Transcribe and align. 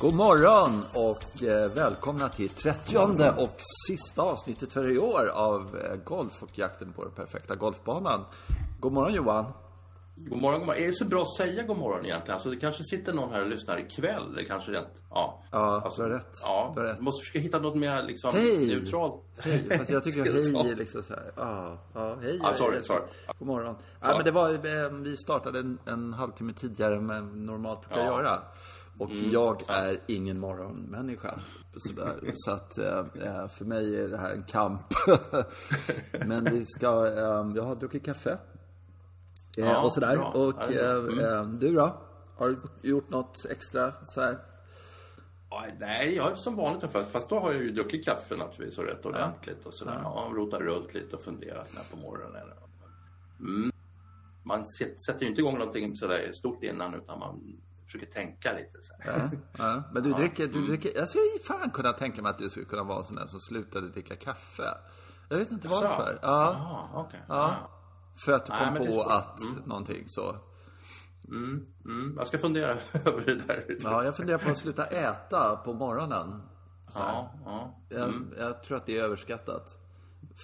God 0.00 0.14
morgon 0.14 0.82
och 0.94 1.42
eh, 1.42 1.70
välkomna 1.72 2.28
till 2.28 2.48
30 2.48 2.98
och 3.36 3.56
sista 3.88 4.22
avsnittet 4.22 4.72
för 4.72 4.90
i 4.90 4.98
år 4.98 5.26
av 5.26 5.76
eh, 5.84 5.96
Golf 6.04 6.42
och 6.42 6.58
jakten 6.58 6.92
på 6.92 7.04
den 7.04 7.12
perfekta 7.12 7.54
golfbanan. 7.54 8.24
God 8.80 8.92
morgon 8.92 9.14
Johan. 9.14 9.44
God 10.16 10.40
morgon, 10.40 10.58
god 10.60 10.66
morgon. 10.66 10.82
Är 10.82 10.86
det 10.86 10.92
så 10.92 11.04
bra 11.04 11.22
att 11.22 11.34
säga 11.36 11.62
god 11.62 11.78
morgon 11.78 12.04
egentligen? 12.04 12.34
Alltså 12.34 12.50
det 12.50 12.56
kanske 12.56 12.84
sitter 12.84 13.12
någon 13.12 13.32
här 13.32 13.42
och 13.42 13.48
lyssnar 13.48 13.78
ikväll. 13.80 14.34
Det 14.36 14.44
kanske 14.44 14.72
rätt. 14.72 14.88
Ja, 15.10 15.42
Ja, 15.50 15.80
alltså, 15.84 16.02
du 16.02 16.08
har 16.08 16.14
rätt. 16.18 16.32
Ja, 16.42 16.72
Du 16.74 16.80
har 16.80 16.86
rätt. 16.86 17.00
Måste 17.00 17.20
försöka 17.20 17.38
hitta 17.38 17.58
något 17.58 17.76
mer 17.76 18.02
liksom 18.02 18.32
Hej! 18.34 18.66
neutralt. 18.66 19.22
Hej, 19.38 19.78
fast 19.78 19.90
jag 19.90 20.04
tycker 20.04 20.22
hej 20.32 20.70
är 20.70 20.76
liksom 20.76 21.02
så 21.02 21.14
här. 21.14 21.32
Ja, 21.36 21.78
ja, 21.94 22.16
hej. 22.22 22.40
Ja, 22.42 22.54
sorry, 22.54 22.82
sorry. 22.82 23.02
God 23.38 23.48
morgon. 23.48 23.76
Ja, 24.00 24.14
men 24.16 24.24
det 24.24 24.30
var, 24.30 24.50
eh, 24.50 24.90
vi 24.90 25.16
startade 25.16 25.58
en, 25.58 25.78
en 25.86 26.12
halvtimme 26.12 26.52
tidigare 26.52 26.96
än 26.96 27.46
normalt 27.46 27.80
brukar 27.88 28.04
Ja. 28.04 28.10
göra. 28.12 28.38
Och 28.98 29.10
Mm, 29.10 29.30
jag 29.30 29.62
är 29.68 30.00
ingen 30.06 30.40
morgonmänniska. 30.40 31.40
Sådär. 31.76 32.20
Så 32.34 32.50
att 32.50 32.78
eh, 32.78 32.98
eh, 32.98 33.48
för 33.48 33.64
mig 33.64 34.00
är 34.00 34.08
det 34.08 34.18
här 34.18 34.34
en 34.34 34.42
kamp. 34.44 34.94
men 36.26 36.44
vi 36.44 36.66
ska, 36.66 37.06
eh, 37.06 37.52
jag 37.56 37.62
har 37.62 37.76
druckit 37.76 38.04
kaffe. 38.04 38.30
Eh, 38.32 38.38
Ja, 39.64 39.80
och 39.82 39.92
sådär. 39.92 40.16
bra. 40.16 40.32
Och 40.32 40.72
eh, 40.72 41.44
du 41.48 41.74
då? 41.74 42.02
Har 42.36 42.48
du 42.48 42.88
gjort 42.88 43.10
något 43.10 43.46
extra 43.50 43.92
så 44.06 44.20
här? 44.20 44.38
Nej, 45.78 46.14
jag 46.14 46.30
är 46.32 46.34
som 46.34 46.56
vanligt 46.56 46.82
ungefär. 46.82 47.04
Fast 47.04 47.28
då 47.28 47.38
har 47.38 47.52
jag 47.52 47.62
ju 47.62 47.72
druckit 47.72 48.04
kaffe 48.04 48.36
naturligtvis 48.36 48.78
och 48.78 48.84
rätt 48.84 49.06
ordentligt 49.06 49.66
och 49.66 49.74
sådär. 49.74 50.00
Ja, 50.02 50.30
rotat 50.34 50.60
runt 50.60 50.94
lite 50.94 51.16
och 51.16 51.22
funderat 51.22 51.68
där 51.74 51.82
på 51.90 51.96
morgonen. 51.96 52.42
Mm. 53.40 53.72
Man 54.42 54.64
sätter 55.06 55.22
ju 55.22 55.28
inte 55.28 55.40
igång 55.40 55.58
någonting 55.58 55.96
sådär 55.96 56.30
stort 56.32 56.62
innan 56.62 56.94
utan 56.94 57.18
man 57.18 57.60
försöker 57.86 58.06
tänka 58.06 58.52
lite 58.52 58.82
så. 58.82 58.94
Ja, 59.04 59.30
ja. 59.58 59.82
Men 59.92 60.02
du 60.02 60.12
dricker, 60.12 60.46
du 60.46 60.52
Mm. 60.58 60.66
dricker, 60.68 60.92
jag 60.96 61.08
skulle 61.08 61.24
fan 61.44 61.70
kunna 61.70 61.92
tänka 61.92 62.22
mig 62.22 62.30
att 62.30 62.38
du 62.38 62.50
skulle 62.50 62.66
kunna 62.66 62.82
vara 62.82 62.98
en 62.98 63.04
sån 63.04 63.16
där 63.16 63.26
som 63.26 63.40
slutade 63.40 63.88
dricka 63.88 64.16
kaffe. 64.16 64.74
Jag 65.28 65.36
vet 65.38 65.50
inte 65.52 65.68
varför. 65.68 66.18
Ja, 66.22 66.28
Jaha, 66.52 66.88
okej. 67.04 67.20
ja. 67.28 67.54
För 68.24 68.32
att 68.32 68.46
du 68.46 68.52
Nej, 68.52 68.66
kom 68.76 68.86
är 68.86 68.92
på 68.92 69.02
att 69.02 69.40
någonting 69.66 70.04
så. 70.08 70.36
Mm, 71.28 71.66
mm. 71.84 72.14
Jag 72.18 72.26
ska 72.26 72.38
fundera 72.38 72.70
över 73.04 73.24
det 73.26 73.34
där. 73.34 73.76
Ja, 73.82 74.04
jag 74.04 74.16
funderar 74.16 74.38
på 74.38 74.50
att 74.50 74.56
sluta 74.58 74.86
äta 74.86 75.56
på 75.56 75.72
morgonen. 75.72 76.42
ja, 76.94 77.34
ja. 77.44 77.80
Jag, 77.88 78.14
jag 78.38 78.62
tror 78.62 78.76
att 78.76 78.86
det 78.86 78.98
är 78.98 79.02
överskattat. 79.02 79.76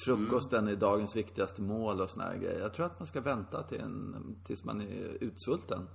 Frukosten 0.06 0.68
är 0.68 0.76
dagens 0.76 1.16
viktigaste 1.16 1.62
mål 1.62 2.00
och 2.00 2.10
såna 2.10 2.24
här 2.24 2.36
grejer. 2.36 2.60
Jag 2.60 2.74
tror 2.74 2.86
att 2.86 2.98
man 2.98 3.06
ska 3.06 3.20
vänta 3.20 3.62
till 3.62 3.80
en, 3.80 4.16
tills 4.44 4.64
man 4.64 4.80
är 4.80 5.16
utsvulten. 5.20 5.88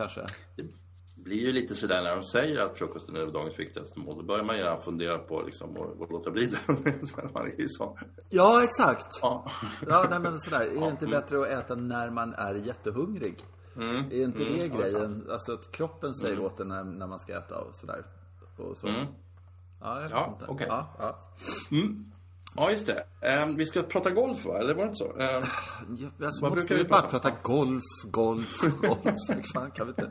Kanske. 0.00 0.26
Det 0.56 0.64
blir 1.24 1.46
ju 1.46 1.52
lite 1.52 1.74
sådär 1.74 2.02
när 2.02 2.16
de 2.16 2.24
säger 2.24 2.58
att 2.60 2.78
frukosten 2.78 3.16
är 3.16 3.26
dagens 3.26 3.58
viktigaste 3.58 3.98
mål. 3.98 4.16
Då 4.16 4.22
börjar 4.22 4.44
man 4.44 4.56
ju 4.56 4.62
gärna 4.62 4.80
fundera 4.80 5.18
på 5.18 5.42
liksom, 5.42 5.70
att, 5.70 6.10
låta 6.10 6.30
bli 6.30 6.46
det. 6.46 6.58
Man 7.34 7.46
är 7.46 7.66
så. 7.68 7.98
Ja, 8.28 8.62
exakt. 8.64 9.18
Ja. 9.22 9.50
Ja, 9.88 10.06
nej 10.10 10.20
men 10.20 10.40
sådär. 10.40 10.60
Är 10.76 10.80
det 10.80 10.90
inte 10.90 11.06
bättre 11.06 11.40
att 11.40 11.48
äta 11.64 11.74
när 11.74 12.10
man 12.10 12.34
är 12.34 12.54
jättehungrig? 12.54 13.44
Är 14.10 14.22
inte 14.22 14.44
det 14.44 14.68
grejen? 14.68 15.26
Alltså 15.30 15.52
att 15.52 15.72
kroppen 15.72 16.14
säger 16.14 16.40
åt 16.40 16.60
en 16.60 16.68
när, 16.68 16.84
när 16.84 17.06
man 17.06 17.20
ska 17.20 17.32
äta 17.38 17.58
och 17.58 17.74
sådär. 17.74 18.04
Och 18.56 18.76
så. 18.76 18.86
Ja, 18.88 19.94
jag 19.94 20.00
vet 20.00 20.10
Ja, 20.10 20.30
inte. 20.32 20.46
okej. 20.48 20.66
Ja, 20.70 20.96
ja. 20.98 21.18
Ja, 22.56 22.70
just 22.70 22.86
det. 22.86 23.04
Ehm, 23.20 23.56
vi 23.56 23.66
ska 23.66 23.82
prata 23.82 24.10
golf, 24.10 24.44
va? 24.44 24.58
Eller 24.58 24.74
var 24.74 24.82
det 24.82 24.88
inte 24.88 24.98
så? 24.98 25.16
Ehm, 25.18 25.42
Ja, 25.98 26.26
Alltså, 26.26 26.42
Vad 26.42 26.50
måste 26.52 26.66
brukar 26.66 26.76
vi 26.84 26.84
bara 26.90 27.00
prata 27.02 27.30
prata 27.30 27.36
golf, 27.42 27.82
golf, 28.04 28.60
golf? 28.82 29.46
Fan, 29.54 29.70
kan 29.70 29.86
vi 29.86 29.90
inte... 29.90 30.10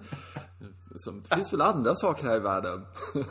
Det 1.29 1.35
finns 1.35 1.53
väl 1.53 1.61
andra 1.61 1.95
saker 1.95 2.27
här 2.27 2.35
i 2.35 2.39
världen? 2.39 2.85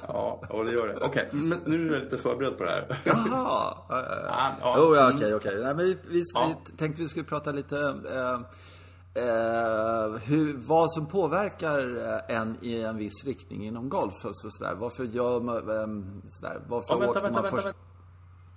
ja, 0.09 0.43
ja, 0.50 0.62
det 0.62 0.72
gör 0.72 0.88
det. 0.88 0.97
Okej, 1.00 1.28
men 1.32 1.59
nu 1.66 1.88
är 1.88 1.93
jag 1.94 2.03
lite 2.05 2.19
förberedd 2.19 2.59
på 2.59 2.65
det 2.65 2.71
här. 2.71 3.00
Jaha! 3.05 3.16
Ja, 3.31 3.87
ja, 3.88 4.05
ja. 4.09 4.25
Ja, 4.27 4.53
ja. 4.60 4.75
Jo, 4.78 4.94
ja, 4.97 5.12
okej, 5.15 5.34
okej. 5.34 5.55
Nej, 5.55 5.75
men 5.75 5.84
vi, 5.84 5.99
vi, 6.09 6.22
Ja. 6.34 6.55
vi 6.71 6.77
tänkte 6.77 7.03
vi 7.03 7.09
skulle 7.09 7.25
prata 7.25 7.53
lite 7.53 7.78
eh, 8.15 8.34
eh, 9.25 10.11
hur, 10.25 10.56
vad 10.66 10.93
som 10.93 11.06
påverkar 11.09 11.78
eh, 12.28 12.37
en 12.37 12.56
i 12.62 12.81
en 12.81 12.97
viss 12.97 13.25
riktning 13.25 13.66
inom 13.66 13.88
golf. 13.88 14.25
Alltså, 14.25 14.50
sådär. 14.50 14.75
Varför 14.75 15.05
gör 15.05 15.41
man... 15.41 15.56
Eh, 15.56 16.31
sådär. 16.31 16.61
Varför 16.69 16.94
Ja, 16.94 16.99
vänta, 16.99 17.11
åkte 17.11 17.21
vänta, 17.22 17.32
man 17.32 17.43
vänta, 17.43 17.56
först? 17.56 17.66
vänta. 17.66 17.78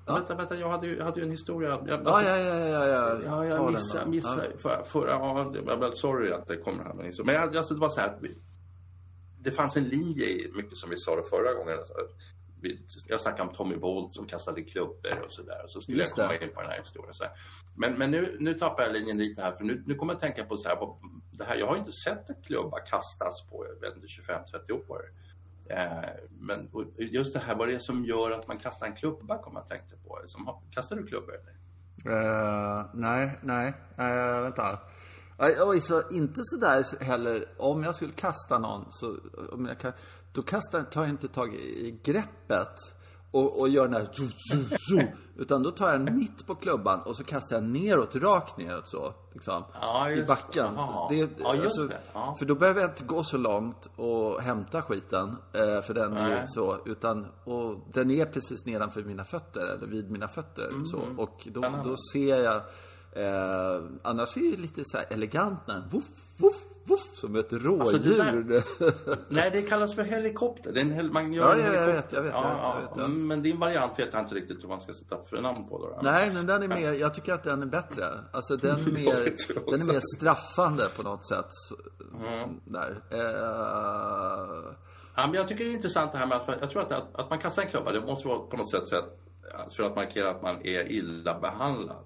Vänta, 0.05 0.35
vänta, 0.35 0.55
jag 0.55 0.69
hade 0.69 0.87
ju, 0.87 0.97
jag 0.97 1.05
hade 1.05 1.19
ju 1.19 1.25
en 1.25 1.31
historia. 1.31 1.69
Jag, 1.69 2.01
Ja, 2.05 2.23
ja, 2.23 2.37
ja, 2.37 2.55
ja, 2.55 2.87
ja. 2.87 3.19
Ja, 3.25 3.29
Ta 3.37 3.45
jag 3.45 3.71
missade, 3.71 4.05
missade 4.09 4.47
förra, 4.57 4.83
förra, 4.85 5.09
ja, 5.09 5.51
jag 5.55 5.67
är 5.69 5.77
väldigt 5.77 5.99
sorry 5.99 6.31
att 6.31 6.47
det 6.47 6.57
kommer 6.57 6.83
här. 6.83 6.93
Men, 6.93 7.11
men 7.25 7.35
jag- 7.35 7.57
alltså, 7.57 7.73
det 7.73 7.79
var 7.79 7.89
så 7.89 7.99
här 8.01 8.07
att 8.07 8.21
vi, 8.21 8.37
det 9.39 9.51
fanns 9.51 9.77
en 9.77 9.83
linje 9.83 10.25
i 10.25 10.51
mycket 10.55 10.77
som 10.77 10.89
vi 10.89 10.97
sa 10.97 11.15
det 11.15 11.23
förra 11.23 11.53
gången. 11.53 11.77
Alltså, 11.77 11.93
vi, 12.61 12.79
jag 13.07 13.21
snackade 13.21 13.49
om 13.49 13.55
Tommy 13.55 13.75
Bolt 13.75 14.15
som 14.15 14.25
kastade 14.27 14.61
klubbor 14.61 15.21
och 15.25 15.31
sådär. 15.31 15.63
Så 15.67 15.81
skulle 15.81 15.97
Just 15.97 16.17
jag 16.17 16.27
komma 16.27 16.39
det. 16.39 16.45
in 16.45 16.53
på 16.53 16.61
den 16.61 16.69
här 16.69 16.79
historien. 16.79 17.13
Så 17.13 17.23
här. 17.23 17.33
Men, 17.75 17.93
men 17.97 18.11
nu, 18.11 18.37
nu 18.39 18.53
tappar 18.53 18.83
jag 18.83 18.93
linjen 18.93 19.17
lite 19.17 19.41
här. 19.41 19.51
För 19.51 19.63
nu, 19.63 19.83
nu 19.85 19.95
kommer 19.95 20.13
jag 20.13 20.19
tänka 20.19 20.45
på 20.45 20.57
så 20.57 20.69
här, 20.69 20.75
på, 20.75 20.97
det 21.31 21.43
här. 21.43 21.55
Jag 21.55 21.67
har 21.67 21.73
ju 21.75 21.79
inte 21.79 21.91
sett 21.91 22.29
en 22.29 22.35
klubba 22.45 22.79
kastas 22.79 23.41
på 23.49 23.65
jag 23.65 23.81
vet 23.89 23.95
inte, 23.95 24.07
25-30 24.67 24.71
år. 24.89 25.01
Eh, 25.65 26.09
men 26.39 26.69
just 26.97 27.33
det 27.33 27.39
här, 27.39 27.55
vad 27.55 27.67
det 27.67 27.73
är 27.75 27.79
som 27.79 28.05
gör 28.05 28.31
att 28.31 28.47
man 28.47 28.57
kastar 28.57 28.87
en 28.87 28.95
klubba, 28.95 29.37
kom 29.37 29.55
jag 29.55 29.67
tänkte 29.69 29.95
på. 29.95 30.19
Som, 30.27 30.49
kastar 30.71 30.95
du 30.95 31.07
klubbor? 31.07 31.33
Eller? 31.35 31.61
Eh, 32.05 32.85
nej, 32.93 33.39
nej, 33.41 33.73
uh, 33.99 34.41
vänta. 34.41 34.79
Oj, 35.59 35.81
så 35.81 36.09
inte 36.11 36.41
så 36.43 36.57
där 36.57 37.03
heller. 37.03 37.45
Om 37.57 37.83
jag 37.83 37.95
skulle 37.95 38.11
kasta 38.11 38.59
någon 38.59 38.85
så, 38.91 39.17
om 39.51 39.65
jag 39.65 39.79
kan, 39.79 39.93
då 40.31 40.41
kastar, 40.41 40.83
tar 40.83 41.01
jag 41.01 41.09
inte 41.09 41.27
tag 41.27 41.53
i, 41.53 41.87
i 41.87 41.99
greppet 42.03 43.00
och, 43.31 43.59
och 43.59 43.69
gör 43.69 43.87
den 43.87 43.93
här 43.93 44.05
zu, 44.13 44.29
zu, 44.29 44.69
zu, 44.69 45.07
Utan 45.37 45.63
då 45.63 45.71
tar 45.71 45.91
jag 45.91 46.05
den 46.05 46.17
mitt 46.17 46.47
på 46.47 46.55
klubban 46.55 47.01
och 47.01 47.15
så 47.15 47.23
kastar 47.23 47.55
jag 47.55 47.63
neråt, 47.63 48.15
rakt 48.15 48.57
neråt 48.57 48.87
så. 48.87 49.13
Liksom, 49.33 49.63
Ja, 49.81 50.11
I 50.11 50.23
backen. 50.23 50.75
det. 51.09 51.29
Ja, 51.39 51.49
alltså. 51.63 51.89
Ja. 52.13 52.35
För 52.39 52.45
då 52.45 52.55
behöver 52.55 52.81
jag 52.81 52.89
inte 52.89 53.03
gå 53.03 53.23
så 53.23 53.37
långt 53.37 53.89
och 53.95 54.41
hämta 54.41 54.81
skiten. 54.81 55.35
eh, 55.53 55.81
För 55.81 55.93
den 55.93 56.17
är 56.17 56.43
så. 56.47 56.77
Utan, 56.85 57.25
och 57.43 57.75
den 57.93 58.11
är 58.11 58.25
precis 58.25 58.65
nedanför 58.65 59.03
mina 59.03 59.23
fötter, 59.25 59.61
eller 59.77 59.87
vid 59.87 60.11
mina 60.11 60.27
fötter. 60.27 60.67
Mm. 60.69 60.85
Så. 60.85 61.01
Och 61.17 61.47
då, 61.51 61.61
då 61.83 61.95
ser 62.13 62.43
jag 62.43 62.61
Eh, 63.15 63.81
annars 64.01 64.37
är 64.37 64.41
det 64.51 64.57
lite 64.61 64.81
så 64.85 64.97
här 64.97 65.05
elegant 65.09 65.59
när 65.67 65.79
voff, 65.91 66.03
voff, 66.37 66.53
voff, 66.53 66.63
som 67.13 67.35
ett 67.35 67.53
rådjur. 67.53 67.81
Alltså, 67.81 67.97
det 68.41 68.63
Nej, 69.29 69.49
det 69.51 69.61
kallas 69.61 69.95
för 69.95 70.03
helikopter. 70.03 70.71
Det 70.71 70.79
är 70.79 70.81
en 70.85 70.91
hel, 70.91 71.11
man 71.11 71.33
gör 71.33 71.43
Ja, 71.43 71.53
en 71.53 71.59
ja, 71.59 71.65
jag 71.65 71.71
helikopter. 71.87 72.01
vet, 72.01 72.13
jag 72.13 72.21
vet, 72.23 72.31
ja, 72.33 72.43
jag 72.43 72.81
vet, 72.81 72.89
ja. 72.95 73.01
jag 73.01 73.07
vet, 73.07 73.17
Men 73.17 73.41
din 73.43 73.59
variant 73.59 73.99
vet 73.99 74.13
jag 74.13 74.21
inte 74.21 74.35
riktigt 74.35 74.57
vad 74.61 74.69
man 74.69 74.81
ska 74.81 74.93
sätta 74.93 75.17
för 75.29 75.41
namn 75.41 75.67
på. 75.69 75.77
Då. 75.77 75.99
Nej, 76.03 76.31
men 76.33 76.45
den 76.47 76.63
är 76.63 76.67
mer, 76.67 76.93
jag 76.93 77.13
tycker 77.13 77.33
att 77.33 77.43
den 77.43 77.61
är 77.61 77.65
bättre. 77.65 78.03
Alltså 78.31 78.57
den 78.57 78.79
är 78.87 78.91
mer, 78.91 79.71
den 79.71 79.81
är 79.81 79.93
mer 79.93 80.17
straffande 80.17 80.89
på 80.95 81.03
något 81.03 81.25
sätt. 81.27 81.49
Mm. 82.27 82.59
Där. 82.65 83.03
Eh, 83.11 84.73
Ja, 85.15 85.27
men 85.27 85.33
jag 85.35 85.47
tycker 85.47 85.63
det 85.65 85.71
är 85.71 85.73
intressant 85.73 86.11
det 86.11 86.17
här 86.17 86.25
med 86.25 86.37
att 86.37 86.47
jag 86.61 86.69
tror 86.69 86.81
att, 86.81 86.91
att, 86.91 87.15
att 87.15 87.29
man 87.29 87.39
kastar 87.39 87.61
en 87.61 87.67
klubba, 87.69 87.91
det 87.91 88.01
måste 88.01 88.27
vara 88.27 88.39
på 88.39 88.57
något 88.57 88.71
sätt, 88.71 88.87
sätt 88.87 89.05
för 89.75 89.83
att 89.83 89.95
markera 89.95 90.29
att 90.31 90.41
man 90.41 90.65
är 90.65 90.91
illa 90.91 91.39
behandlad. 91.39 92.03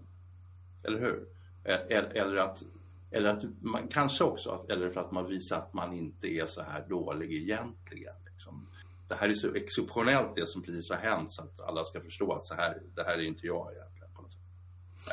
Eller 0.84 1.00
hur? 1.00 1.28
Eller, 1.64 2.12
eller 2.16 2.36
att 2.38 2.64
eller 3.12 3.30
att 3.30 3.44
man 3.62 3.88
kanske 3.88 4.24
också, 4.24 4.66
eller 4.70 4.90
för 4.90 5.02
att 5.02 5.12
man 5.12 5.26
visar 5.28 5.58
att 5.58 5.74
man 5.74 5.94
inte 5.94 6.28
är 6.28 6.46
så 6.46 6.62
här 6.62 6.86
dålig 6.90 7.34
egentligen. 7.34 8.14
Liksom. 8.32 8.68
Det 9.08 9.16
här 9.16 9.30
är 9.30 9.34
så 9.34 9.54
exceptionellt 9.54 10.36
det 10.36 10.48
som 10.50 10.62
precis 10.62 10.90
har 10.90 10.98
hänt 10.98 11.32
så 11.32 11.42
att 11.42 11.62
alla 11.62 11.86
ska 11.86 12.02
förstå 12.02 12.34
att 12.34 12.46
så 12.46 12.54
här, 12.56 12.82
det 12.96 13.04
här 13.04 13.14
är 13.14 13.24
inte 13.28 13.48
jag 13.48 13.72
egentligen. 13.74 14.14
På 14.16 14.22
något 14.22 14.32
sätt. 14.34 14.42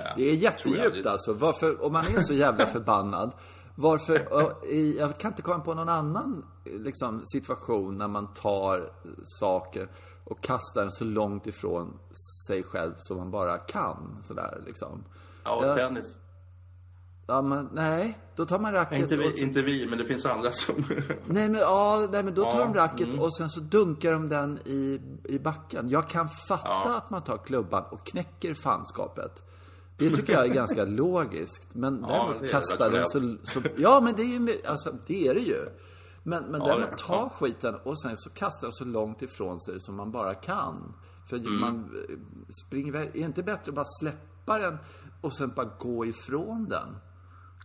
Ja, 0.05 0.11
Det 0.17 0.23
är 0.23 0.27
jag. 0.35 0.37
jättedjupt 0.37 1.06
alltså. 1.06 1.33
Varför, 1.33 1.83
om 1.83 1.93
man 1.93 2.05
är 2.17 2.21
så 2.23 2.35
jävla 2.35 2.67
förbannad. 2.67 3.33
Varför, 3.75 4.33
och 4.33 4.53
jag 4.99 5.19
kan 5.19 5.31
inte 5.31 5.43
komma 5.43 5.61
på 5.65 5.75
någon 5.75 5.88
annan 5.88 6.47
liksom, 6.65 7.23
situation 7.25 7.97
när 7.97 8.09
man 8.09 8.35
tar 8.35 8.93
saker 9.25 9.88
och 10.25 10.41
kastar 10.43 10.83
den 10.83 10.91
så 10.93 11.05
långt 11.05 11.47
ifrån 11.47 11.99
sig 12.49 12.62
själv 12.62 12.93
som 12.99 13.17
man 13.17 13.31
bara 13.31 13.59
kan. 13.59 14.23
Sådär 14.27 14.62
liksom. 14.67 15.05
Ja, 15.45 15.67
Ja. 15.67 15.75
tennis. 15.77 16.17
Ja, 17.27 17.43
men 17.43 17.69
nej. 17.73 18.19
Då 18.37 18.47
tar 18.47 18.59
man 18.59 18.73
racket 18.73 18.99
Inte 19.01 19.15
och 19.15 19.21
vi, 19.21 19.31
så, 19.33 19.37
inte 19.39 19.63
vi, 19.63 19.87
men 19.89 19.99
det 19.99 20.05
finns 20.05 20.27
andra 20.27 20.51
som... 20.53 20.75
Nej 21.27 21.49
men, 21.49 21.61
ja, 21.61 22.09
nej, 22.13 22.23
men 22.23 22.35
då 22.35 22.45
tar 22.45 22.59
Ja, 22.59 22.65
de 22.65 22.75
racket 22.75 23.21
och 23.21 23.37
sen 23.37 23.51
så 23.51 23.61
dunkar 23.61 24.13
de 24.13 24.29
den 24.29 24.59
i, 24.65 25.01
i 25.25 25.39
backen. 25.39 25.89
Jag 25.89 26.09
kan 26.09 26.29
fatta 26.49 26.69
Ja. 26.69 26.97
att 26.97 27.11
man 27.11 27.23
tar 27.25 27.39
klubban 27.39 27.85
och 27.91 28.07
knäcker 28.07 28.55
fanskapet. 28.55 29.43
Det 29.97 30.11
tycker 30.11 30.33
jag 30.33 30.45
är 30.45 30.55
ganska 30.55 30.85
logiskt. 30.89 31.69
Men 31.75 32.05
Ja, 32.09 32.09
däremot 32.09 32.43
är 32.43 32.49
kastar 32.49 32.91
den 32.91 33.09
så, 33.09 33.37
så... 33.53 33.63
Ja, 33.77 34.01
men 34.01 34.15
det 34.17 34.23
är 34.23 34.27
ju... 34.27 34.61
Alltså, 34.67 34.95
det 35.07 35.29
är 35.29 35.35
det 35.35 35.41
ju. 35.41 35.65
Men, 36.23 36.45
men 36.45 36.61
Ja, 36.61 36.67
däremot 36.67 36.99
ta 36.99 37.15
ja. 37.15 37.29
skiten 37.39 37.75
och 37.85 38.01
sen 38.01 38.17
så 38.17 38.31
kastar 38.31 38.67
den 38.67 38.73
så 38.73 38.85
långt 38.85 39.23
ifrån 39.23 39.61
sig 39.61 39.75
som 39.81 39.97
man 39.97 40.11
bara 40.11 40.35
kan. 40.35 40.95
För 41.29 41.37
Mm. 41.37 41.61
man 41.61 41.75
eh, 42.09 42.17
springer. 42.67 42.95
Är 42.95 43.11
det 43.13 43.19
inte 43.19 43.43
bättre 43.43 43.71
att 43.71 43.75
bara 43.75 43.87
släppa 44.01 44.59
den 44.59 44.79
och 45.21 45.37
sen 45.37 45.53
bara 45.57 45.71
gå 45.79 46.07
ifrån 46.07 46.67
den? 46.71 46.97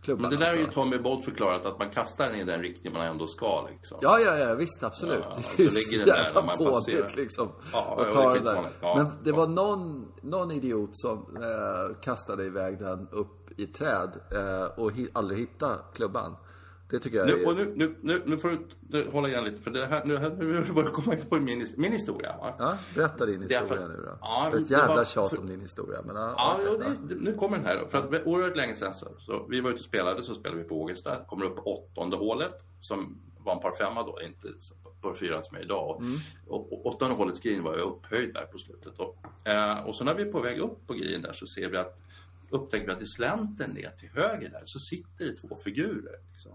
Klubban. 0.02 0.22
Men 0.22 0.30
det 0.30 0.36
där 0.46 0.52
är 0.52 0.56
ju 0.56 0.64
alltså. 0.64 0.80
Tommy 0.80 0.98
Bolt 0.98 1.24
förklarat 1.24 1.66
att 1.66 1.78
man 1.78 1.90
kastar 1.90 2.26
den 2.26 2.34
i 2.34 2.44
den 2.44 2.60
riktning 2.62 2.92
man 2.92 3.06
ändå 3.06 3.26
ska 3.26 3.66
liksom. 3.70 3.98
Ja, 4.02 4.18
ja, 4.20 4.36
ja, 4.36 4.54
visst, 4.54 4.82
absolut. 4.82 5.24
Ja, 5.28 5.34
det 5.36 5.40
är 5.52 5.56
så 5.56 5.62
ju 5.62 5.70
ligger 5.80 5.98
den 5.98 6.06
där 6.08 6.24
jävla 6.24 6.40
när 6.40 6.46
man 6.46 6.56
fånigt 6.56 6.74
passerar. 6.74 7.10
liksom. 7.16 7.48
Ja, 7.72 7.96
att 8.00 8.06
ja, 8.06 8.12
ta 8.22 8.34
det 8.34 8.40
där. 8.40 8.68
Ja, 8.80 8.94
Men 8.96 9.06
det 9.24 9.32
var 9.32 9.46
någon, 9.46 10.12
någon 10.22 10.50
idiot 10.50 10.90
som 10.92 11.18
eh, 11.36 11.96
kastade 12.02 12.44
iväg 12.44 12.78
den 12.78 13.08
upp 13.12 13.50
i 13.60 13.66
träd 13.66 14.10
eh, 14.32 14.78
och 14.80 14.90
hi- 14.92 15.08
aldrig 15.12 15.38
hittade 15.40 15.78
klubban. 15.94 16.36
Det 16.90 16.98
tycker 16.98 17.18
jag 17.18 17.26
Nu, 17.26 17.42
är... 17.42 17.46
och 17.48 17.56
nu, 17.56 17.72
nu, 17.76 17.96
nu, 18.02 18.22
nu 18.26 18.38
får 18.38 18.58
du 18.80 19.10
hålla 19.10 19.28
igen 19.28 19.44
lite 19.44 19.60
för 19.62 19.70
det 19.70 19.86
här, 19.86 20.04
nu, 20.04 20.18
nu 20.18 20.72
börjar 20.72 20.90
komma 20.90 21.14
in 21.14 21.20
på 21.28 21.36
min, 21.40 21.66
min 21.76 21.92
historia. 21.92 22.36
Va? 22.40 22.54
Ja, 22.58 22.78
berätta 22.94 23.26
din 23.26 23.42
historia 23.42 23.66
för- 23.66 23.88
nu 23.88 23.94
då. 23.96 24.18
Ja, 24.20 24.48
ett 24.48 24.54
var 24.54 24.60
jävla 24.60 24.94
för- 24.96 25.04
tjat 25.04 25.32
om 25.38 25.46
din 25.46 25.60
historia. 25.60 26.02
Men, 26.04 26.16
ja, 26.16 26.34
Ja, 26.36 26.60
jo, 26.66 26.76
det, 27.08 27.14
nu 27.14 27.34
kommer 27.34 27.56
den 27.56 27.66
här 27.66 27.78
då. 27.82 27.88
För 27.88 27.98
att 27.98 28.26
oerhört 28.26 28.56
länge 28.56 28.74
sedan 28.74 28.94
så, 28.94 29.06
så 29.18 29.46
vi 29.50 29.60
var 29.60 29.70
ute 29.70 29.78
och 29.78 29.84
spelade, 29.84 30.22
så 30.22 30.34
spelade 30.34 30.62
vi 30.62 30.68
på 30.68 30.82
Ågesta. 30.82 31.16
Kommer 31.24 31.44
upp 31.46 31.56
på 31.56 31.62
åttonde 31.62 32.16
hålet 32.16 32.54
som 32.80 33.18
var 33.44 33.52
en 33.54 33.60
par 33.60 33.76
femma 33.76 34.02
då, 34.02 34.18
inte 34.22 34.48
par 35.02 35.14
fyra 35.14 35.42
som 35.42 35.56
är 35.56 35.60
idag. 35.60 36.02
Och, 36.46 36.72
och 36.72 36.86
åttonde 36.86 37.14
hålets 37.14 37.40
green 37.40 37.62
var 37.62 37.74
ju 37.76 37.80
upphöjd 37.82 38.34
där 38.34 38.44
på 38.46 38.58
slutet. 38.58 38.92
Då. 38.96 39.16
Eh, 39.44 39.86
och 39.86 39.94
så 39.94 40.04
när 40.04 40.14
vi 40.14 40.22
är 40.22 40.32
på 40.32 40.40
väg 40.40 40.58
upp 40.58 40.86
på 40.86 40.94
green 40.94 41.22
där 41.22 41.32
så 41.32 41.46
ser 41.46 41.68
vi 41.70 41.76
att 41.76 41.98
upptäcker 42.50 42.86
vi 42.86 42.92
att 42.92 43.02
i 43.02 43.06
slänten 43.06 43.70
ner 43.70 43.90
till 44.00 44.08
höger 44.14 44.48
där 44.50 44.62
så 44.64 44.78
sitter 44.78 45.24
det 45.24 45.36
två 45.36 45.56
figurer. 45.64 46.18
Liksom. 46.32 46.52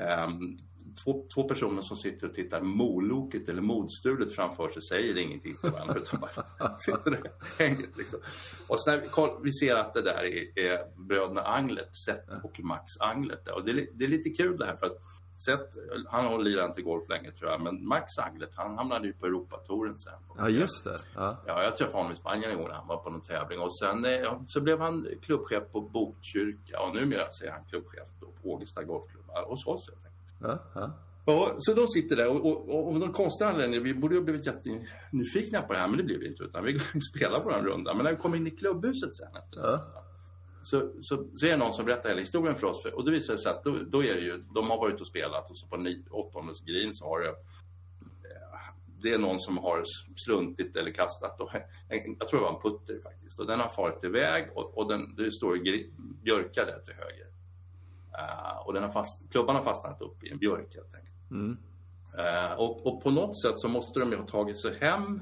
Ehm, 0.00 0.58
två, 1.04 1.26
två 1.34 1.48
personer 1.48 1.82
som 1.82 1.96
sitter 1.96 2.26
och 2.26 2.34
tittar 2.34 2.60
moloket 2.60 3.48
eller 3.48 3.62
modstulet 3.62 4.34
framför 4.34 4.68
sig 4.68 4.82
säger 4.82 5.16
ingenting 5.16 5.56
till 5.56 5.70
varandra 5.70 5.94
utan 5.94 6.20
bara 6.20 6.78
sitter 6.78 7.10
där 7.10 7.76
liksom. 7.96 8.18
Och 8.66 8.80
sen 8.80 8.94
när 8.94 9.02
vi, 9.02 9.08
koll, 9.08 9.40
vi 9.42 9.52
ser 9.52 9.74
att 9.74 9.94
det 9.94 10.02
där 10.02 10.24
är, 10.24 10.58
är 10.58 11.06
bröderna 11.08 11.42
Anglet, 11.42 11.96
Seth 11.96 12.44
och 12.44 12.60
Max 12.60 13.00
Anglet. 13.00 13.48
Och 13.48 13.64
det, 13.64 13.70
är, 13.70 13.86
det 13.94 14.04
är 14.04 14.08
lite 14.08 14.30
kul 14.30 14.58
det 14.58 14.66
här 14.66 14.76
för 14.76 14.86
att 14.86 14.98
Seth, 15.44 15.78
han 16.08 16.24
har 16.26 16.38
lirat 16.38 16.68
inte 16.68 16.82
golf 16.82 17.08
länge 17.08 17.30
tror 17.30 17.50
jag, 17.50 17.60
men 17.60 17.86
Max 17.86 18.18
Anglet 18.18 18.50
han 18.54 18.78
hamnade 18.78 19.06
ju 19.06 19.12
på 19.12 19.26
Europatouren 19.26 19.98
sen. 19.98 20.12
Ja, 20.38 20.48
just 20.48 20.84
det. 20.84 20.96
Ja. 21.14 21.36
Ja, 21.46 21.62
jag 21.62 21.76
träffade 21.76 21.96
honom 21.96 22.12
i 22.12 22.16
Spanien 22.16 22.50
en 22.50 22.58
gång 22.58 22.68
när 22.68 22.74
han 22.74 22.86
var 22.86 22.96
på 22.96 23.10
någon 23.10 23.20
tävling. 23.20 23.60
Och 23.60 23.78
sen 23.78 24.04
eh, 24.04 24.10
ja, 24.10 24.44
så 24.46 24.60
blev 24.60 24.80
han 24.80 25.06
klubbchef 25.22 25.62
på 25.72 25.80
Botkyrka 25.80 26.80
och 26.80 26.94
numera 26.94 27.26
så 27.30 27.44
är 27.44 27.50
han 27.50 27.64
klubbchef 27.64 28.08
på 28.20 28.50
Ågesta 28.50 28.82
Golfklubb. 28.82 29.24
Hos 29.46 29.66
oss 29.66 29.88
helt 29.88 30.06
enkelt. 30.06 30.34
Ja, 30.40 30.80
ja. 30.80 30.90
Ja, 31.24 31.54
så 31.58 31.74
de 31.74 31.88
sitter 31.88 32.16
där 32.16 32.28
och, 32.28 32.46
och, 32.46 32.68
och, 32.68 32.92
och 32.92 33.00
de 33.00 33.12
konstiga 33.12 33.52
vi 33.82 33.94
borde 33.94 34.14
ju 34.14 34.20
ha 34.20 34.24
blivit 34.24 34.46
jättenyfikna 34.46 35.62
på 35.62 35.72
det 35.72 35.78
här 35.78 35.88
men 35.88 35.96
det 35.96 36.02
blev 36.02 36.18
vi 36.18 36.28
inte 36.28 36.42
utan 36.42 36.64
vi 36.64 36.78
spelar 37.12 37.40
våran 37.40 37.64
runda. 37.64 37.94
Men 37.94 38.04
när 38.04 38.10
vi 38.10 38.16
kom 38.16 38.34
in 38.34 38.46
i 38.46 38.50
klubbhuset 38.50 39.16
sen 39.16 39.28
efter 39.36 39.60
Ja. 39.60 40.04
Så, 40.62 40.92
så, 41.00 41.28
så 41.34 41.46
är 41.46 41.50
det 41.50 41.56
någon 41.56 41.72
som 41.72 41.84
berättar 41.84 42.08
hela 42.08 42.20
historien 42.20 42.56
för 42.56 42.66
oss. 42.66 42.82
För, 42.82 42.94
och 42.96 43.04
det 43.04 43.10
visar 43.10 43.36
sig 43.36 43.52
att 43.52 43.64
då, 43.64 43.76
då 43.86 44.04
är 44.04 44.14
det 44.14 44.20
ju, 44.20 44.44
de 44.54 44.70
har 44.70 44.76
varit 44.76 45.00
och 45.00 45.06
spelat 45.06 45.50
och 45.50 45.58
så 45.58 45.66
på 45.66 45.76
ni- 45.76 46.04
åttonde 46.10 46.52
green 46.66 46.94
så 46.94 47.04
har 47.04 47.20
det 47.20 47.28
eh, 47.28 47.34
det 49.02 49.14
är 49.14 49.18
någon 49.18 49.40
som 49.40 49.58
har 49.58 49.82
sluntit 50.16 50.76
eller 50.76 50.90
kastat. 50.90 51.40
Och, 51.40 51.50
jag 52.18 52.28
tror 52.28 52.40
det 52.40 52.44
var 52.44 52.54
en 52.54 52.62
putter 52.62 53.00
faktiskt. 53.02 53.40
Och 53.40 53.46
den 53.46 53.60
har 53.60 53.68
farit 53.68 54.04
iväg 54.04 54.50
och, 54.54 54.78
och 54.78 54.88
den, 54.88 55.14
det 55.16 55.32
står 55.32 55.56
björkar 56.24 56.66
där 56.66 56.80
till 56.84 56.94
höger. 56.94 57.26
Eh, 58.18 58.66
och 58.66 58.72
den 58.72 58.82
har 58.82 58.90
fast, 58.90 59.30
klubban 59.30 59.56
har 59.56 59.62
fastnat 59.62 60.02
upp 60.02 60.24
i 60.24 60.30
en 60.30 60.38
björk 60.38 60.74
helt 60.74 60.94
enkelt. 60.94 61.16
Eh, 62.18 62.52
och, 62.58 62.86
och 62.86 63.02
på 63.02 63.10
något 63.10 63.42
sätt 63.42 63.58
så 63.58 63.68
måste 63.68 64.00
de 64.00 64.10
ju 64.10 64.16
ha 64.16 64.26
tagit 64.26 64.60
sig 64.60 64.78
hem, 64.80 65.20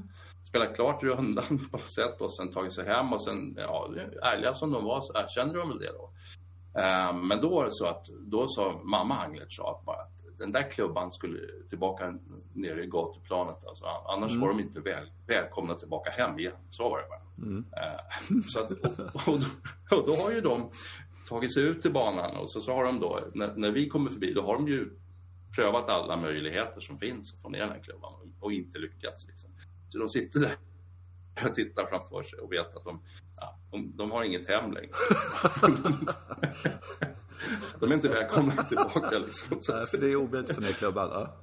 spelat 0.49 0.75
klart 0.75 1.03
rundan 1.03 1.69
på 1.73 1.79
sätt 1.79 2.21
och 2.21 2.31
sen 2.31 2.53
tagit 2.53 2.73
sig 2.73 2.87
hem 2.87 3.13
och 3.13 3.23
sen, 3.23 3.55
ja, 3.57 3.89
ärliga 4.23 4.55
som 4.55 4.71
de 4.71 4.85
var 4.85 5.01
så 5.01 5.13
erkände 5.15 5.59
de 5.59 5.69
väl 5.69 5.79
det 5.79 5.93
då. 5.93 6.11
Eh, 6.81 7.13
men 7.15 7.41
då 7.41 7.49
var 7.49 7.65
det 7.65 7.71
så 7.71 7.87
att, 7.87 8.07
då 8.07 8.49
sa 8.49 8.81
mamma 8.85 9.19
Anglet 9.19 9.53
sa 9.53 9.71
att 9.71 9.85
bara 9.85 9.97
att 9.97 10.39
den 10.39 10.53
där 10.53 10.71
klubban 10.71 11.13
skulle 11.13 11.39
tillbaka 11.69 12.19
ner 12.53 12.77
i 12.77 12.87
gatuplanet. 12.87 13.67
Alltså, 13.67 13.85
annars 13.85 14.37
var 14.37 14.49
de 14.49 14.61
inte 14.61 14.81
väl, 14.81 15.11
välkomna 15.27 15.75
tillbaka 15.75 16.11
hem 16.11 16.39
igen. 16.39 16.57
Så 16.71 16.89
var 16.89 16.99
det 16.99 17.07
bara. 17.09 17.23
Eh, 17.77 18.01
så 18.47 18.61
att, 18.61 18.71
och, 19.15 19.35
och, 19.35 19.41
då, 19.41 19.97
och 19.97 20.07
då 20.07 20.17
har 20.17 20.31
ju 20.31 20.41
de 20.41 20.71
tagit 21.29 21.55
sig 21.55 21.63
ut 21.63 21.83
till 21.83 21.93
banan 21.93 22.37
och 22.37 22.51
så, 22.51 22.61
så 22.61 22.75
har 22.75 22.85
de 22.85 23.01
då, 23.01 23.21
när, 23.35 23.55
när 23.57 23.71
vi 23.71 23.89
kommer 23.89 24.11
förbi, 24.11 24.33
då 24.33 24.43
har 24.43 24.55
de 24.55 24.69
ju 24.69 24.91
prövat 25.57 25.89
alla 25.89 26.17
möjligheter 26.17 26.81
som 26.81 26.99
finns 26.99 27.33
att 27.33 27.43
få 27.43 27.49
ner 27.49 27.59
den 27.59 27.69
här 27.69 27.83
klubban 27.83 28.13
och, 28.15 28.45
och 28.45 28.53
inte 28.53 28.79
lyckats. 28.79 29.27
Liksom. 29.27 29.51
Så 29.89 29.99
de 29.99 30.09
sitter 30.09 30.41
där 30.41 30.57
och 31.49 31.55
tittar 31.55 31.87
framför 31.87 32.23
sig 32.23 32.39
och 32.39 32.53
vet 32.53 32.77
att 32.77 32.85
de, 32.85 33.01
ja, 33.37 33.59
de, 33.71 33.97
de 33.97 34.11
har 34.11 34.25
inget 34.25 34.49
hem 34.49 34.73
längre. 34.73 34.91
de 37.81 37.91
är 37.91 37.95
inte 37.95 38.09
välkomna 38.09 38.63
tillbaka 38.63 39.19
liksom. 39.19 39.57
Så, 39.61 39.73
Nej, 39.77 39.87
för 39.87 39.99
det 39.99 40.07
är 40.13 40.17
omöjligt 40.17 40.47
för 40.49 40.55
den 40.55 40.65
här 40.65 40.73
klubban. 40.73 41.09
Ja. 41.13 41.37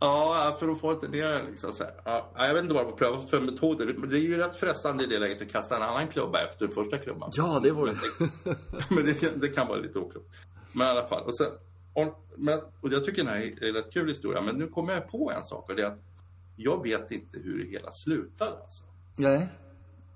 Ja, 0.00 0.56
för 0.60 0.66
de 0.66 0.78
får 0.78 0.92
inte 0.94 1.08
ner 1.08 1.28
den 1.28 1.46
liksom 1.46 1.72
så. 1.72 1.84
Ja, 2.04 2.30
jag 2.36 2.54
vet 2.54 2.62
inte 2.62 2.74
vad 2.74 2.84
de 2.84 2.90
har 2.90 2.96
prövat 2.98 3.30
för 3.30 3.40
metoder. 3.40 3.94
Men 3.98 4.10
det 4.10 4.16
är 4.18 4.20
ju 4.20 4.36
rätt 4.36 4.56
frestande 4.56 5.04
i 5.04 5.06
det 5.06 5.18
läget 5.18 5.42
att 5.42 5.52
kasta 5.52 5.76
en 5.76 5.82
annan 5.82 6.08
klubba 6.08 6.38
efter 6.42 6.66
den 6.66 6.74
första 6.74 6.98
klubban. 6.98 7.30
Ja, 7.32 7.60
det 7.62 7.70
vore- 7.70 7.94
det, 8.44 8.56
men 8.90 9.04
det, 9.06 9.14
kan- 9.14 9.40
det 9.40 9.48
kan 9.48 9.66
vara 9.68 9.78
lite 9.78 9.98
oklokt. 9.98 10.26
Men 10.72 10.86
i 10.86 10.90
alla 10.90 11.06
fall. 11.06 11.22
Och, 11.22 11.36
sen, 11.36 11.46
och, 11.94 12.26
men, 12.36 12.58
och 12.80 12.92
jag 12.92 13.04
tycker 13.04 13.18
den 13.24 13.26
här 13.32 13.40
är 13.40 13.64
en 13.68 13.74
rätt 13.74 13.92
kul 13.92 14.08
historia. 14.08 14.40
Men 14.40 14.54
nu 14.56 14.68
kommer 14.68 14.92
jag 14.92 15.08
på 15.10 15.30
en 15.36 15.44
sak 15.44 15.68
och 15.70 15.76
det 15.76 15.82
är 15.82 15.86
att 15.86 15.98
jag 16.56 16.82
vet 16.82 17.10
inte 17.10 17.38
hur 17.38 17.64
det 17.64 17.70
hela 17.70 17.90
slutade 17.92 18.50
alltså. 18.50 18.84
Nej. 19.16 19.48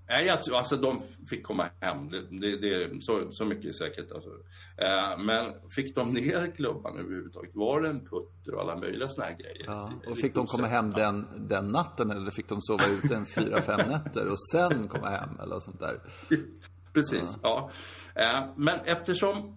Nej, 0.09 0.38
tror, 0.44 0.56
alltså 0.56 0.77
de 0.77 1.03
fick 1.29 1.47
komma 1.47 1.69
hem. 1.81 2.11
Det, 2.11 2.21
det, 2.41 2.56
det, 2.56 3.03
så, 3.03 3.33
så 3.33 3.44
mycket 3.44 3.65
är 3.65 3.73
säkert. 3.73 4.12
Alltså. 4.12 4.31
Eh, 4.77 5.19
men 5.19 5.55
fick 5.71 5.94
de 5.94 6.12
ner 6.12 6.55
klubban 6.56 6.99
överhuvudtaget? 6.99 7.50
Var 7.55 7.81
det 7.81 7.88
en 7.88 8.00
putter 8.00 8.55
och 8.55 8.61
alla 8.61 8.77
möjliga 8.77 9.09
såna 9.09 9.27
här 9.27 9.37
grejer? 9.37 9.65
Ja, 9.67 9.93
och 10.06 10.17
fick 10.17 10.35
de 10.35 10.47
komma 10.47 10.67
hem 10.67 10.91
den, 10.91 11.27
den 11.49 11.67
natten 11.67 12.11
eller 12.11 12.31
fick 12.31 12.49
de 12.49 12.61
sova 12.61 12.87
ute 12.87 13.15
en 13.15 13.27
fyra, 13.27 13.62
fem 13.62 13.91
nätter 13.91 14.29
och 14.29 14.41
sen 14.53 14.88
komma 14.88 15.09
hem 15.09 15.41
eller 15.41 15.61
sånt 15.61 15.81
där? 15.81 16.00
Precis, 16.93 17.38
ja. 17.43 17.71
Eh, 18.15 18.44
men 18.56 18.81
eftersom... 18.85 19.56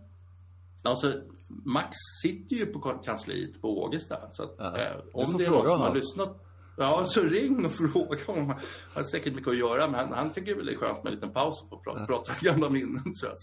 Alltså, 0.83 1.13
Max 1.47 1.89
sitter 2.23 2.55
ju 2.55 2.65
på 2.65 2.79
kansliet 2.79 3.61
på 3.61 3.83
Ågesta. 3.83 4.31
Så 4.31 4.43
att, 4.43 4.55
Ja, 4.57 4.77
eh, 4.77 4.97
om 5.13 5.37
det 5.37 5.45
är 5.45 5.49
någon 5.49 5.67
som 5.67 5.81
har 5.81 5.95
lyssnat... 5.95 6.45
Ja, 6.79 7.05
så 7.05 7.21
ring 7.21 7.65
och 7.65 7.71
fråga 7.71 8.25
honom. 8.27 8.47
Han 8.49 8.57
har 8.93 9.03
säkert 9.03 9.35
mycket 9.35 9.51
att 9.51 9.57
göra, 9.57 9.87
men 9.87 9.95
han, 9.95 10.13
han 10.13 10.33
tycker 10.33 10.55
väl 10.55 10.65
det 10.65 10.73
är 10.73 10.77
skönt 10.77 11.03
med 11.03 11.11
en 11.11 11.15
liten 11.15 11.33
paus 11.33 11.63
och 11.69 11.83
prata, 11.83 12.05
prata 12.05 12.33
gamla 12.41 12.69
minnen. 12.69 13.15
Så, 13.15 13.27
att, 13.27 13.39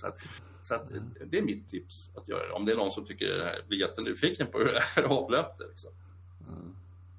så 0.63 0.75
att, 0.75 0.89
det 1.31 1.39
är 1.39 1.43
mitt 1.43 1.69
tips 1.69 2.11
att 2.17 2.29
göra 2.29 2.47
det. 2.47 2.53
Om 2.53 2.65
det 2.65 2.73
är 2.73 2.77
någon 2.77 2.91
som 2.91 3.07
tycker 3.07 3.27
det 3.27 3.45
här 3.45 3.63
blir 3.69 3.81
jättenyfiken 3.81 4.47
på 4.47 4.59
hur 4.59 4.65
det 4.65 4.81
här 4.81 5.03
avlöpte. 5.03 5.65
Liksom. 5.69 5.91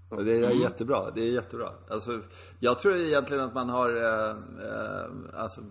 Och 0.10 0.26
det 0.26 0.46
är 0.46 0.62
jättebra. 0.62 1.12
Det 1.12 1.22
är 1.22 1.32
jättebra. 1.32 1.70
Alltså, 1.90 2.22
jag 2.60 2.80
tror 2.80 2.96
egentligen 2.96 3.44
att 3.44 3.54
man 3.54 3.70
har 3.70 3.90
eh, 3.90 4.30
eh, 4.30 5.42
alltså, 5.42 5.62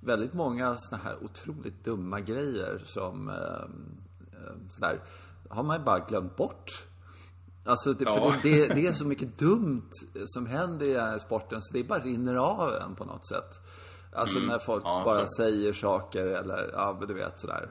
väldigt 0.00 0.34
många 0.34 0.76
såna 0.76 1.02
här 1.02 1.16
otroligt 1.24 1.84
dumma 1.84 2.20
grejer 2.20 2.82
som 2.84 3.28
eh, 3.28 3.34
eh, 3.34 4.68
sådär, 4.68 5.00
har 5.50 5.62
man 5.62 5.78
ju 5.78 5.84
bara 5.84 5.98
glömt 5.98 6.36
bort. 6.36 6.86
Alltså, 7.64 7.92
det, 7.92 8.04
Ja. 8.04 8.32
för 8.32 8.42
det, 8.42 8.66
det, 8.68 8.86
är 8.86 8.92
så 8.92 9.04
mycket 9.04 9.38
dumt 9.38 9.90
som 10.26 10.46
händer 10.46 10.86
i 10.86 10.92
den 10.92 11.06
här 11.06 11.18
sporten 11.18 11.62
så 11.62 11.74
det 11.74 11.84
bara 11.84 11.98
rinner 11.98 12.34
av 12.36 12.74
en 12.74 12.94
på 12.94 13.04
något 13.04 13.26
sätt. 13.26 13.60
Alltså 14.12 14.38
när 14.38 14.58
folk 14.58 14.82
Ja, 14.84 15.02
bara 15.04 15.26
så. 15.26 15.34
säger 15.36 15.72
saker 15.72 16.26
eller, 16.26 16.70
ja 16.72 17.00
du 17.08 17.14
vet 17.14 17.40
sådär. 17.40 17.68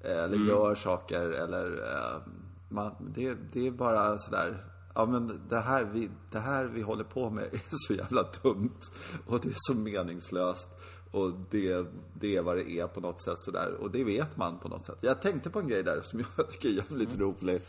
Eller 0.00 0.36
gör 0.36 0.74
saker 0.74 1.30
eller, 1.30 1.92
eh, 1.92 2.20
man, 2.68 2.94
det, 3.14 3.34
det 3.52 3.66
är 3.66 3.70
bara 3.70 4.18
sådär. 4.18 4.64
Ja 4.94 5.06
men 5.06 5.40
det 5.48 5.60
här, 5.60 5.84
vi, 5.84 6.10
det 6.30 6.38
här 6.38 6.64
vi 6.64 6.82
håller 6.82 7.04
på 7.04 7.30
med 7.30 7.44
är 7.44 7.60
så 7.70 7.94
jävla 7.94 8.26
dumt. 8.42 8.80
Och 9.26 9.40
det 9.40 9.48
är 9.48 9.54
så 9.56 9.74
meningslöst. 9.74 10.70
Och 11.10 11.32
det, 11.50 11.86
det 12.20 12.36
är 12.36 12.42
vad 12.42 12.56
det 12.56 12.70
är 12.70 12.86
på 12.86 13.00
något 13.00 13.20
sätt 13.22 13.38
sådär. 13.38 13.74
Och 13.80 13.90
det 13.90 14.04
vet 14.04 14.36
man 14.36 14.58
på 14.58 14.68
något 14.68 14.86
sätt. 14.86 14.98
Jag 15.00 15.22
tänkte 15.22 15.50
på 15.50 15.58
en 15.58 15.68
grej 15.68 15.82
där 15.82 16.00
som 16.02 16.20
jag 16.36 16.50
tycker 16.52 16.68
är 16.68 16.72
jävligt 16.72 17.18
rolig. 17.18 17.62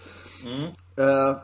Eh, 0.96 1.38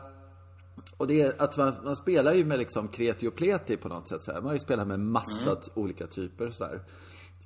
och 0.96 1.06
det 1.06 1.22
är 1.22 1.42
att 1.42 1.56
man, 1.56 1.74
man 1.84 1.96
spelar 1.96 2.32
ju 2.34 2.44
med 2.44 2.58
liksom 2.58 2.88
kreti 2.88 3.28
och 3.28 3.34
pleti 3.34 3.76
på 3.76 3.88
något 3.88 4.08
sätt. 4.08 4.22
Så 4.22 4.32
här. 4.32 4.38
Man 4.40 4.46
har 4.46 4.54
ju 4.54 4.60
spelat 4.60 4.86
med 4.88 5.00
massa 5.00 5.54
t- 5.56 5.70
olika 5.74 6.06
typer 6.06 6.48
och 6.48 6.54
sådär. 6.54 6.80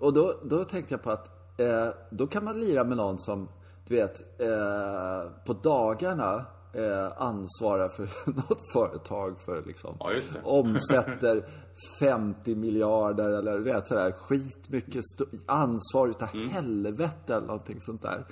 Och 0.01 0.13
då, 0.13 0.41
då 0.45 0.65
tänkte 0.65 0.95
jag 0.95 1.03
på 1.03 1.11
att 1.11 1.61
eh, 1.61 1.89
då 2.11 2.27
kan 2.27 2.45
man 2.45 2.61
lira 2.61 2.85
med 2.85 2.97
någon 2.97 3.19
som, 3.19 3.49
du 3.87 3.95
vet, 3.95 4.41
eh, 4.41 5.31
på 5.47 5.53
dagarna 5.53 6.45
eh, 6.73 7.23
ansvarar 7.23 7.89
för 7.89 8.09
något 8.31 8.73
företag 8.73 9.41
för 9.41 9.63
liksom 9.67 9.97
Ja, 10.01 10.11
omsätter 10.43 11.45
50 12.01 12.55
miljarder 12.55 13.31
eller 13.31 13.59
vet 13.59 13.89
sådär 13.89 14.13
skitmycket 14.13 15.05
ansvar 15.47 16.09
utav 16.09 16.29
Mm. 16.35 16.49
helvete 16.49 17.35
eller 17.35 17.47
någonting 17.47 17.81
sånt 17.81 18.03
där. 18.03 18.27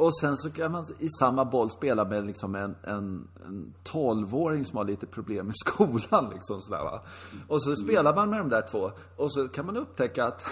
Och 0.00 0.18
sen 0.18 0.38
så 0.38 0.50
kan 0.50 0.72
man 0.72 0.86
i 0.98 1.08
samma 1.08 1.44
boll 1.44 1.70
spela 1.70 2.04
med 2.04 2.26
liksom 2.26 2.54
en, 2.54 2.76
en, 2.82 3.28
en 3.46 3.74
12-åring 3.84 4.64
som 4.64 4.76
har 4.76 4.84
lite 4.84 5.06
problem 5.06 5.50
i 5.50 5.52
skolan. 5.66 6.30
Liksom 6.34 6.62
sådär, 6.62 6.84
va? 6.84 7.02
Och 7.48 7.62
så 7.62 7.76
spelar 7.76 8.14
man 8.14 8.30
med 8.30 8.38
de 8.38 8.48
där 8.48 8.62
två. 8.70 8.90
Och 9.16 9.32
så 9.32 9.48
kan 9.48 9.66
man 9.66 9.76
upptäcka 9.76 10.24
att, 10.24 10.44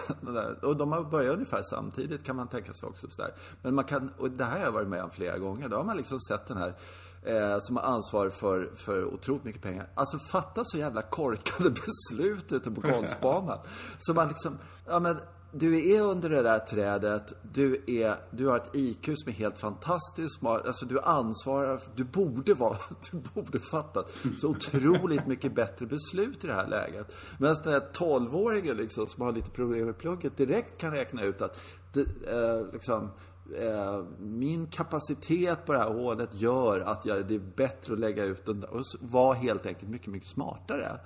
och 0.63 0.77
de 0.77 0.93
har 0.93 1.03
börjat 1.03 1.35
ungefär 1.35 1.63
samtidigt 1.63 2.25
kan 2.25 2.37
man 2.37 2.49
tänka 2.49 2.75
sig 2.75 2.89
också. 2.89 3.07
Sådär. 3.11 3.35
Men 3.63 3.75
man 3.75 3.85
kan, 3.85 4.11
och 4.19 4.31
det 4.31 4.45
här 4.45 4.59
har 4.59 4.65
jag 4.65 4.73
varit 4.73 4.89
med 4.89 5.05
om 5.05 5.11
flera 5.11 5.39
gånger. 5.39 5.69
Då 5.69 5.77
har 5.77 5.85
man 5.85 5.97
liksom 5.97 6.21
sett 6.21 6.47
den 6.47 6.57
här 6.57 6.75
eh, 7.23 7.59
som 7.61 7.77
har 7.77 7.83
ansvar 7.83 8.31
för, 8.31 8.71
för 8.77 9.05
otroligt 9.05 9.45
mycket 9.45 9.63
pengar. 9.63 9.89
Alltså 9.95 10.19
fatta 10.19 10.63
så 10.65 10.79
jävla 10.79 11.03
korkade 11.03 11.71
beslut 11.87 12.53
ute 12.53 12.71
på 12.71 12.81
golfbanan. 12.81 13.59
så 13.99 14.15
man 14.15 14.29
liksom, 14.29 14.59
ja 14.87 14.99
men 14.99 15.17
du 15.53 15.95
är 15.95 16.03
under 16.03 16.31
det 16.31 16.43
där 16.43 16.59
trädet, 16.59 17.33
du, 17.43 17.85
är, 17.87 18.17
du 18.31 18.47
har 18.47 18.57
ett 18.57 18.75
IQ 18.75 19.05
som 19.05 19.29
är 19.29 19.33
helt 19.33 19.59
fantastiskt 19.59 20.45
alltså 20.45 20.87
du 20.87 21.01
ansvarar, 21.01 21.81
du 21.95 22.05
borde 22.05 22.55
vara, 22.55 22.79
du 23.11 23.19
borde 23.35 23.59
fatta 23.59 24.05
så 24.41 24.49
otroligt 24.49 25.27
mycket 25.27 25.55
bättre 25.55 25.87
beslut 25.87 26.45
i 26.45 26.47
det 26.47 26.55
här 26.55 26.67
läget. 26.67 27.15
Medan 27.39 27.57
den 27.65 27.73
här 27.73 27.89
12-åringen 27.95 28.75
liksom, 28.75 29.07
som 29.07 29.23
har 29.23 29.33
lite 29.33 29.51
problem 29.51 29.87
med 29.87 29.99
plugget 29.99 30.37
direkt 30.37 30.81
kan 30.81 30.93
räkna 30.93 31.23
ut 31.23 31.43
att 31.43 31.61
det, 31.93 32.01
eh, 32.01 32.73
liksom, 32.73 33.11
eh, 33.59 34.05
min 34.19 34.67
kapacitet 34.67 35.67
på 35.67 35.73
det 35.73 35.79
här 35.79 35.93
hålet 35.93 36.31
gör 36.33 36.81
att 36.81 37.07
jag, 37.07 37.27
det 37.27 37.35
är 37.35 37.57
bättre 37.57 37.93
att 37.93 38.01
lägga 38.01 38.25
ut 38.25 38.47
den 38.47 38.61
där 38.61 38.71
och 38.71 38.83
vara 39.01 39.35
helt 39.35 39.67
enkelt 39.67 39.91
mycket, 39.91 40.09
mycket 40.09 40.29
smartare. 40.29 41.01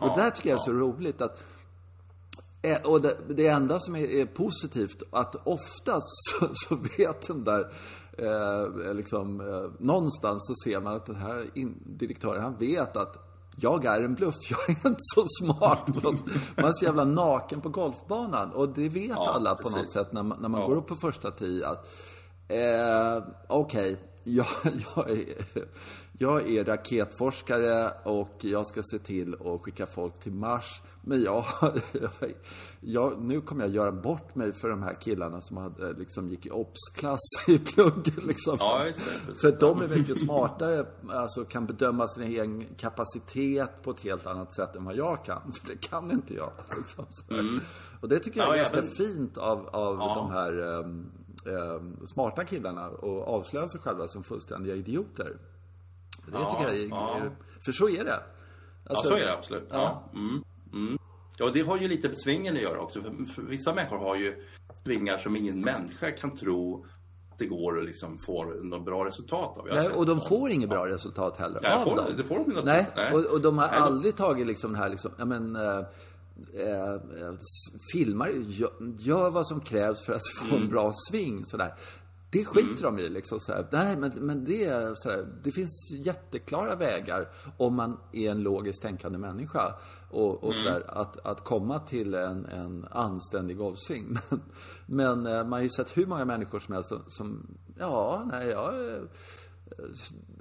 Ja, 0.00 0.10
och 0.10 0.18
där 0.18 0.30
tycker 0.30 0.50
jag 0.50 0.58
är 0.58 0.64
så 0.64 0.72
roligt 0.72 1.20
att 1.20 1.42
och 2.84 3.00
det, 3.00 3.16
det, 3.28 3.46
enda 3.46 3.80
som 3.80 3.96
är, 3.96 4.10
är, 4.10 4.26
positivt, 4.26 5.02
att 5.10 5.46
oftast 5.46 6.06
så, 6.30 6.48
så 6.52 6.76
vet 6.96 7.26
den 7.26 7.44
där, 7.44 7.72
eh, 8.18 8.94
liksom, 8.94 9.40
eh, 9.40 9.70
någonstans 9.78 10.46
så 10.46 10.54
ser 10.64 10.80
man 10.80 10.94
att 10.94 11.06
den 11.06 11.16
här 11.16 11.46
in, 11.54 11.82
direktören, 11.86 12.42
han 12.42 12.56
vet 12.56 12.96
att 12.96 13.26
jag 13.56 13.84
är 13.84 14.02
en 14.02 14.14
bluff, 14.14 14.34
jag 14.50 14.70
är 14.70 14.88
inte 14.88 15.00
så 15.00 15.26
smart. 15.40 15.88
Man 16.56 16.64
är 16.64 16.72
så 16.72 16.84
jävla 16.84 17.04
naken 17.04 17.60
på 17.60 17.68
golfbanan. 17.68 18.52
Och 18.52 18.68
det 18.68 18.88
vet 18.88 19.08
ja, 19.08 19.32
alla 19.34 19.54
på 19.54 19.62
precis. 19.62 19.78
något 19.78 19.90
sätt 19.90 20.12
när 20.12 20.22
man, 20.22 20.38
när 20.40 20.48
man 20.48 20.60
ja. 20.60 20.66
går 20.66 20.76
upp 20.76 20.86
på 20.86 20.96
första 20.96 21.30
tee 21.30 21.66
att, 21.66 21.88
eh, 22.48 23.24
okej, 23.48 23.92
okay, 23.92 23.96
jag, 24.24 24.46
jag, 24.96 25.10
är, 25.10 25.24
jag 26.22 26.48
är 26.50 26.64
raketforskare 26.64 27.92
och 28.02 28.36
jag 28.40 28.66
ska 28.66 28.82
se 28.82 28.98
till 28.98 29.34
att 29.34 29.60
skicka 29.60 29.86
folk 29.86 30.20
till 30.20 30.32
Mars. 30.32 30.82
Men 31.02 31.22
jag, 31.22 31.44
jag, 32.80 33.20
nu 33.20 33.40
kommer 33.40 33.64
jag 33.64 33.74
göra 33.74 33.92
bort 33.92 34.34
mig 34.34 34.52
för 34.52 34.68
de 34.68 34.82
här 34.82 34.94
killarna 34.94 35.40
som 35.40 35.56
hade, 35.56 35.92
liksom, 35.92 36.28
gick 36.28 36.46
i 36.46 36.50
obs-klass 36.50 37.20
i 37.48 37.58
plugget. 37.58 38.24
Liksom. 38.24 38.56
Ja, 38.60 38.84
för 39.40 39.60
de 39.60 39.82
är 39.82 39.88
mycket 39.88 40.20
smartare, 40.20 40.86
alltså 41.08 41.44
kan 41.44 41.66
bedöma 41.66 42.08
sin 42.08 42.22
egen 42.22 42.66
kapacitet 42.76 43.82
på 43.82 43.90
ett 43.90 44.00
helt 44.00 44.26
annat 44.26 44.54
sätt 44.54 44.76
än 44.76 44.84
vad 44.84 44.96
jag 44.96 45.24
kan. 45.24 45.52
För 45.52 45.66
det 45.66 45.76
kan 45.76 46.10
inte 46.10 46.34
jag. 46.34 46.52
Liksom. 46.76 47.06
Mm. 47.30 47.60
Och 48.00 48.08
det 48.08 48.18
tycker 48.18 48.40
jag 48.40 48.48
är 48.48 48.56
ja, 48.56 48.62
ganska 48.62 48.82
men... 48.82 48.90
fint 48.90 49.38
av, 49.38 49.66
av 49.66 49.96
ja. 49.98 50.14
de 50.14 50.30
här 50.30 50.60
um, 50.60 51.10
um, 51.44 52.06
smarta 52.06 52.44
killarna 52.44 52.88
och 52.88 53.28
avslöja 53.28 53.68
sig 53.68 53.80
själva 53.80 54.08
som 54.08 54.24
fullständiga 54.24 54.74
idioter. 54.74 55.36
Det 56.26 56.32
ja, 56.32 56.50
tycker 56.50 56.72
jag 56.72 56.82
är, 56.82 56.88
ja. 56.88 57.20
För 57.60 57.72
så 57.72 57.88
är 57.88 58.04
det. 58.04 58.22
Alltså, 58.86 59.06
ja, 59.06 59.10
så 59.10 59.14
är 59.14 59.26
det 59.26 59.32
absolut. 59.32 59.68
Ja. 59.70 60.10
Mm, 60.14 60.44
mm. 60.72 60.98
Ja, 61.36 61.50
det 61.54 61.60
har 61.60 61.78
ju 61.78 61.88
lite 61.88 62.08
med 62.08 62.18
svingen 62.18 62.56
att 62.56 62.62
göra 62.62 62.80
också. 62.80 63.02
För, 63.02 63.24
för 63.34 63.42
vissa 63.42 63.74
människor 63.74 63.98
har 63.98 64.16
ju 64.16 64.44
svingar 64.84 65.18
som 65.18 65.36
ingen 65.36 65.60
människa 65.60 66.10
kan 66.10 66.36
tro 66.36 66.86
att 67.32 67.38
det 67.38 67.46
går 67.46 67.78
att 67.78 67.84
liksom 67.84 68.18
få 68.18 68.44
något 68.44 68.84
bra 68.84 69.04
resultat 69.04 69.58
av. 69.58 69.66
Nej, 69.66 69.88
och 69.88 70.06
de 70.06 70.20
får 70.20 70.50
inget 70.50 70.68
bra 70.68 70.86
resultat 70.86 71.36
heller 71.36 71.60
Nej, 71.62 71.72
av 71.72 71.84
får, 71.84 71.96
dem. 71.96 72.06
Det 72.16 72.24
får 72.24 72.34
de 72.34 72.62
Nej, 72.64 72.86
Nej. 72.96 73.12
Och, 73.12 73.24
och 73.24 73.40
de 73.40 73.58
har 73.58 73.66
Nej, 73.66 73.76
aldrig 73.76 74.16
tagit 74.16 74.46
liksom 74.46 74.72
det 74.72 74.78
här 74.78 74.88
liksom, 74.88 75.10
ja 75.18 75.24
men 75.24 75.56
äh, 75.56 75.78
äh, 76.54 77.34
filmar, 77.92 78.28
gör, 78.28 78.70
gör, 78.98 79.30
vad 79.30 79.46
som 79.46 79.60
krävs 79.60 80.06
för 80.06 80.12
att 80.12 80.28
få 80.28 80.44
mm. 80.44 80.62
en 80.62 80.70
bra 80.70 80.92
sving 81.10 81.44
sådär. 81.44 81.74
Det 82.32 82.44
skiter 82.44 82.86
mm. 82.86 82.96
de 82.96 83.02
i 83.02 83.08
liksom 83.08 83.40
så 83.40 83.52
här. 83.52 83.66
Nej, 83.70 83.96
men, 83.96 84.12
men 84.14 84.44
det 84.44 84.98
så 84.98 85.10
här, 85.10 85.26
Det 85.44 85.52
finns 85.52 85.90
jätteklara 85.90 86.76
vägar 86.76 87.28
om 87.56 87.74
man 87.74 88.00
är 88.12 88.30
en 88.30 88.42
logiskt 88.42 88.82
tänkande 88.82 89.18
människa. 89.18 89.74
Och, 90.10 90.44
och 90.44 90.54
mm. 90.54 90.56
så 90.56 90.70
där, 90.70 91.00
att, 91.00 91.26
att 91.26 91.44
komma 91.44 91.78
till 91.78 92.14
en, 92.14 92.46
en 92.46 92.86
anständig 92.90 93.56
golfsving. 93.56 94.16
Men, 94.86 95.22
men 95.22 95.26
eh, 95.26 95.44
man 95.44 95.52
har 95.52 95.60
ju 95.60 95.68
sett 95.68 95.96
hur 95.96 96.06
många 96.06 96.24
människor 96.24 96.60
som 96.60 96.74
helst 96.74 96.88
som, 96.88 97.02
som 97.08 97.46
ja, 97.78 98.28
nej, 98.32 98.48
jag 98.48 98.74
Eh, 99.78 99.84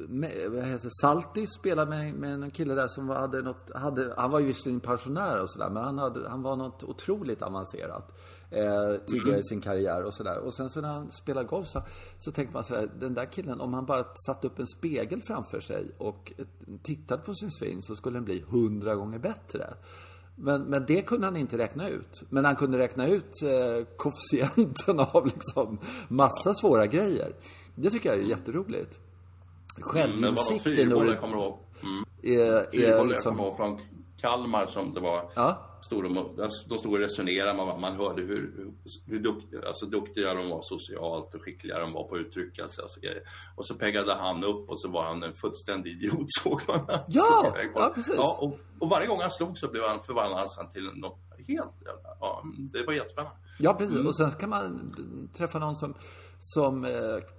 med, 0.10 0.52
vad 0.52 0.66
heter 0.66 0.90
Saltis 1.02 1.50
spelade 1.60 1.90
med, 1.90 2.14
med 2.14 2.44
en 2.44 2.52
kille 2.52 2.74
där 2.74 2.88
som 2.88 3.10
hade 3.10 3.42
något, 3.42 3.72
hade, 3.76 4.14
han 4.18 4.32
var 4.32 4.40
ju 4.40 4.46
visserligen 4.46 4.80
pensionär 4.80 5.42
och 5.42 5.50
sådär, 5.50 5.70
men 5.70 5.84
han, 5.84 5.98
hade, 5.98 6.30
han 6.30 6.42
var 6.42 6.56
något 6.56 6.84
otroligt 6.84 7.42
avancerat 7.42 8.18
eh, 8.52 8.96
tidigare 9.08 9.40
i 9.40 9.44
sin 9.44 9.62
karriär 9.62 10.04
och 10.04 10.14
sådär. 10.14 10.40
Och 10.40 10.54
sen 10.54 10.70
så 10.70 10.82
när 10.82 10.90
han 10.90 11.12
spelade 11.12 11.48
golf 11.48 11.68
så, 11.68 11.82
så 12.18 12.32
tänkte 12.32 12.54
man 12.54 12.64
sådär, 12.64 12.90
den 13.00 13.14
där 13.14 13.26
killen, 13.26 13.62
om 13.62 13.74
han 13.74 13.86
bara 13.86 14.04
satte 14.28 14.48
upp 14.48 14.60
en 14.60 14.68
spegel 14.68 15.22
framför 15.22 15.60
sig 15.60 15.92
och 15.98 16.34
tittade 16.84 17.24
på 17.24 17.34
sin 17.34 17.52
sving 17.52 17.82
så 17.82 17.96
skulle 17.96 18.18
den 18.18 18.26
bli 18.26 18.44
hundra 18.50 18.96
gånger 18.96 19.20
bättre. 19.20 19.74
Men, 20.42 20.62
men 20.62 20.86
det 20.86 21.02
kunde 21.02 21.28
han 21.28 21.36
inte 21.36 21.58
räkna 21.58 21.90
ut. 21.90 22.24
Men 22.30 22.46
han 22.46 22.56
kunde 22.56 22.78
räkna 22.78 23.08
ut 23.08 23.42
eh, 23.42 23.86
koefficienten 23.98 25.00
av 25.12 25.26
liksom 25.26 25.78
massa 26.08 26.54
svåra 26.54 26.88
grejer. 26.88 27.34
Det 27.76 27.90
tycker 27.90 28.10
jag 28.10 28.20
är 28.20 28.24
jätteroligt. 28.24 29.00
Självinsikt 29.82 30.68
är 30.68 30.86
nog... 30.86 31.08
Jag 31.08 31.20
kommer 31.20 31.38
ihåg. 31.38 31.60
Mm. 31.84 32.04
Är, 32.24 32.40
är 32.42 33.06
liksom... 33.06 33.10
jag 33.10 33.24
kommer 33.24 33.44
ihåg 33.44 33.58
från 33.58 33.80
Kalmar 34.22 34.68
som 34.68 34.94
det 34.94 35.00
var. 35.00 35.32
Ja. 35.36 35.66
Stod 35.82 36.04
de, 36.04 36.14
de 36.68 36.78
stod 36.78 36.94
och 36.94 37.00
resonerade, 37.00 37.54
man, 37.54 37.82
man 37.82 37.96
hörde 37.96 38.22
hur, 38.22 38.72
hur 39.06 39.20
dukt, 39.20 39.66
alltså 39.68 39.86
duktiga 39.86 40.34
de 40.34 40.50
var 40.50 40.62
socialt 40.62 41.36
och 41.36 41.42
skickliga 41.42 41.80
de 41.80 41.94
var 41.94 42.04
på 42.04 42.16
att 42.16 42.22
uttrycka 42.22 42.68
sig 42.68 42.84
och 42.84 42.92
så 42.92 43.00
grejer. 43.00 43.24
Och 43.56 43.66
så 43.66 43.76
peggade 43.76 44.14
han 44.14 44.44
upp 44.44 44.70
och 44.70 44.80
så 44.80 44.88
var 44.88 45.04
han 45.04 45.24
en 45.24 45.34
fullständig 45.34 45.92
idiot 45.92 46.26
såg 46.44 46.62
man. 46.68 46.80
Ja, 47.08 47.56
ja 47.76 47.92
precis. 47.96 48.16
Ja, 48.18 48.38
och, 48.42 48.60
och, 48.80 48.90
varje 48.90 49.08
gång 49.08 49.22
han 49.22 49.32
slog 49.32 49.58
så 49.58 49.68
blev 49.68 49.84
han 49.84 50.04
förvandlades 50.04 50.58
han 50.58 50.72
till 50.72 50.92
något 50.96 51.20
helt 51.48 51.74
ja, 52.20 52.44
det 52.74 52.84
var 52.84 52.94
jättespännande. 52.94 53.38
Ja, 53.60 53.74
precis. 53.74 53.96
Mm. 53.96 54.08
Och 54.08 54.16
sen 54.16 54.32
kan 54.32 54.50
man 54.50 54.94
träffa 55.34 55.60
någon 55.60 55.76
som, 55.76 55.94
som 56.40 56.86
eh, 56.86 56.92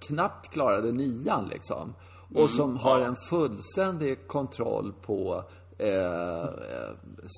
knappt 0.07 0.53
klarade 0.53 0.91
nian 0.91 1.47
liksom. 1.47 1.93
Och 2.33 2.39
mm, 2.39 2.49
som 2.49 2.77
har 2.77 2.99
en 2.99 3.15
fullständig 3.29 4.27
kontroll 4.27 4.93
på 5.01 5.43
eh, 5.81 6.49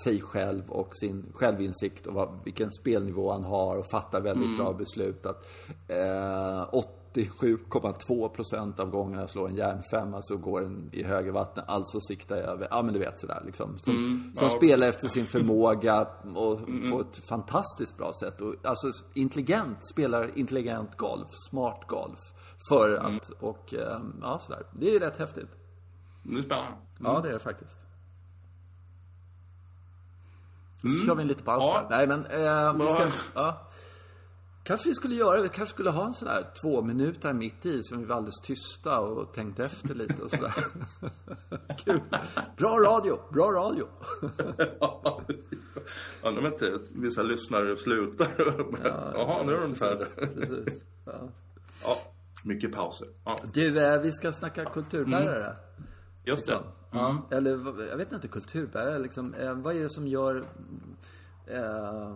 sig 0.04 0.22
själv 0.22 0.70
och 0.70 0.96
sin 0.96 1.26
självinsikt 1.34 2.08
och 2.08 2.14
vad, 2.14 2.40
vilken 2.44 2.72
spelnivå 2.72 3.32
han 3.32 3.44
har 3.44 3.78
och 3.78 3.86
fattar 3.86 4.22
väldigt 4.22 4.46
mm. 4.46 4.58
bra 4.58 4.74
beslut. 4.74 5.26
Att 5.26 5.46
eh, 5.88 6.82
87,2 7.14 8.30
procent 8.30 8.80
av 8.80 8.90
gångerna 8.90 9.28
slår 9.28 9.50
en 9.50 9.56
järnfemma 9.56 10.22
så 10.22 10.38
går 10.38 10.62
den 10.62 10.90
i 10.92 11.04
högervattnet, 11.04 11.66
alltså 11.68 12.00
siktar 12.02 12.36
jag 12.36 12.46
över. 12.46 12.68
Ja 12.72 12.82
men 12.82 12.94
du 12.94 13.00
vet 13.00 13.20
sådär 13.20 13.42
liksom. 13.46 13.78
Som, 13.78 13.96
mm. 13.96 14.32
som 14.36 14.48
ja. 14.48 14.58
spelar 14.58 14.88
efter 14.88 15.08
sin 15.08 15.26
förmåga 15.26 16.08
och 16.36 16.60
mm. 16.60 16.92
på 16.92 17.02
ett 17.02 17.18
fantastiskt 17.18 17.98
bra 17.98 18.12
sätt. 18.20 18.42
Och, 18.42 18.56
alltså 18.64 18.88
intelligent, 19.14 19.78
spelar 19.92 20.30
intelligent 20.38 20.98
golf, 20.98 21.28
smart 21.50 21.82
golf. 21.88 22.33
För 22.70 22.96
mm. 22.96 23.16
att, 23.16 23.30
och 23.30 23.74
eh, 23.74 24.00
ja 24.22 24.40
sådär. 24.40 24.64
Det 24.72 24.96
är 24.96 25.00
rätt 25.00 25.18
häftigt. 25.18 25.50
Det 26.24 26.38
är 26.38 26.42
spännande. 26.42 26.72
Mm. 26.72 26.82
Ja 27.00 27.22
det 27.22 27.30
är 27.30 27.34
det 27.34 27.40
faktiskt. 27.40 27.80
Mm. 30.84 30.98
Så 30.98 31.06
kör 31.06 31.16
vi 31.16 31.22
en 31.22 31.28
liten 31.28 31.46
paus 31.46 31.64
ja. 31.64 31.88
Nej 31.90 32.08
men, 32.08 32.26
eh, 32.26 32.74
vi 32.74 32.88
ska, 32.88 33.08
ja. 33.34 33.70
Kanske 34.64 34.90
vi 34.90 34.96
skulle 34.96 35.16
göra, 35.16 35.42
vi 35.42 35.50
kanske 35.50 35.74
skulle 35.74 35.90
ha 35.90 36.06
en 36.06 36.14
sån 36.14 36.28
här 36.28 36.46
två 36.62 36.82
minuter 36.82 37.34
mitt 37.34 37.66
i 37.66 37.84
som 37.84 38.00
vi 38.00 38.06
var 38.06 38.16
alldeles 38.16 38.40
tysta 38.40 39.00
och 39.00 39.34
tänkte 39.34 39.66
efter 39.66 39.96
lite 39.96 40.24
och 40.24 40.32
sådär. 40.32 40.54
Kul. 41.86 42.02
Bra 42.58 42.78
radio, 42.78 43.20
bra 43.34 43.52
radio. 43.52 43.88
Undrar 46.24 46.40
om 46.40 46.46
inte 46.46 46.80
vissa 46.92 47.24
lyssnare 47.24 47.78
slutar. 47.78 48.28
Ja, 48.84 49.12
Jaha, 49.14 49.44
nu 49.44 49.54
är 49.54 49.62
de 49.62 49.76
färdiga. 49.76 50.08
Precis. 50.16 50.82
Ja. 51.06 51.30
ja, 51.84 52.13
mycket 52.44 52.72
pauser. 52.72 53.08
Ja. 53.26 53.36
Du, 53.54 53.86
eh, 53.86 54.02
vi 54.02 54.12
ska 54.12 54.34
snacka 54.34 54.66
kulturbärare. 54.66 55.46
Mm. 55.46 55.58
Just 56.24 56.48
liksom. 56.48 56.64
det. 56.92 57.00
Mm. 57.00 57.18
Eller 57.32 57.82
jag 57.90 57.98
vet 57.98 58.12
inte, 58.12 58.28
kulturbärare 58.28 59.00
liksom. 59.00 59.34
Eh, 59.34 59.54
vad 59.54 59.76
är 59.76 59.82
det 59.82 59.90
som 59.90 60.08
gör 60.08 60.44
eh, 61.48 62.16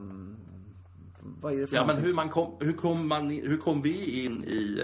vad 1.42 1.54
är 1.54 1.58
det 1.58 1.68
för 1.68 1.76
Ja, 1.76 1.86
men 1.86 1.98
hur, 1.98 2.14
man 2.14 2.30
kom, 2.30 2.58
hur, 2.60 2.74
kom 2.74 3.08
man, 3.08 3.30
hur 3.30 3.58
kom 3.58 3.82
vi 3.82 4.26
in 4.26 4.44
i 4.44 4.84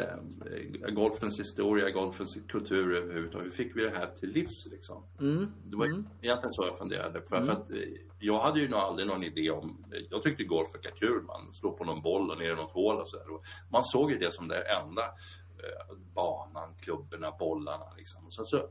äh, 0.82 0.94
golfens 0.94 1.40
historia, 1.40 1.90
golfens 1.90 2.38
kultur 2.48 2.96
överhuvudtaget? 2.96 3.46
Hur 3.48 3.52
fick 3.52 3.78
vi 3.78 3.82
det 3.82 3.90
här 3.90 4.08
till 4.20 4.30
livs 4.30 4.68
liksom? 4.72 5.04
Mm. 5.20 5.48
Det 5.66 5.76
var 5.78 5.86
mm. 5.86 6.08
egentligen 6.22 6.54
så 6.54 6.66
jag 6.66 6.78
funderade. 6.78 7.22
För, 7.22 7.36
mm. 7.36 7.46
för 7.46 7.54
att, 7.54 7.72
eh, 7.72 7.78
jag 8.20 8.40
hade 8.40 8.60
ju 8.60 8.70
nog 8.70 8.80
aldrig 8.80 9.08
någon 9.08 9.24
idé 9.24 9.50
om... 9.50 9.86
Jag 10.10 10.24
tyckte 10.24 10.44
golf 10.44 10.70
var 10.74 10.92
kul. 10.92 11.24
Man 11.24 11.54
slår 11.54 11.72
på 11.72 11.84
någon 11.84 12.02
boll 12.02 12.32
och 12.32 12.38
ner 12.38 12.52
i 12.52 12.56
något 12.56 12.72
hål 12.72 13.02
och 13.02 13.08
så 13.08 13.18
där. 13.18 13.26
Man 13.70 13.84
såg 13.84 14.12
ju 14.12 14.18
det 14.18 14.34
som 14.34 14.48
det 14.48 14.62
enda 14.62 15.02
eh, 15.02 15.98
banan, 16.14 16.76
klubborna, 16.82 17.32
bollarna 17.40 17.86
liksom. 17.98 18.26
Och 18.26 18.34
sen 18.34 18.46
så, 18.46 18.70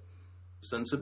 sen 0.61 0.87
så, 0.87 0.97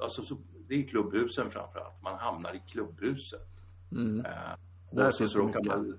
alltså 0.00 0.24
så, 0.24 0.36
det 0.68 0.74
är 0.74 0.88
klubbhusen 0.88 1.50
framförallt. 1.50 2.02
Man 2.02 2.18
hamnar 2.18 2.54
i 2.54 2.62
klubbhuset. 2.70 3.48
Mm. 3.92 4.24
Eh, 4.26 4.54
Där 4.92 5.08
och 5.08 5.14
så, 5.14 5.18
finns 5.18 5.32
så 5.32 5.38
råkar 5.38 5.64
man, 5.64 5.98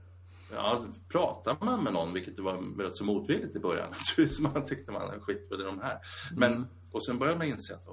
ja, 0.54 0.84
pratar 1.10 1.58
man 1.66 1.84
med 1.84 1.94
någon, 1.94 2.14
vilket 2.14 2.36
det 2.36 2.42
var 2.42 2.84
rätt 2.84 2.96
så 2.96 3.04
motvilligt 3.04 3.56
i 3.56 3.60
början, 3.60 3.90
naturligtvis, 4.10 4.40
man 4.40 4.66
tyckte 4.66 4.92
man 4.92 5.20
skit 5.22 5.48
med 5.50 5.60
de 5.60 5.80
här. 5.80 6.00
Men, 6.36 6.52
Mm. 6.54 6.66
och 6.92 7.06
sen 7.06 7.20
började 7.20 7.38
man 7.38 7.48
inse 7.48 7.76
att 7.76 7.86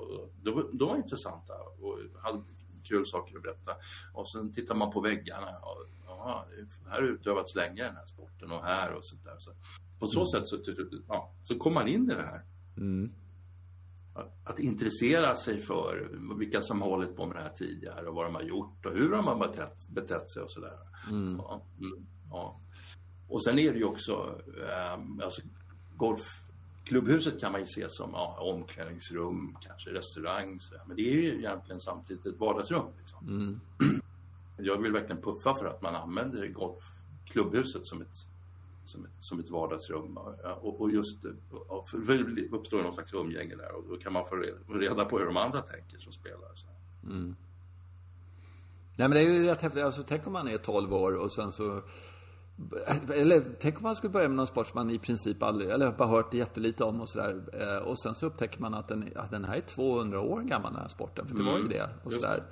de, 0.42 0.54
var- 0.54 0.71
de 0.73 0.88
var 0.88 0.97
intressanta 0.97 1.52
och 1.80 1.99
hade 2.23 2.42
kul 2.85 3.07
saker 3.07 3.37
att 3.37 3.42
berätta. 3.42 3.73
Och 4.14 4.30
sen 4.30 4.52
tittar 4.52 4.75
man 4.75 4.90
på 4.92 5.00
väggarna. 5.00 5.47
Och, 5.62 5.87
ja, 6.07 6.47
här 6.88 7.00
har 7.00 7.02
utövats 7.09 7.54
länge 7.54 7.83
den 7.85 7.97
här 7.97 8.07
sporten 8.07 8.52
och 8.52 8.64
här 8.64 8.92
och 8.92 9.04
sånt 9.04 9.25
där. 9.25 9.37
Så 9.38 9.50
på 9.99 10.07
så 10.07 10.26
sätt 10.26 10.47
så, 10.49 10.57
ja, 11.09 11.33
så 11.45 11.59
kom 11.59 11.75
man 11.75 11.88
in 11.88 12.11
i 12.11 12.14
det 12.14 12.23
här. 12.23 12.42
Mm. 12.76 13.12
Att, 14.44 14.58
intressera 14.58 15.34
sig 15.34 15.60
för 15.60 16.10
vilka 16.38 16.60
som 16.60 16.82
har 16.82 16.88
hållit 16.88 17.16
på 17.16 17.26
med 17.26 17.36
det 17.36 17.42
här 17.42 17.52
tidigare 17.52 18.08
och 18.08 18.14
vad 18.14 18.26
de 18.26 18.34
har 18.34 18.42
gjort 18.42 18.86
och 18.86 18.92
hur 18.92 19.10
de 19.10 19.26
har 19.26 19.48
betett, 19.48 19.88
betett 19.88 20.30
sig 20.30 20.42
och 20.42 20.50
sådär. 20.50 20.78
Ja, 21.38 21.62
mm, 21.78 22.06
ja. 22.30 22.60
Och 23.28 23.44
sen 23.44 23.58
är 23.58 23.72
det 23.72 23.78
ju 23.78 23.84
också, 23.84 24.40
eh, 24.68 25.24
alltså 25.24 25.42
golfklubbhuset 25.96 27.40
kan 27.40 27.52
man 27.52 27.60
ju 27.60 27.66
se 27.66 27.86
som 27.88 28.10
ja, 28.12 28.38
omklädningsrum, 28.40 29.56
kanske 29.60 29.90
restaurang, 29.90 30.60
så 30.60 30.74
men 30.86 30.96
det 30.96 31.02
är 31.02 31.14
ju 31.14 31.38
egentligen 31.38 31.80
samtidigt 31.80 32.26
ett 32.26 32.38
vardagsrum. 32.38 32.86
Liksom. 32.98 33.60
Jag 34.56 34.82
vill 34.82 34.92
verkligen 34.92 35.22
puffa 35.22 35.54
för 35.54 35.64
att 35.64 35.82
man 35.82 35.96
använder 35.96 36.48
golfklubbhuset 36.48 37.86
som 37.86 38.02
ett, 38.02 38.14
som 38.90 39.04
ett, 39.04 39.11
som 39.18 39.40
ett 39.40 39.50
vardagsrum. 39.50 40.18
Och, 40.61 40.80
och 40.80 40.90
just 40.90 41.25
och 41.68 41.88
för 41.88 41.99
det 42.37 42.56
uppstår 42.56 42.82
någon 42.82 42.94
slags 42.94 43.14
umgänge 43.14 43.56
där 43.56 43.73
och 43.73 43.85
då 43.88 43.97
kan 43.97 44.12
man 44.12 44.28
få 44.28 44.37
reda, 44.75 45.04
på 45.04 45.18
hur 45.18 45.26
de 45.26 45.37
andra 45.37 45.61
tänker 45.61 45.99
som 45.99 46.12
spelar. 46.12 46.54
Så. 46.54 46.66
Mm. 47.06 47.37
Nej 48.97 49.09
men 49.09 49.11
det 49.11 49.20
är 49.20 49.25
ju 49.25 49.44
rätt 49.44 49.62
häftigt. 49.62 49.82
Alltså, 49.82 50.02
tänk 50.09 50.26
om 50.26 50.32
man 50.32 50.49
är 50.49 50.59
12 50.59 50.94
år 50.94 51.12
och 51.12 51.32
sen 51.32 51.52
så... 51.52 51.82
Eller 53.14 53.43
tänk 53.61 53.76
om 53.76 53.83
man 53.83 53.97
skulle 53.97 54.11
börja 54.11 54.29
med 54.29 54.37
någon 54.37 54.47
sport 54.47 54.67
som 54.67 54.79
man 54.79 54.90
i 54.90 54.99
princip 54.99 55.43
aldrig, 55.43 55.71
eller 55.71 55.90
bara 55.93 56.09
hört 56.09 56.35
jättelite 56.35 56.85
om 56.85 57.00
och 57.00 57.09
sådär. 57.09 57.43
Eh, 57.61 57.87
Och 57.88 57.99
sen 57.99 58.14
så 58.14 58.26
upptäcker 58.26 58.61
man 58.61 58.75
att 58.75 58.88
den, 58.88 59.09
att 59.17 59.31
den 59.31 59.45
här 59.45 59.57
är 59.57 59.61
200 59.61 60.21
år 60.21 60.40
gammal 60.40 60.73
den 60.73 60.83
här 60.83 60.88
sporten. 60.88 61.26
För 61.29 61.35
det 61.35 61.43
var 61.43 61.59
ju 61.59 61.69
det. 61.69 61.88
Och, 62.05 62.12
sådär. 62.12 62.43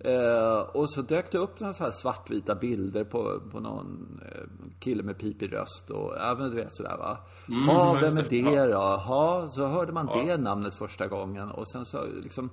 Eh, 0.00 0.58
och 0.60 0.90
så 0.90 1.02
dök 1.02 1.32
det 1.32 1.38
upp 1.38 1.60
några 1.60 1.74
så 1.74 1.84
här 1.84 1.90
svartvita 1.90 2.54
bilder 2.54 3.04
på, 3.04 3.40
på 3.52 3.60
någon 3.60 4.20
eh, 4.32 4.42
kille 4.78 5.02
med 5.02 5.18
pipig 5.18 5.52
röst 5.52 5.90
och 5.90 6.18
även 6.20 6.50
du 6.50 6.56
vet 6.56 6.74
sådär 6.74 6.96
va. 6.98 7.18
Ja, 7.66 7.92
just 7.92 8.04
vem 8.06 8.18
är 8.18 8.22
det. 8.22 8.28
det 8.28 8.36
Ja. 8.50 8.66
då? 8.66 8.70
Jaha, 8.70 9.48
så 9.48 9.66
hörde 9.66 9.92
man 9.92 10.06
det 10.06 10.36
namnet 10.36 10.74
första 10.74 11.06
gången 11.06 11.50
och 11.50 11.68
sen 11.68 11.84
så 11.84 12.04
liksom 12.22 12.50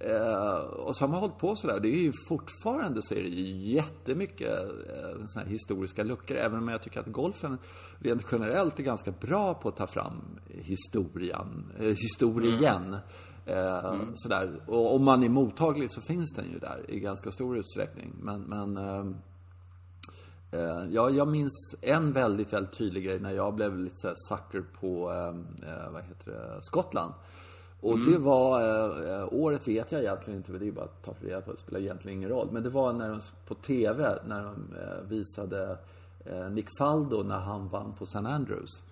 Eh, 0.00 0.56
och 0.56 0.96
så 0.96 1.04
har 1.04 1.08
man 1.08 1.20
hållit 1.20 1.38
på 1.38 1.56
sådär. 1.56 1.80
Det 1.80 1.88
är 1.88 2.02
ju 2.02 2.12
fortfarande 2.28 3.02
så 3.02 3.14
är 3.14 3.22
det 3.22 3.28
ju 3.28 3.72
jättemycket 3.72 4.58
eh, 4.58 5.26
såna 5.26 5.44
här 5.44 5.50
historiska 5.50 6.02
luckor. 6.02 6.36
Även 6.36 6.58
om 6.58 6.68
jag 6.68 6.82
tycker 6.82 7.00
att 7.00 7.06
golfen 7.06 7.58
rent 7.98 8.26
generellt 8.32 8.78
är 8.78 8.82
ganska 8.82 9.10
bra 9.10 9.54
på 9.54 9.68
att 9.68 9.76
ta 9.76 9.86
fram 9.86 10.40
historien, 10.48 11.72
eh, 11.78 11.84
historien. 11.84 12.96
Eh, 13.46 14.00
Sådär. 14.14 14.60
Och 14.66 14.94
om 14.94 15.04
man 15.04 15.22
är 15.22 15.28
mottaglig 15.28 15.90
så 15.90 16.00
finns 16.00 16.32
den 16.32 16.50
ju 16.52 16.58
där 16.58 16.84
i 16.88 17.00
ganska 17.00 17.30
stor 17.30 17.58
utsträckning. 17.58 18.12
Men, 18.20 18.42
men 18.42 18.76
ehm, 18.76 19.16
Eh, 20.54 20.84
ja, 20.90 21.10
jag 21.10 21.28
minns 21.28 21.74
en 21.80 22.12
väldigt, 22.12 22.52
väldigt 22.52 22.78
tydlig 22.78 23.04
grej 23.04 23.20
när 23.20 23.32
jag 23.32 23.54
blev 23.54 23.78
lite 23.78 23.96
så 23.96 24.08
här 24.08 24.16
sucker 24.28 24.64
på, 24.80 25.12
eh, 25.12 25.68
eh, 25.70 25.92
vad 25.92 26.02
heter 26.02 26.30
det, 26.30 26.58
Skottland. 26.62 27.14
Och 27.84 27.98
det 27.98 28.18
var, 28.18 28.60
eh, 29.20 29.28
året 29.30 29.68
vet 29.68 29.92
jag 29.92 30.00
egentligen 30.00 30.36
inte, 30.36 30.52
för 30.52 30.58
det 30.58 30.68
är 30.68 30.72
bara 30.72 30.84
att 30.84 31.04
ta 31.04 31.14
reda 31.20 31.40
på, 31.40 31.52
det 31.52 31.58
spelar 31.58 31.80
egentligen 31.80 32.18
ingen 32.18 32.30
roll. 32.30 32.48
Men 32.52 32.62
det 32.62 32.70
var 32.70 32.92
när 32.92 33.10
de, 33.10 33.20
på 33.46 33.54
TV, 33.54 34.18
när 34.26 34.44
de 34.44 34.74
eh, 34.76 35.08
visade 35.08 35.78
eh, 36.24 36.50
Nick 36.50 36.66
Faldo 36.78 37.22
när 37.22 37.38
han 37.38 37.68
vann 37.68 37.92
på 37.98 38.04
St. 38.04 38.18
Andrews. 38.18 38.82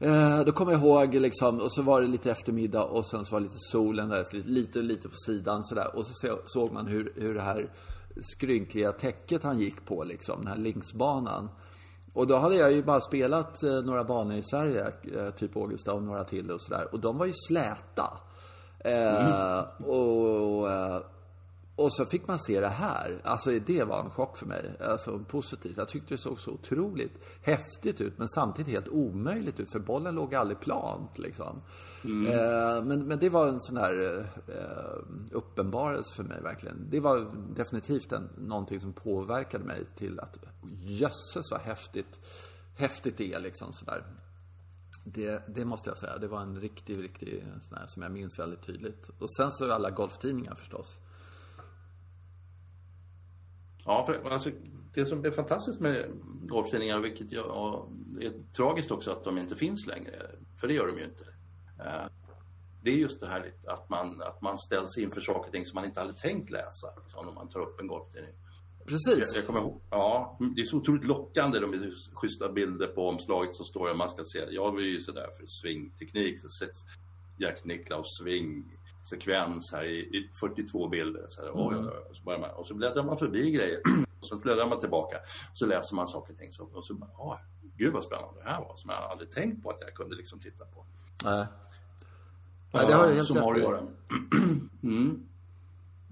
Eh, 0.00 0.40
då 0.44 0.52
kommer 0.52 0.72
jag 0.72 0.80
ihåg 0.80 1.14
liksom, 1.14 1.60
och 1.60 1.72
så 1.72 1.82
var 1.82 2.00
det 2.00 2.06
lite 2.06 2.30
eftermiddag 2.30 2.84
och 2.84 3.06
sen 3.06 3.24
så 3.24 3.32
var 3.32 3.40
det 3.40 3.44
lite 3.44 3.58
solen 3.58 4.08
där, 4.08 4.24
lite, 4.32 4.78
lite, 4.78 5.08
på 5.08 5.16
sidan 5.26 5.64
sådär. 5.64 5.96
Och 5.96 6.06
så 6.06 6.38
såg 6.44 6.72
man 6.72 6.86
hur, 6.86 7.12
hur 7.16 7.34
det 7.34 7.40
här 7.40 7.66
skrynkliga 8.20 8.92
täcket 8.92 9.42
han 9.42 9.58
gick 9.58 9.84
på 9.84 10.04
liksom, 10.04 10.38
den 10.38 10.48
här 10.48 10.58
linksbanan. 10.58 11.48
Och 12.16 12.26
då 12.26 12.36
hade 12.36 12.56
jag 12.56 12.72
ju 12.72 12.82
bara 12.82 13.00
spelat 13.00 13.62
eh, 13.62 13.70
några 13.70 14.04
banor 14.04 14.36
i 14.36 14.42
Sverige, 14.42 14.92
eh, 15.16 15.30
typ 15.30 15.56
Ågesta 15.56 15.92
och 15.92 16.02
några 16.02 16.24
till 16.24 16.50
och 16.50 16.62
sådär. 16.62 16.88
Och 16.92 17.00
de 17.00 17.18
var 17.18 17.26
ju 17.26 17.32
släta. 17.48 18.18
Eh, 18.78 19.64
och, 19.86 20.70
eh, 20.70 21.00
och 21.76 21.92
så 21.92 22.06
fick 22.06 22.26
man 22.28 22.38
se 22.38 22.60
det 22.60 22.68
här. 22.68 23.20
Alltså 23.24 23.50
det 23.50 23.84
var 23.84 24.04
en 24.04 24.10
chock 24.10 24.38
för 24.38 24.46
mig. 24.46 24.76
Alltså 24.80 25.18
positivt. 25.18 25.76
Jag 25.76 25.88
tyckte 25.88 26.14
det 26.14 26.18
såg 26.18 26.40
så 26.40 26.50
otroligt 26.50 27.12
häftigt 27.42 28.00
ut 28.00 28.18
men 28.18 28.28
samtidigt 28.28 28.72
helt 28.72 28.88
omöjligt 28.88 29.60
ut 29.60 29.70
för 29.70 29.78
bollen 29.78 30.14
låg 30.14 30.34
aldrig 30.34 30.60
plant 30.60 31.18
liksom. 31.18 31.62
Eh, 32.04 32.84
men, 32.84 33.06
men 33.06 33.18
det 33.18 33.28
var 33.28 33.48
en 33.48 33.60
sån 33.60 33.76
här 33.76 34.26
eh, 34.48 35.02
uppenbarelse 35.30 36.14
för 36.14 36.22
mig 36.22 36.42
verkligen. 36.42 36.90
Det 36.90 37.00
var 37.00 37.32
definitivt 37.54 38.12
en, 38.12 38.28
någonting 38.38 38.80
som 38.80 38.92
påverkade 38.92 39.64
mig 39.64 39.84
till 39.96 40.20
att 40.20 40.38
jösses 40.80 41.50
vad 41.50 41.60
häftigt, 41.60 42.20
häftigt 42.76 43.16
det 43.16 43.32
är 43.32 43.40
liksom 43.40 43.72
sådär. 43.72 44.04
Det, 45.04 45.42
det 45.54 45.64
måste 45.64 45.90
jag 45.90 45.98
säga. 45.98 46.18
Det 46.18 46.28
var 46.28 46.40
en 46.40 46.60
riktig, 46.60 47.02
riktig 47.02 47.44
sån 47.68 47.78
här 47.78 47.86
som 47.86 48.02
jag 48.02 48.12
minns 48.12 48.38
väldigt 48.38 48.62
tydligt. 48.62 49.10
Och 49.18 49.30
sen 49.36 49.50
så 49.50 49.72
alla 49.72 49.90
golftidningar 49.90 50.54
förstås. 50.54 50.98
Ja, 53.86 54.06
för, 54.06 54.30
alltså, 54.30 54.50
det 54.94 55.06
som 55.06 55.24
är 55.24 55.30
fantastiskt 55.30 55.80
med 55.80 56.06
golftidningar, 56.42 57.00
vilket 57.00 57.32
jag, 57.32 57.46
och 57.46 57.88
det 57.92 58.26
är 58.26 58.32
tragiskt 58.56 58.90
också 58.90 59.10
att 59.10 59.24
de 59.24 59.38
inte 59.38 59.56
finns 59.56 59.86
längre, 59.86 60.30
för 60.60 60.68
det 60.68 60.74
gör 60.74 60.86
de 60.86 60.98
ju 60.98 61.04
inte. 61.04 61.24
Eh, 61.84 62.06
Det 62.82 62.90
är 62.90 62.94
just 62.96 63.20
det 63.20 63.26
här 63.26 63.52
att 63.66 63.88
man, 63.88 64.22
att 64.22 64.42
man 64.42 64.58
ställs 64.58 64.98
inför 64.98 65.20
saker 65.20 65.46
och 65.46 65.52
ting 65.52 65.66
som 65.66 65.74
man 65.74 65.84
inte 65.84 66.00
hade 66.00 66.12
tänkt 66.14 66.50
läsa, 66.50 66.88
liksom, 67.04 67.28
om 67.28 67.34
man 67.34 67.48
tar 67.48 67.60
upp 67.60 67.80
en 67.80 67.86
golftidning. 67.86 68.32
Jag, 68.78 68.88
Precis. 68.88 69.36
jag 69.36 69.46
kommer 69.46 69.60
ihåg, 69.60 69.80
ja, 69.90 70.38
det 70.56 70.60
är 70.60 70.64
så 70.64 70.76
otroligt 70.76 71.04
lockande, 71.04 71.58
de 71.58 71.72
är 71.72 71.92
schyssta 72.14 72.52
bilder 72.52 72.86
på 72.86 73.08
omslaget 73.08 73.54
som 73.54 73.64
står 73.64 73.88
det, 73.88 73.94
man 73.94 74.10
ska 74.10 74.24
se, 74.24 74.38
jag 74.50 74.80
är 74.80 74.84
ju 74.84 75.00
sådär 75.00 75.28
för 75.38 75.46
swingteknik, 75.46 76.40
så 76.40 76.66
Jack 77.38 77.64
Nicklaus 77.64 78.18
swing 78.18 78.78
sekvens 79.08 79.72
här 79.72 79.84
i, 79.84 79.98
i 79.98 80.30
42 80.40 80.88
bilder. 80.88 81.26
Så 81.28 81.42
här, 81.42 81.50
oj, 81.54 81.76
oj, 81.78 81.86
oj. 81.86 82.06
Och, 82.10 82.16
så 82.16 82.22
börjar 82.22 82.40
man, 82.40 82.50
och 82.50 82.66
så 82.66 82.74
bläddrar 82.74 83.04
man 83.04 83.18
förbi 83.18 83.50
grejer 83.50 83.80
och 84.20 84.28
så 84.28 84.36
bläddrar 84.36 84.68
man 84.68 84.80
tillbaka. 84.80 85.16
Så 85.54 85.66
läser 85.66 85.96
man 85.96 86.08
saker 86.08 86.32
och 86.32 86.38
ting. 86.38 86.52
Så, 86.52 86.64
och 86.64 86.86
så 86.86 86.94
bara, 86.94 87.10
ah, 87.10 87.40
gud 87.76 87.92
vad 87.92 88.04
spännande 88.04 88.42
det 88.42 88.50
här 88.50 88.60
var 88.60 88.72
som 88.76 88.90
jag 88.90 88.98
aldrig 88.98 89.30
tänkt 89.30 89.62
på 89.62 89.70
att 89.70 89.78
jag 89.80 89.94
kunde 89.94 90.16
liksom 90.16 90.40
titta 90.40 90.64
på. 90.64 90.86
Nej. 91.24 91.46
Nej, 92.72 92.86
det 92.86 92.94
har 92.94 93.08
du 93.08 93.14
helt 93.14 93.26
som 93.26 93.36
har 93.36 93.50
att 93.50 93.56
rätt 93.56 93.62
i. 93.62 93.66
göra. 93.66 93.82
mm. 94.82 95.26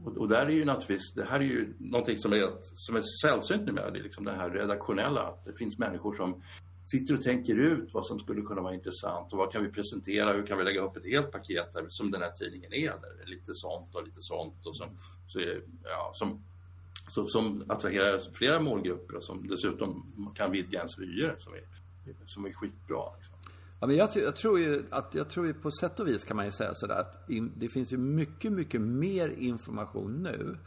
och, 0.04 0.16
och 0.16 0.28
där 0.28 0.46
är 0.46 0.50
ju 0.50 0.64
naturligtvis, 0.64 1.12
det 1.14 1.24
här 1.24 1.40
är 1.40 1.44
ju 1.44 1.74
någonting 1.78 2.18
som 2.18 2.33
är, 2.33 2.50
som 2.61 2.96
är 2.96 3.02
sällsynt 3.22 3.66
numera. 3.66 3.90
Det 3.90 3.98
är 3.98 4.02
liksom 4.02 4.24
det 4.24 4.33
här 4.33 4.50
redaktionella. 4.50 5.22
Att 5.22 5.44
det 5.44 5.52
finns 5.52 5.78
människor 5.78 6.14
som 6.14 6.42
sitter 6.84 7.14
och 7.14 7.22
tänker 7.22 7.56
ut 7.56 7.94
vad 7.94 8.06
som 8.06 8.18
skulle 8.18 8.42
kunna 8.42 8.62
vara 8.62 8.74
intressant 8.74 9.32
och 9.32 9.38
vad 9.38 9.52
kan 9.52 9.62
vi 9.62 9.68
presentera, 9.68 10.32
hur 10.32 10.46
kan 10.46 10.58
vi 10.58 10.64
lägga 10.64 10.80
upp 10.80 10.96
ett 10.96 11.06
helt 11.06 11.32
paket 11.32 11.72
där, 11.74 11.86
som 11.88 12.10
den 12.10 12.22
här 12.22 12.30
tidningen 12.30 12.72
är. 12.72 12.90
Där 12.90 13.26
lite 13.26 13.54
sånt 13.54 13.94
och 13.94 14.04
lite 14.04 14.22
sånt 14.22 14.66
och 14.66 14.76
som, 14.76 14.88
så 15.26 15.40
ja, 15.84 16.12
som, 16.14 16.44
så, 17.08 17.26
som 17.26 17.64
attraherar 17.68 18.20
flera 18.32 18.60
målgrupper 18.60 19.16
och 19.16 19.24
som 19.24 19.48
dessutom 19.48 20.12
kan 20.36 20.52
vidga 20.52 20.78
ens 20.78 20.98
vyer 20.98 21.36
som 21.38 21.54
är, 21.54 21.64
som 22.26 22.44
är 22.44 22.52
skitbra. 22.52 23.14
Liksom. 23.16 23.34
Ja, 23.80 23.86
men 23.86 23.96
jag, 23.96 24.08
jag 24.14 24.36
tror 24.36 24.60
ju 24.60 24.84
att, 24.90 25.14
jag 25.14 25.30
tror 25.30 25.46
ju 25.46 25.54
på 25.54 25.70
sätt 25.70 26.00
och 26.00 26.08
vis 26.08 26.24
kan 26.24 26.36
man 26.36 26.46
ju 26.46 26.52
säga 26.52 26.74
sådär 26.74 27.00
att 27.00 27.30
in, 27.30 27.52
det 27.56 27.68
finns 27.68 27.92
ju 27.92 27.96
mycket, 27.96 28.52
mycket 28.52 28.80
mer 28.80 29.28
information 29.28 30.22
nu. 30.22 30.58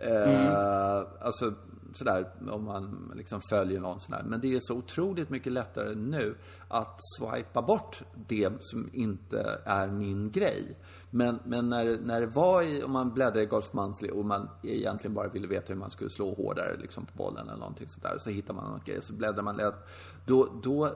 Mm. 0.00 0.46
Eh, 0.46 1.02
Alltså 1.20 1.54
sådär 1.94 2.30
om 2.50 2.64
man 2.64 3.12
liksom 3.16 3.40
följer 3.50 3.80
någon 3.80 4.00
sån 4.00 4.14
här. 4.14 4.22
Men 4.22 4.40
det 4.40 4.56
är 4.56 4.60
så 4.62 4.74
otroligt 4.74 5.30
mycket 5.30 5.52
lättare 5.52 5.94
nu 5.94 6.34
att 6.68 6.98
swipa 7.18 7.62
bort 7.62 8.02
det 8.28 8.50
som 8.60 8.88
inte 8.92 9.60
är 9.64 9.86
min 9.88 10.30
grej. 10.30 10.76
Men, 11.10 11.38
men 11.44 11.68
när, 11.68 11.98
när 12.04 12.20
det 12.20 12.26
var 12.26 12.62
i, 12.62 12.82
om 12.82 12.90
man 12.90 13.14
bläddrade 13.14 13.42
i 13.42 13.46
Golf 13.46 13.72
Monthly 13.72 14.10
och 14.10 14.24
man 14.24 14.48
egentligen 14.62 15.14
bara 15.14 15.28
ville 15.28 15.46
veta 15.46 15.72
hur 15.72 15.80
man 15.80 15.90
skulle 15.90 16.10
slå 16.10 16.34
hårdare 16.34 16.76
liksom 16.76 17.06
på 17.06 17.12
bollen 17.16 17.48
eller 17.48 17.58
någonting 17.58 17.88
sådär. 17.88 18.16
Så 18.18 18.30
hittar 18.30 18.54
man 18.54 18.72
något 18.72 18.84
grej 18.84 18.98
och 18.98 19.04
så 19.04 19.12
bläddrar 19.12 19.42
man 19.42 19.56
lätt. 19.56 19.78
Då, 20.26 20.48
då 20.62 20.94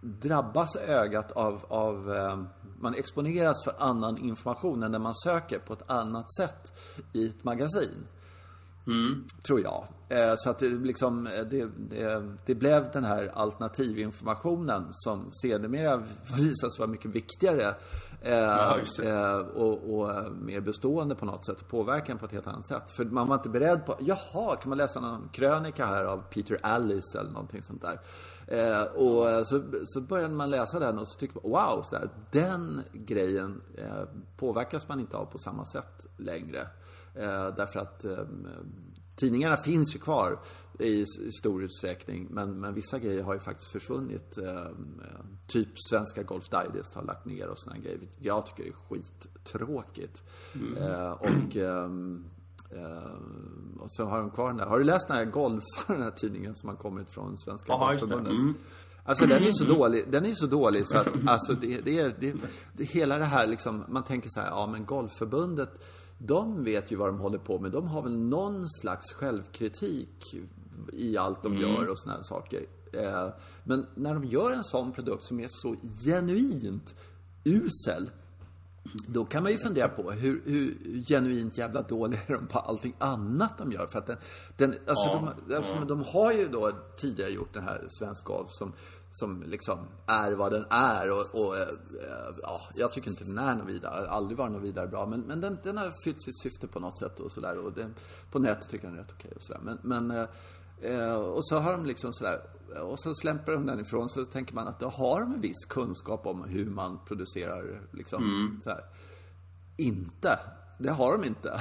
drabbas 0.00 0.76
ögat 0.76 1.32
av, 1.32 1.64
av 1.68 2.14
eh, 2.14 2.42
man 2.80 2.94
exponeras 2.94 3.64
för 3.64 3.74
annan 3.78 4.18
information 4.18 4.82
än 4.82 4.92
när 4.92 4.98
man 4.98 5.14
söker 5.14 5.58
på 5.58 5.72
ett 5.72 5.90
annat 5.90 6.34
sätt 6.34 6.72
i 7.12 7.26
ett 7.26 7.44
magasin. 7.44 8.06
Tror 9.46 9.60
jag. 9.60 9.84
Eh, 10.08 10.34
Så 10.36 10.50
att 10.50 10.58
det 10.58 10.68
liksom, 10.68 11.26
eh, 11.26 11.44
det, 11.44 11.68
det, 11.90 12.32
det 12.46 12.54
blev 12.54 12.90
den 12.92 13.04
här 13.04 13.30
alternativinformationen 13.34 14.86
som 14.90 15.28
sedermera 15.32 15.96
visade 16.36 16.70
sig 16.72 16.78
vara 16.78 16.90
mycket 16.90 17.10
viktigare. 17.10 17.74
eh, 18.22 18.76
eh, 19.02 19.36
och, 19.36 19.94
och 20.00 20.32
mer 20.32 20.60
bestående 20.60 21.14
på 21.14 21.26
något 21.26 21.46
sätt. 21.46 21.68
Påverkan 21.68 22.18
på 22.18 22.26
ett 22.26 22.32
helt 22.32 22.46
annat 22.46 22.68
sätt. 22.68 22.90
För 22.90 23.04
man 23.04 23.28
var 23.28 23.34
inte 23.36 23.48
beredd 23.48 23.86
på, 23.86 23.96
jaha, 24.00 24.56
kan 24.56 24.68
man 24.68 24.78
läsa 24.78 25.00
någon 25.00 25.28
krönika 25.32 25.86
här 25.86 26.04
av 26.04 26.22
Peter 26.30 26.58
Alice 26.62 27.20
eller 27.20 27.30
någonting 27.30 27.62
sånt 27.62 27.82
där. 27.82 27.98
Och 28.96 29.46
så, 29.46 29.62
så 29.84 30.00
började 30.00 30.34
man 30.34 30.50
läsa 30.50 30.78
den 30.78 30.98
och 30.98 31.08
så 31.08 31.18
tyckte 31.18 31.38
man, 31.42 31.52
wow, 31.52 31.82
så 31.82 31.96
där, 31.98 32.08
den 32.30 32.82
grejen 32.92 33.62
påverkas 34.36 34.88
man 34.88 35.00
inte 35.00 35.16
av 35.16 35.24
på 35.24 35.38
samma 35.38 35.64
sätt 35.64 36.06
längre. 36.16 36.66
Eh, 37.14 37.54
därför 37.56 37.80
att 37.80 38.04
eh, 38.04 38.24
tidningarna 39.16 39.56
finns 39.56 39.94
ju 39.94 39.98
kvar 39.98 40.38
i, 40.78 41.04
stor 41.40 41.62
utsträckning. 41.62 42.26
Men, 42.30 42.60
men 42.60 42.74
vissa 42.74 42.98
grejer 42.98 43.22
har 43.22 43.34
ju 43.34 43.40
faktiskt 43.40 43.72
försvunnit. 43.72 44.38
Eh, 44.38 44.54
eh, 44.54 44.70
typ 45.46 45.68
Svenska 45.90 46.22
Golf 46.22 46.44
Digest 46.48 46.94
har 46.94 47.02
lagt 47.02 47.24
ner 47.24 47.48
och 47.48 47.58
såna 47.58 47.78
grejer. 47.78 47.98
vilket 47.98 48.24
Jag 48.24 48.46
tycker 48.46 48.64
det 48.64 48.70
är 48.70 48.74
skittråkigt. 48.88 50.22
Eh, 50.78 51.10
och, 51.12 51.56
ehm, 51.56 52.24
eh, 52.70 53.80
och 53.80 53.92
så 53.92 54.04
har 54.04 54.18
de 54.18 54.30
kvar 54.30 54.48
den 54.48 54.56
där. 54.56 54.66
Har 54.66 54.78
du 54.78 54.84
läst 54.84 55.08
den 55.08 55.16
här 55.16 55.24
Golfar, 55.24 55.84
den 55.94 56.02
här 56.02 56.10
tidningen 56.10 56.54
som 56.54 56.68
har 56.68 56.76
kommit 56.76 57.10
från 57.10 57.38
Svenska 57.38 57.72
det. 57.72 57.78
Golfförbundet? 57.78 58.32
Mm. 58.32 58.54
Alltså 59.06 59.26
den 59.26 59.42
är 59.42 59.52
så 59.52 59.64
dålig, 59.64 60.04
den 60.10 60.26
är 60.26 60.34
så 60.34 60.46
dålig 60.46 60.86
så 60.86 60.98
att, 60.98 61.08
alltså 61.26 61.52
det, 61.52 61.80
det, 61.80 62.00
är, 62.00 62.14
det, 62.20 62.34
det, 62.72 62.84
hela 62.84 63.18
det 63.18 63.24
här 63.24 63.46
liksom, 63.46 63.84
man 63.88 64.04
tänker 64.04 64.28
så 64.30 64.40
här, 64.40 64.48
ja 64.48 64.66
men 64.66 64.84
Golfförbundet, 64.84 65.84
de 66.18 66.64
vet 66.64 66.92
ju 66.92 66.96
vad 66.96 67.08
de 67.08 67.18
håller 67.18 67.38
på 67.38 67.58
med. 67.58 67.72
De 67.72 67.86
har 67.86 68.02
väl 68.02 68.18
någon 68.18 68.68
slags 68.68 69.12
självkritik 69.12 70.34
i 70.92 71.16
allt 71.16 71.42
de 71.42 71.56
gör 71.56 71.88
och 71.88 71.98
såna 71.98 72.14
här 72.14 72.22
saker. 72.22 72.66
Eh, 72.92 73.28
men 73.64 73.86
när 73.94 74.14
de 74.14 74.24
gör 74.24 74.52
en 74.52 74.64
sån 74.64 74.92
produkt 74.92 75.24
som 75.24 75.40
är 75.40 75.48
så 75.50 75.74
genuint 76.04 76.94
usel, 77.44 78.10
då 79.06 79.24
kan 79.24 79.42
man 79.42 79.52
ju 79.52 79.58
fundera 79.58 79.88
på 79.88 80.10
hur, 80.10 80.42
hur 80.44 80.76
genuint 81.06 81.58
jävla 81.58 81.82
dåliga 81.82 82.20
är 82.26 82.34
de 82.34 82.46
på 82.46 82.58
allting 82.58 82.94
annat 82.98 83.58
de 83.58 83.72
gör. 83.72 83.86
För 83.86 83.98
att 83.98 84.06
den, 84.06 84.16
den, 84.56 84.74
alltså 84.86 85.06
Ja, 85.06 85.34
de, 85.48 85.54
alltså 85.54 85.74
de 85.74 86.02
har 86.02 86.32
ju 86.32 86.48
då 86.48 86.72
tidigare 86.96 87.30
gjort 87.30 87.54
den 87.54 87.62
här 87.62 87.84
Svensk 87.88 88.24
Golf 88.24 88.48
som, 88.50 88.72
som 89.14 89.42
liksom 89.42 89.78
är 90.06 90.32
vad 90.32 90.52
den 90.52 90.66
är. 90.70 91.10
Och, 91.12 91.46
och 91.46 91.56
eh, 91.56 91.68
ja, 92.42 92.60
jag 92.74 92.92
tycker 92.92 93.10
inte 93.10 93.24
den 93.24 93.38
är 93.38 93.54
något 93.54 93.68
vidare, 93.68 94.08
aldrig 94.08 94.38
varit 94.38 94.52
något 94.52 94.62
vidare 94.62 94.86
bra. 94.86 95.06
Men, 95.06 95.20
men 95.20 95.40
den, 95.40 95.58
den 95.62 95.76
har 95.76 95.92
fyllt 96.04 96.22
sitt 96.22 96.42
syfte 96.42 96.66
på 96.66 96.80
något 96.80 96.98
sätt 96.98 97.20
och 97.20 97.32
sådär. 97.32 97.58
Och 97.58 97.72
den, 97.72 97.94
på 98.30 98.38
nätet 98.38 98.68
tycker 98.68 98.84
jag 98.84 98.92
den 98.92 98.98
är 98.98 99.02
rätt 99.02 99.12
okej 99.12 99.32
och 99.36 99.42
sådär. 99.42 99.60
Men, 99.62 99.78
men 99.82 100.10
eh, 100.10 100.28
eh, 100.92 101.14
och 101.14 101.46
så 101.46 101.58
har 101.58 101.72
de 101.72 101.86
liksom 101.86 102.12
sådär, 102.12 102.40
och 102.82 103.00
så 103.00 103.14
släpper 103.14 103.52
de 103.52 103.66
den 103.66 103.80
ifrån 103.80 104.08
så 104.08 104.24
tänker 104.24 104.54
man 104.54 104.68
att 104.68 104.80
då 104.80 104.88
har 104.88 105.20
de 105.20 105.34
en 105.34 105.40
viss 105.40 105.64
kunskap 105.68 106.26
om 106.26 106.44
hur 106.44 106.70
man 106.70 106.98
producerar 107.04 107.80
liksom 107.92 108.60
så 108.64 108.70
här. 108.70 108.84
Inte. 109.76 110.38
Det 110.78 110.90
har 110.90 111.12
de 111.12 111.24
inte. 111.24 111.50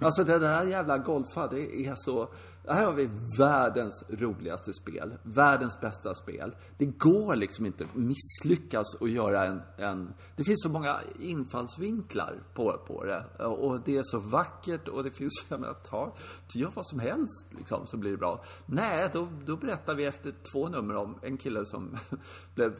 alltså 0.00 0.24
det 0.24 0.38
där 0.38 0.64
jävla 0.64 0.98
golfa, 0.98 1.46
det 1.46 1.86
är 1.86 1.94
så... 1.96 2.28
Här 2.68 2.84
har 2.84 2.92
vi 2.92 3.10
världens 3.38 4.04
roligaste 4.08 4.72
spel. 4.72 5.14
Världens 5.22 5.80
bästa 5.80 6.14
spel. 6.14 6.56
Det 6.78 6.86
går 6.86 7.36
liksom 7.36 7.66
inte 7.66 7.86
misslyckas 7.94 8.94
och 9.00 9.08
göra 9.08 9.46
en, 9.46 9.62
en... 9.76 10.14
Det 10.36 10.44
finns 10.44 10.62
så 10.62 10.68
många 10.68 10.96
infallsvinklar 11.18 12.42
på, 12.54 12.78
på 12.86 13.04
det. 13.04 13.44
Och 13.44 13.80
det 13.80 13.96
är 13.96 14.02
så 14.04 14.18
vackert 14.18 14.88
och 14.88 15.04
det 15.04 15.10
finns... 15.10 15.32
Jag 15.48 15.60
menar, 15.60 15.74
ta, 15.74 16.14
gör 16.54 16.70
vad 16.74 16.86
som 16.86 16.98
helst 16.98 17.46
liksom, 17.50 17.86
så 17.86 17.96
blir 17.96 18.10
det 18.10 18.16
bra. 18.16 18.44
Nej, 18.66 19.10
då, 19.12 19.28
då 19.44 19.56
berättar 19.56 19.94
vi 19.94 20.04
efter 20.04 20.34
två 20.52 20.68
nummer 20.68 20.96
om 20.96 21.18
en 21.22 21.36
kille 21.36 21.64
som 21.64 21.96
blev 22.54 22.74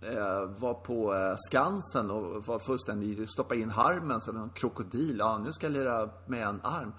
eh, 0.00 0.58
var 0.58 0.74
på 0.74 1.14
eh, 1.14 1.34
Skansen 1.48 2.10
och 2.10 2.46
var 2.46 2.58
fullständigt, 2.58 3.30
stoppa 3.30 3.54
in 3.54 3.70
harmen 3.70 4.20
som 4.20 4.36
en 4.36 4.50
krokodil. 4.50 5.16
Ja, 5.18 5.38
nu 5.38 5.52
ska 5.52 5.66
jag 5.66 5.72
lira 5.72 6.10
med 6.26 6.48
en 6.48 6.60
arm. 6.62 6.92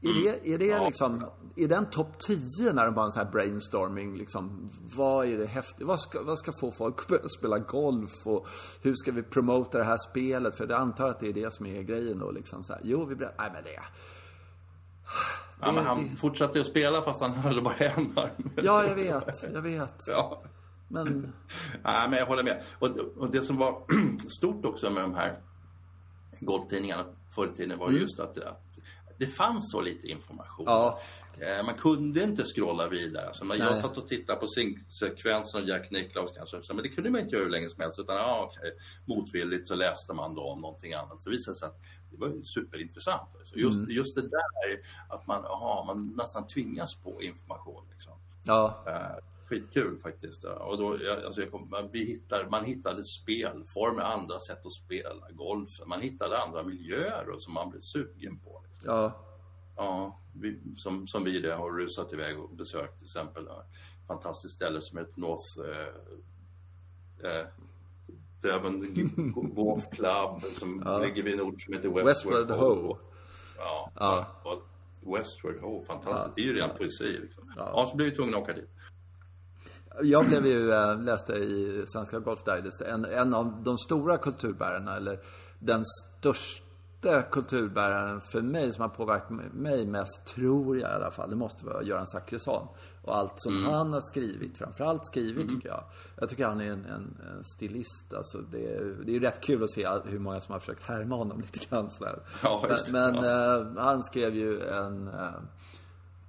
Är 0.00 0.14
det, 0.14 0.54
är 0.54 0.58
det 0.58 0.84
liksom, 0.84 1.30
är 1.56 1.68
den 1.68 1.90
topp 1.90 2.18
10 2.18 2.72
när 2.72 2.84
de 2.84 2.94
bara 2.94 3.04
en 3.04 3.12
sån 3.12 3.24
här 3.24 3.32
brainstorming 3.32 4.16
liksom? 4.16 4.70
Vad 4.96 5.26
är 5.26 5.38
det 5.38 5.46
häftigt? 5.46 5.86
Vad 5.86 6.00
ska, 6.00 6.22
vad 6.22 6.38
ska 6.38 6.52
få 6.60 6.70
folk 6.70 7.00
att 7.00 7.08
börja 7.08 7.28
spela 7.28 7.58
golf? 7.58 8.26
Och 8.26 8.46
hur 8.82 8.94
ska 8.94 9.12
vi 9.12 9.22
promota 9.22 9.78
det 9.78 9.84
här 9.84 9.98
spelet? 10.10 10.56
För 10.56 10.68
jag 10.68 10.80
antar 10.80 11.08
att 11.08 11.20
det 11.20 11.28
är 11.28 11.32
det 11.32 11.52
som 11.52 11.66
är 11.66 11.82
grejen 11.82 12.18
då 12.18 12.30
liksom 12.30 12.62
så 12.62 12.72
här. 12.72 12.82
Jo, 12.84 13.04
vi 13.04 13.14
berättar, 13.14 13.42
nej 13.42 13.50
men 13.52 13.64
det. 13.64 13.82
Ja, 15.60 15.72
men 15.72 15.84
han 15.84 16.16
fortsatte 16.16 16.60
att 16.60 16.66
spela 16.66 17.02
fast 17.02 17.20
han 17.20 17.32
höll 17.32 17.62
bara 17.62 17.74
en 17.74 18.18
arm. 18.18 18.50
Ja, 18.56 18.84
jag 18.84 18.94
vet, 18.94 19.52
jag 19.54 19.62
vet. 19.62 19.94
Ja. 20.06 20.42
Men, 20.88 21.32
Nej, 21.84 22.08
men 22.08 22.18
jag 22.18 22.26
håller 22.26 22.44
med. 22.44 22.62
Och, 22.78 22.88
och 23.16 23.30
det 23.30 23.42
som 23.42 23.56
var 23.56 23.82
stort 24.28 24.64
också 24.64 24.90
med 24.90 25.02
de 25.02 25.14
här 25.14 25.36
golftidningarna 26.40 27.04
förr 27.34 27.46
i 27.46 27.56
tiden 27.56 27.78
var 27.78 27.90
just 27.90 28.20
att, 28.20 28.38
att 28.38 28.65
det 29.18 29.26
fanns 29.26 29.70
så 29.70 29.80
lite 29.80 30.06
information. 30.08 30.64
Ja. 30.68 31.00
Eh, 31.40 31.64
Man 31.64 31.74
kunde 31.74 32.22
inte 32.22 32.44
scrolla 32.44 32.88
vidare. 32.88 33.26
Alltså, 33.26 33.44
när 33.44 33.56
jag 33.56 33.78
satt 33.78 33.96
och 33.96 34.08
tittade 34.08 34.40
på 34.40 34.46
sekvensen 35.00 35.60
av 35.62 35.68
Jack 35.68 35.90
Nicklaus 35.90 36.30
kanske, 36.36 36.74
men 36.74 36.82
det 36.82 36.88
kunde 36.88 37.10
man 37.10 37.20
inte 37.20 37.34
göra 37.34 37.44
hur 37.44 37.50
länge 37.50 37.70
som 37.70 37.80
helst. 37.82 37.98
Utan 37.98 38.16
ja, 38.16 38.50
okej, 38.50 38.72
motvilligt 39.04 39.68
så 39.68 39.74
läste 39.74 40.12
man 40.12 40.34
då 40.34 40.42
om 40.42 40.60
någonting 40.60 40.92
annat. 40.92 41.22
Så 41.22 41.30
visade 41.30 41.54
det 41.54 41.58
sig 41.58 41.68
att 41.68 41.80
det 42.10 42.16
var 42.16 42.42
superintressant. 42.44 43.28
Alltså. 43.38 43.56
Just, 43.56 43.76
Mm. 43.76 43.90
just 43.90 44.14
det 44.14 44.22
där 44.22 44.78
att 45.08 45.26
man, 45.26 45.44
aha, 45.44 45.84
man 45.86 46.06
nästan 46.16 46.46
tvingas 46.46 46.94
på 46.94 47.22
information. 47.22 47.84
Liksom. 47.92 48.12
ja. 48.44 48.84
Eh, 48.86 49.24
skitkul 49.48 49.98
faktiskt. 50.02 50.44
Och 50.44 50.78
då, 50.78 50.98
alltså 51.26 51.40
jag 51.40 51.50
kom, 51.50 51.70
man, 51.70 51.88
vi 51.92 52.04
hittar, 52.04 52.48
man 52.50 52.64
hittade 52.64 53.02
spelformer, 53.04 54.02
andra 54.02 54.38
sätt 54.40 54.66
att 54.66 54.72
spela 54.72 55.30
golf. 55.30 55.70
Man 55.86 56.00
hittade 56.00 56.38
andra 56.38 56.62
miljöer 56.62 57.28
och 57.30 57.42
som 57.42 57.52
man 57.54 57.70
blev 57.70 57.80
sugen 57.80 58.38
på. 58.38 58.62
Ja. 58.86 59.12
Ja, 59.76 60.18
vi, 60.32 60.60
som, 60.76 61.06
som 61.06 61.24
vi 61.24 61.40
det 61.40 61.54
har 61.54 61.70
rusat 61.70 62.12
iväg 62.12 62.40
och 62.40 62.50
besökt 62.50 62.98
till 62.98 63.06
exempel. 63.06 63.46
Ett 63.46 64.06
fantastiskt 64.06 64.54
ställe 64.54 64.80
som 64.80 64.98
heter 64.98 65.20
North 65.20 65.60
eh, 65.60 67.30
eh, 67.30 67.46
Devon 68.42 68.94
Golf 69.54 69.84
Club 69.90 70.42
som 70.58 71.00
ligger 71.02 71.22
vid 71.22 71.34
en 71.34 71.40
ort 71.40 71.62
som 71.62 71.74
heter 71.74 71.88
Westward, 71.88 72.06
Westward 72.06 72.50
Ho. 72.50 72.96
Ja, 73.58 73.90
Ja. 73.94 74.26
och 74.44 74.62
Westward 75.16 75.60
Ho, 75.60 75.84
fantastiskt. 75.84 76.36
Det 76.36 76.42
är 76.42 76.44
ju 76.46 76.54
ren 76.54 76.70
poesi 76.78 77.18
liksom. 77.22 77.52
Ja. 77.56 77.70
Ja. 77.74 77.86
så 77.90 77.96
blev 77.96 78.08
vi 78.10 78.14
tvungna 78.16 78.36
att 78.36 78.42
åka 78.42 78.52
dit. 78.52 78.70
Jag 80.02 80.26
blev 80.26 80.46
ju, 80.46 80.72
äh, 80.72 81.00
läste 81.00 81.32
i 81.32 81.84
Svenska 81.86 82.18
Golf 82.18 82.44
Digest, 82.44 82.80
en, 82.82 83.04
en 83.04 83.34
av 83.34 83.62
de 83.62 83.78
stora 83.78 84.18
kulturbärarna, 84.18 84.96
eller 84.96 85.18
den 85.58 85.82
största 85.84 86.65
kulturbäraren 87.30 88.20
för 88.20 88.42
mig 88.42 88.72
som 88.72 88.82
har 88.82 88.88
påverkat 88.88 89.30
mig 89.54 89.86
mest, 89.86 90.24
tror 90.26 90.78
jag 90.78 90.90
i 90.90 90.94
alla 90.94 91.10
fall, 91.10 91.30
det 91.30 91.36
måste 91.36 91.64
vara 91.66 91.82
Göran 91.82 92.06
Zachrisson. 92.06 92.66
Och 93.02 93.16
allt 93.16 93.32
som 93.36 93.64
han 93.64 93.92
har 93.92 94.00
skrivit, 94.00 94.58
framförallt 94.58 95.06
skrivit 95.06 95.48
tycker 95.48 95.68
jag. 95.68 95.84
Jag 96.20 96.28
tycker 96.28 96.46
han 96.46 96.60
är 96.60 96.64
en, 96.72 96.84
en, 96.84 97.16
en 97.36 97.44
stilist, 97.44 98.14
alltså 98.16 98.38
det, 98.38 98.74
är- 98.74 99.04
det 99.04 99.10
är 99.10 99.14
ju 99.14 99.20
rätt 99.20 99.40
kul 99.40 99.64
att 99.64 99.70
se 99.70 99.88
hur 100.04 100.18
många 100.18 100.40
som 100.40 100.52
har 100.52 100.60
försökt 100.60 100.82
härma 100.88 101.16
honom 101.16 101.40
lite 101.40 101.58
grann 101.68 101.90
sådär. 101.90 102.18
Ja, 102.42 102.64
men 102.68 102.78
men 102.92 103.24
Ja. 103.24 103.60
eh, 103.60 103.66
han 103.76 104.02
skrev 104.02 104.34
ju 104.34 104.60
en 104.68 105.08
eh, 105.08 105.14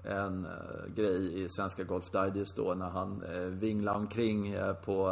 en 0.08 0.46
eh, 0.46 0.94
grej 0.96 1.44
i 1.44 1.50
Svenska 1.50 1.84
Golf 1.84 2.12
Digest 2.12 2.56
då 2.56 2.74
när 2.74 2.90
han 2.90 3.24
eh, 3.24 3.42
vinglade 3.42 4.00
omkring 4.00 4.54
eh, 4.54 4.74
på 4.74 5.10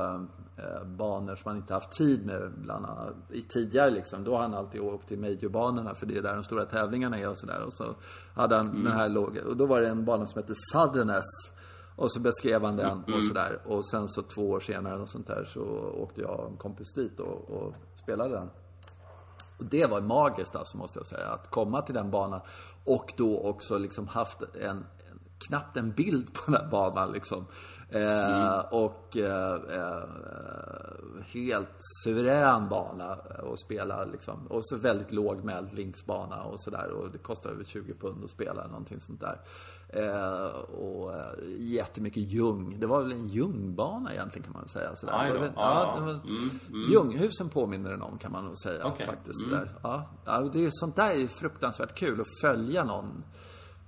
eh, 0.58 0.88
banor 0.88 1.36
som 1.36 1.50
han 1.50 1.58
inte 1.58 1.74
haft 1.74 1.92
tid 1.92 2.26
med 2.26 2.52
bland 2.58 2.86
annat 2.86 3.14
i 3.32 3.42
tidigare 3.42 3.90
liksom. 3.90 4.24
Då 4.24 4.36
har 4.36 4.42
han 4.42 4.54
alltid 4.54 4.82
åkt 4.82 5.08
till 5.08 5.20
majorbanorna 5.20 5.96
för 5.96 6.06
det 6.06 6.18
är 6.18 6.22
där 6.22 6.34
de 6.34 6.44
stora 6.44 6.66
tävlingarna 6.66 7.20
är 7.20 7.30
och 7.30 7.38
sådär. 7.38 7.64
Och 7.66 7.74
så 7.74 7.96
hade 8.34 8.56
han 8.56 8.84
den 8.84 8.94
här 8.94 9.10
låg, 9.10 9.38
och 9.38 9.58
då 9.58 9.66
var 9.66 9.82
det 9.82 9.88
en 9.88 10.06
bana 10.06 10.26
som 10.26 10.42
hette 10.42 10.54
Southerness. 10.72 11.26
Och 11.98 12.12
så 12.12 12.20
beskrev 12.20 12.64
han 12.64 12.76
den 12.76 13.04
och 13.04 13.24
sådär. 13.24 13.62
Och 13.66 13.86
sen 13.86 14.08
så 14.08 14.22
två 14.22 14.50
år 14.50 14.60
senare 14.60 15.02
och 15.02 15.10
sånt 15.10 15.28
där 15.28 15.44
så 15.44 15.62
åkte 15.98 16.22
jag 16.22 16.40
och 16.40 16.52
en 16.52 16.58
kompis 16.58 16.94
dit 16.94 17.20
och, 17.20 17.50
och 17.50 17.76
spelade 18.04 18.34
den. 18.34 18.50
Och 19.58 19.66
det 19.66 19.86
var 19.86 20.02
magiskt 20.02 20.56
alltså 20.56 20.78
måste 20.78 21.00
jag 21.00 21.06
säga. 21.06 21.28
Att 21.28 21.50
komma 21.50 21.82
till 21.82 21.96
den 21.96 22.12
banan 22.12 22.42
och 22.84 23.14
då 23.18 23.40
också 23.40 23.78
liksom 23.78 24.08
haft 24.08 24.42
en, 24.42 24.62
en 24.62 24.86
knappt 25.48 25.78
en 25.78 25.92
bild 25.92 26.34
på 26.34 26.52
den 26.52 26.62
här 26.62 26.70
banan 26.72 27.12
liksom. 27.12 27.46
Eh, 27.90 28.60
och 28.60 29.18
eh, 29.18 29.54
eh, 29.54 30.04
helt 31.34 31.78
suverän 32.04 32.70
bana 32.70 33.12
att 33.54 33.60
spela 33.60 34.06
liksom. 34.06 34.48
Och 34.48 34.66
så 34.66 34.78
väldigt 34.78 35.12
lågmäld 35.12 35.74
linksbana 35.74 36.44
och 36.44 36.62
sådär. 36.62 36.90
Och 36.92 37.12
det 37.12 37.18
kostar 37.18 37.50
över 37.50 37.64
20 37.64 37.94
pund 37.94 38.24
att 38.24 38.30
spela 38.30 38.68
någonting 38.68 39.00
sånt 39.02 39.22
där. 39.22 39.40
Och 40.76 41.14
jättemycket 41.60 42.24
ljung. 42.24 42.80
Det 42.80 42.88
var 42.88 43.02
väl 43.02 43.12
en 43.12 43.28
ljungbana 43.28 44.14
egentligen 44.14 44.44
kan 44.44 44.54
man 44.54 44.62
väl 44.62 44.70
säga. 44.70 44.96
Sådär. 44.96 45.32
Var- 45.34 45.40
det 45.40 45.52
ja. 45.56 45.96
Mm, 45.98 46.10
mm. 46.10 46.92
Ljunghusen 46.92 47.50
påminner 47.50 47.90
den 47.90 48.02
om 48.02 48.18
kan 48.18 48.32
man 48.32 48.46
nog 48.46 48.58
säga 48.58 48.86
Okej. 48.86 49.06
faktiskt. 49.08 49.42
Mm. 49.48 49.60
Där. 49.60 49.70
Ja. 50.26 50.50
Det 50.54 50.66
är, 50.66 50.70
sånt 50.72 50.96
där 50.96 51.24
är 51.24 51.28
fruktansvärt 51.28 51.96
kul 51.96 52.22
att 52.22 52.40
följa 52.42 52.84
någon 52.84 53.24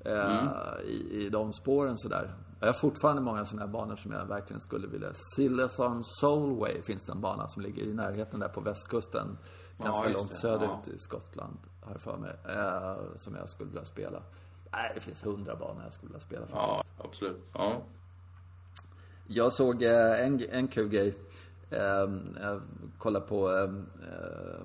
Mm. 0.06 0.48
i, 0.88 1.26
i 1.26 1.30
de 1.30 1.54
spåren 1.54 1.98
sådär. 1.98 2.34
Jag 2.60 2.67
har 2.67 2.74
fortfarande 2.74 3.22
många 3.22 3.46
sådana 3.46 3.65
här 3.65 3.74
banor 3.74 3.96
som 3.96 4.12
jag 4.12 4.26
verkligen 4.26 4.62
skulle 4.62 4.88
vilja. 4.88 5.13
Sillathon 5.36 6.04
Soulway 6.04 6.82
finns 6.82 7.04
det 7.04 7.12
en 7.12 7.22
bana 7.22 7.48
som 7.48 7.62
ligger 7.62 7.84
i 7.84 7.93
närheten 7.93 8.39
där 8.39 8.48
på 8.48 8.62
västkusten. 8.62 9.38
Ganska 9.84 10.06
just 10.10 10.17
långt 10.20 10.36
söderut 10.36 10.70
Ja. 10.86 10.91
i 10.93 11.00
Skottland, 11.00 11.58
har 11.82 11.91
jag 11.91 12.02
för 12.02 12.17
mig. 12.17 12.36
Eh, 12.50 12.98
som 13.15 13.36
jag 13.36 13.50
skulle 13.50 13.70
vilja 13.70 13.86
spela. 13.86 14.22
Nej, 14.72 14.91
det 14.96 15.02
finns 15.02 15.26
hundra 15.26 15.56
banor 15.56 15.82
jag 15.84 15.93
skulle 15.93 16.10
vilja 16.10 16.20
spela 16.20 16.41
faktiskt. 16.41 16.62
Ja, 16.98 17.06
absolut. 17.06 17.41
Ja. 17.54 17.82
Jag 19.28 19.54
såg 19.54 19.84
eh, 19.84 20.26
en, 20.26 20.41
en 20.50 20.67
kul 20.67 20.89
grej. 20.89 21.17
Eh, 21.70 21.80
jag 22.41 22.62
kollade 22.98 23.26
på 23.26 23.52
eh, 23.52 23.63
eh, 23.63 24.60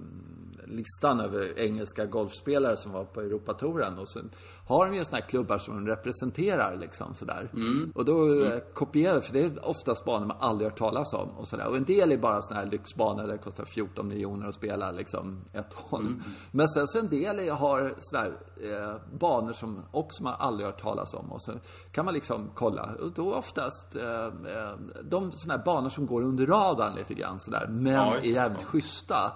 listan 0.73 1.21
över 1.21 1.59
engelska 1.59 2.07
golfspelare 2.07 2.77
som 2.77 2.93
var 2.93 3.05
på 3.05 3.21
Europatouren. 3.21 3.99
Och 3.99 4.09
sen 4.09 4.31
har 4.67 4.87
de 4.87 4.95
ju 4.97 5.05
såna 5.05 5.17
här 5.19 5.27
klubbar 5.29 5.59
som 5.59 5.75
de 5.75 5.87
representerar 5.91 6.77
liksom 6.77 7.15
sådär. 7.15 7.49
Och 7.95 8.05
då 8.05 8.45
eh, 8.45 8.59
kopierar 8.75 9.21
för 9.21 9.33
det 9.33 9.41
är 9.41 9.69
oftast 9.69 10.05
banor 10.05 10.27
man 10.27 10.37
aldrig 10.41 10.71
hört 10.71 10.79
talas 10.79 11.13
om 11.13 11.29
och 11.29 11.49
sådär. 11.49 11.69
Och 11.69 11.77
en 11.77 11.85
del 11.85 12.13
är 12.13 12.19
bara 12.19 12.43
såna 12.43 12.61
här 12.61 12.67
lyxbanor 12.67 13.23
där 13.23 13.33
det 13.33 13.39
kostar 13.39 13.65
14 13.65 14.09
miljoner 14.09 14.49
att 14.49 14.55
spela 14.55 14.91
liksom 14.91 15.45
ett 15.53 15.73
håll. 15.75 16.23
Men 16.51 16.69
sen 16.69 16.89
så 16.89 16.99
en 16.99 17.09
del 17.09 17.39
är, 17.39 17.53
har 17.53 17.95
sådär 17.99 18.33
eh, 18.63 18.97
banor 19.19 19.53
som 19.53 19.83
också 19.91 20.23
man 20.23 20.35
aldrig 20.39 20.67
hört 20.67 20.81
talas 20.83 21.15
om. 21.15 21.33
Och 21.33 21.43
så 21.43 21.53
kan 21.93 22.05
man 22.05 22.15
liksom 22.15 22.51
kolla. 22.55 22.91
Och 23.03 23.13
då 23.13 23.35
oftast 23.35 23.97
eh, 23.97 24.25
eh, 24.25 24.77
de 25.03 25.33
sådana 25.33 25.59
här 25.59 25.65
banor 25.65 25.89
som 25.89 26.07
går 26.07 26.23
under 26.23 26.47
radarn 26.47 26.95
lite 26.95 27.15
grann 27.15 27.41
sådär. 27.41 27.67
Men 27.71 27.93
Ja, 27.93 28.17
är 28.17 28.21
jävligt 28.21 28.63
schyssta. 28.63 29.33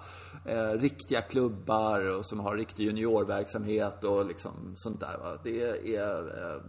Eh, 0.49 0.79
riktiga 0.79 1.23
klubbar 1.23 2.01
och 2.01 2.27
som 2.27 2.41
har 2.41 2.57
riktig 2.57 2.85
juniorverksamhet 2.85 4.05
och 4.05 4.27
liksom 4.27 4.73
sånt 4.77 5.01
där. 5.01 5.19
Va? 5.19 5.39
Det 5.43 5.63
är 5.97 6.53
eh, 6.55 6.61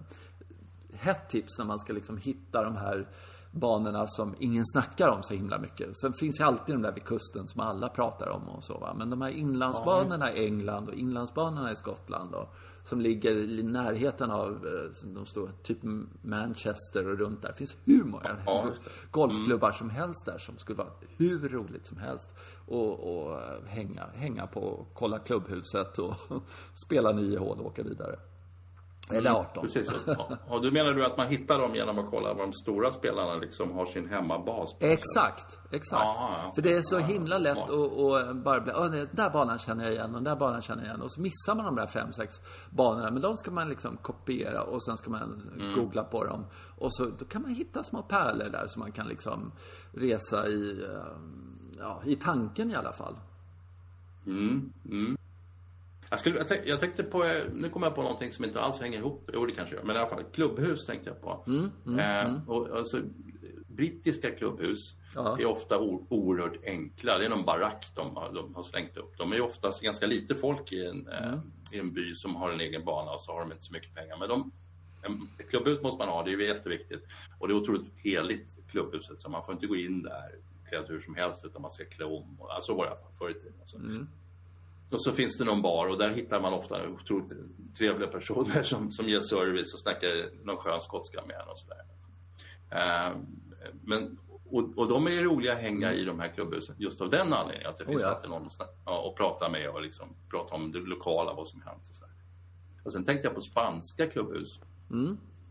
hett 0.94 1.30
tips 1.30 1.58
när 1.58 1.66
man 1.66 1.80
ska 1.80 1.94
liksom 1.94 2.18
hitta 2.18 2.64
de 2.64 2.76
här 2.76 3.08
banorna 3.52 4.08
som 4.08 4.36
ingen 4.40 4.66
snackar 4.66 5.10
om 5.10 5.24
så 5.24 5.34
himla 5.34 5.60
mycket. 5.60 5.98
Sen 5.98 6.14
finns 6.14 6.40
ju 6.40 6.44
alltid 6.44 6.76
de 6.76 6.82
där 6.82 6.92
vid 6.92 7.04
kusten 7.04 7.48
som 7.48 7.62
alla 7.62 7.90
pratar 7.90 8.30
om 8.30 8.50
och 8.50 8.64
så 8.64 8.78
va. 8.78 8.94
Men 8.98 9.10
de 9.10 9.22
här 9.22 9.30
inlandsbanorna 9.30 10.34
i 10.34 10.46
England 10.46 10.90
och 10.90 10.96
inlandsbanorna 10.96 11.72
i 11.72 11.76
Skottland 11.76 12.36
och, 12.36 12.56
som 12.88 13.02
ligger 13.02 13.38
i 13.38 13.64
närheten 13.64 14.32
av 14.32 14.52
eh, 14.66 15.10
de 15.14 15.26
stora, 15.26 15.52
typ 15.52 15.78
Manchester 16.22 17.08
och 17.12 17.18
runt 17.20 17.42
där. 17.42 17.50
Det 17.50 17.56
finns 17.56 17.76
hur 17.86 18.04
många 18.04 18.38
Ja, 18.46 18.66
det. 18.84 18.90
golfklubbar 19.12 19.72
som 19.72 19.90
helst 19.90 20.26
där 20.26 20.38
som 20.38 20.58
skulle 20.58 20.78
vara 20.78 20.90
hur 21.18 21.50
roligt 21.50 21.86
som 21.86 21.98
helst. 21.98 22.30
Och, 22.68 23.18
och 23.20 23.42
eh, 23.42 23.64
hänga, 23.66 24.06
hänga 24.14 24.48
på 24.48 24.86
kolla 24.94 25.20
klubbhuset 25.20 26.00
och 26.00 26.14
spela 26.86 27.12
nio 27.12 27.38
hål 27.40 27.60
och 27.60 27.66
åka 27.66 27.84
vidare. 27.84 28.20
Eller 29.10 29.32
18. 29.32 29.64
Precis. 29.64 29.92
Ja. 30.08 30.38
Och 30.48 30.62
du 30.62 30.72
menar 30.72 30.92
du 30.94 31.06
att 31.06 31.18
man 31.18 31.28
hittar 31.28 31.60
dem 31.60 31.76
genom 31.76 32.00
att 32.00 32.10
kolla 32.10 32.34
var 32.34 32.42
de 32.44 32.54
stora 32.54 32.92
spelarna 32.92 33.36
liksom 33.36 33.72
har 33.72 33.86
sin 33.86 34.10
hemmabas? 34.10 34.76
Exakt, 34.80 35.58
exakt. 35.72 36.04
Ja, 36.04 36.30
ja. 36.44 36.52
För 36.56 36.62
det 36.62 36.74
är 36.74 36.82
så 36.82 36.96
Ja, 36.96 37.00
himla 37.00 37.38
lätt 37.38 37.58
att, 37.58 37.70
att 37.70 38.36
bara 38.36 38.62
bli, 38.62 38.74
"Åh, 38.76 38.90
den 38.92 39.08
där 39.12 39.30
banan 39.30 39.60
känner 39.60 39.84
jag 39.84 39.94
igen 39.94 40.06
och 40.06 40.14
den 40.14 40.24
där 40.24 40.36
banan 40.36 40.62
känner 40.62 40.84
jag 40.84 40.90
igen. 40.90 41.02
Och 41.02 41.12
så 41.12 41.22
missar 41.22 41.56
man 41.56 41.66
de 41.66 41.76
där 41.76 41.88
fem, 41.88 42.14
sex 42.14 42.36
banorna. 42.70 43.12
Men 43.12 43.22
de 43.22 43.36
ska 43.38 43.52
man 43.52 43.70
liksom 43.70 43.98
kopiera 43.98 44.64
och 44.64 44.84
sen 44.84 44.98
ska 44.98 45.10
man 45.10 45.42
Mm. 45.60 45.76
googla 45.76 46.04
på 46.04 46.24
dem. 46.24 46.46
Och 46.78 46.94
så 46.96 47.06
då 47.06 47.26
kan 47.26 47.42
man 47.42 47.52
hitta 47.52 47.84
små 47.84 48.02
pärlor 48.02 48.50
där 48.50 48.68
som 48.68 48.80
man 48.80 48.92
kan 48.92 49.08
liksom 49.08 49.52
resa 49.94 50.48
i, 50.48 50.84
eh, 50.84 51.18
ja, 51.80 52.02
i 52.06 52.16
tanken 52.16 52.72
i 52.72 52.76
alla 52.76 52.94
fall. 52.94 53.16
Mm, 54.26 54.74
mm. 54.86 55.18
Jag, 56.10 56.20
skulle, 56.20 56.38
jag, 56.38 56.48
tänk, 56.48 56.62
jag 56.66 56.80
tänkte 56.80 57.04
på, 57.04 57.24
eh, 57.26 57.44
nu 57.52 57.70
kommer 57.70 57.88
jag 57.88 57.96
på 57.96 58.02
någonting 58.02 58.32
som 58.32 58.46
inte 58.46 58.62
alls 58.62 58.80
hänger 58.80 58.98
ihop. 58.98 59.30
Jo, 59.34 59.46
det 59.46 59.52
kanske 59.52 59.76
gör. 59.76 59.84
Men 59.84 59.96
i 59.96 60.00
alla 60.00 60.10
fall, 60.10 60.24
klubbhus 60.34 60.86
tänkte 60.86 61.10
jag 61.10 61.22
på. 61.22 61.44
eh, 62.00 62.50
Och, 62.50 62.78
alltså, 62.78 63.02
brittiska 63.68 64.32
klubbhus 64.32 64.94
Ja. 65.16 65.38
är 65.40 65.46
ofta 65.46 65.80
o, 65.80 66.08
oerhört 66.10 66.64
enkla. 66.66 67.18
Det 67.18 67.26
är 67.26 67.30
någon 67.30 67.46
barack 67.46 67.88
de 67.96 68.16
har, 68.16 68.34
de 68.34 68.56
har 68.56 68.64
slängt 68.64 68.98
upp. 68.98 69.18
De 69.18 69.34
är 69.34 69.42
oftast 69.42 69.82
ganska 69.82 70.06
lite 70.08 70.36
folk 70.36 70.72
i 70.72 70.86
en, 70.86 71.08
eh, 71.08 71.34
i 71.72 71.80
en 71.80 71.94
by 71.94 72.16
som 72.16 72.36
har 72.36 72.52
en 72.52 72.60
egen 72.60 72.86
bana 72.86 73.12
och 73.12 73.22
så 73.22 73.32
har 73.32 73.40
de 73.40 73.52
inte 73.52 73.64
så 73.64 73.74
mycket 73.74 73.96
pengar. 73.96 74.18
Men 74.20 74.30
de, 74.30 74.52
ett 75.40 75.50
klubbhus 75.50 75.82
måste 75.82 75.98
man 75.98 76.08
ha, 76.08 76.24
det 76.24 76.34
är 76.34 76.40
jätteviktigt. 76.40 77.06
Och 77.40 77.48
det 77.48 77.54
är 77.54 77.56
otroligt 77.56 77.98
heligt, 77.98 78.58
klubbhuset, 78.72 79.22
så 79.22 79.30
man 79.30 79.46
får 79.46 79.54
inte 79.54 79.68
gå 79.68 79.76
in 79.76 80.04
där 80.04 80.36
klädd 80.70 80.86
hur 80.88 81.02
som 81.02 81.16
helst 81.16 81.46
utan 81.46 81.62
man 81.62 81.72
ska 81.72 81.86
klä 81.86 82.06
om. 82.06 82.38
Och, 82.42 82.54
alltså 82.56 82.74
var 82.76 82.86
det 82.86 82.98
förr 83.18 83.30
i 83.30 83.34
tiden. 83.34 83.54
Och 84.92 85.02
så 85.02 85.12
finns 85.12 85.38
det 85.38 85.44
någon 85.44 85.62
bar 85.62 85.88
och 85.88 85.98
där 85.98 86.10
hittar 86.10 86.40
man 86.40 86.54
ofta 86.54 86.88
otroligt 86.90 87.32
trevliga 87.78 88.10
personer 88.10 88.64
som, 88.64 88.92
som 88.92 89.10
ger 89.10 89.22
service 89.22 89.74
och 89.74 89.80
snackar 89.80 90.46
någon 90.46 90.58
skön 90.58 90.82
skotska 90.82 91.26
med 91.26 91.36
en 91.36 91.50
och 91.50 91.60
sådär. 91.60 91.84
Eh, 92.70 93.18
men, 93.84 94.18
och, 94.50 94.78
och 94.78 94.88
de 94.88 95.08
är 95.08 95.24
roliga 95.24 95.54
att 95.54 95.62
hänga 95.62 95.94
i 95.94 96.04
de 96.04 96.20
här 96.20 96.28
klubbhusen 96.28 96.76
just 96.80 97.02
av 97.02 97.10
den 97.10 97.34
anledningen 97.34 97.70
att 97.70 97.78
det 97.78 97.86
finns 97.86 98.02
Oh 98.02 98.08
ja. 98.08 98.16
alltid 98.16 98.30
någon 98.30 98.46
att 98.46 98.54
snack, 98.54 98.70
ja, 98.86 99.00
och 99.00 99.18
prata 99.18 99.50
med 99.50 99.70
och 99.70 99.82
liksom 99.82 100.08
prata 100.32 100.56
om 100.56 100.72
det 100.72 100.80
lokala, 100.80 101.34
vad 101.34 101.48
som 101.48 101.62
hänt 101.62 101.88
och. 101.90 102.10
Och 102.84 102.94
sen 102.94 103.06
tänkte 103.06 103.28
jag 103.28 103.36
på 103.36 103.42
spanska 103.42 104.08
klubbhus. 104.08 104.62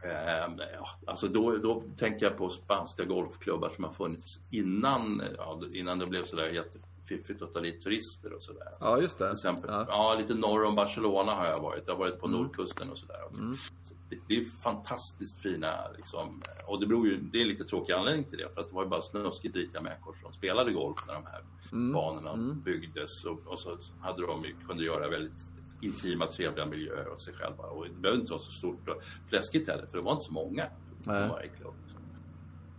Eh, 0.02 0.66
ja, 0.74 0.88
alltså 1.06 1.28
då, 1.28 1.56
då 1.56 1.82
tänker 1.96 2.26
jag 2.26 2.36
på 2.36 2.50
spanska 2.50 3.04
golfklubbar 3.04 3.70
som 3.74 3.84
har 3.84 3.92
funnits 3.92 4.38
innan, 4.50 5.22
ja, 5.36 5.60
innan 5.72 5.98
det 5.98 6.06
blev 6.06 6.24
sådär 6.24 6.46
jättefiffigt 7.10 7.42
att 7.42 7.52
ta 7.52 7.60
dit 7.60 7.82
turister 7.82 8.32
och 8.32 8.42
sådär. 8.42 8.68
Ja, 8.80 9.00
just 9.00 9.18
det. 9.18 9.24
Till 9.26 9.32
exempel, 9.32 9.70
Ja. 9.70 9.86
ja. 9.88 10.16
lite 10.18 10.34
norr 10.34 10.64
om 10.64 10.74
Barcelona 10.74 11.34
har 11.34 11.46
jag 11.46 11.60
varit. 11.60 11.82
Jag 11.86 11.94
har 11.94 11.98
varit 11.98 12.20
på 12.20 12.28
nordkusten 12.28 12.90
och 12.90 12.98
sådär. 12.98 13.20
Så 13.84 13.94
det, 14.10 14.18
det 14.28 14.34
är 14.36 14.44
fantastiskt 14.44 15.38
fina 15.42 15.90
liksom, 15.96 16.42
och 16.66 16.80
det 16.80 16.86
beror 16.86 17.06
ju, 17.06 17.16
det 17.20 17.40
är 17.40 17.44
lite 17.44 17.64
tråkig 17.64 17.92
anledning 17.92 18.24
till 18.24 18.38
det. 18.38 18.48
För 18.54 18.60
att 18.60 18.68
det 18.68 18.74
var 18.74 18.82
ju 18.82 18.88
bara 18.88 19.02
snuskigt 19.02 19.56
rika 19.56 19.80
människor 19.80 20.16
som 20.22 20.32
spelade 20.32 20.72
golf 20.72 20.98
när 21.06 21.14
de 21.14 21.24
här 21.26 21.42
banorna 21.92 22.54
byggdes. 22.64 23.24
Och, 23.24 23.46
och 23.46 23.58
så 23.58 23.78
hade 24.00 24.26
de 24.26 24.44
kunde 24.68 24.84
göra 24.84 25.08
väldigt 25.08 25.46
intima, 25.80 26.26
trevliga 26.26 26.66
miljöer 26.66 27.08
åt 27.08 27.22
sig 27.22 27.34
själva. 27.34 27.64
Och 27.64 27.84
det 27.84 27.94
behövde 27.94 28.20
inte 28.20 28.32
vara 28.32 28.42
så 28.42 28.50
stort 28.52 28.88
och 28.88 29.02
fläskigt 29.28 29.68
heller, 29.68 29.86
för 29.86 29.96
det 29.98 30.02
var 30.04 30.12
inte 30.12 30.24
så 30.24 30.32
många 30.32 30.66
Nej. 31.04 31.28
varje 31.28 31.48
klubb. 31.48 31.74
Liksom. 31.84 32.00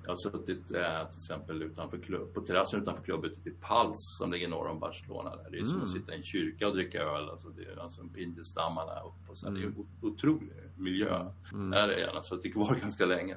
Jag 0.08 0.12
har 0.12 0.18
suttit 0.32 0.72
eh, 0.72 1.08
till 1.10 1.18
exempel 1.18 1.64
utanför 1.64 1.98
klubb, 1.98 2.34
på 2.34 2.42
terrassen 2.42 2.82
utanför 2.82 3.04
klubben 3.04 3.32
ute 3.32 3.50
i 3.50 3.52
Pals 3.52 3.96
som 4.18 4.32
ligger 4.32 4.48
norr 4.48 4.68
om 4.68 4.80
Barcelona. 4.80 5.36
Där. 5.36 5.48
Det 5.52 5.58
är 5.58 5.66
som 5.66 5.82
att 5.82 5.90
sitta 5.90 6.14
i 6.14 6.18
en 6.18 6.24
kyrka 6.24 6.68
och 6.68 6.74
dricka 6.74 7.02
öl. 7.02 7.30
Alltså, 7.30 7.48
det 7.50 7.64
är 7.64 7.82
alltså 7.82 8.02
pinjestammarna 8.16 8.92
upp 9.02 9.30
och 9.30 9.38
så. 9.38 9.50
Det 9.50 9.60
är 9.62 9.66
en 9.66 9.76
o- 9.78 10.08
otrolig 10.08 10.52
miljö. 10.78 11.26
Där 11.72 11.88
är 11.88 12.00
jag 12.00 12.16
alltså, 12.16 12.36
suttit 12.36 12.54
kvar 12.54 12.76
ganska 12.82 13.06
länge. 13.06 13.36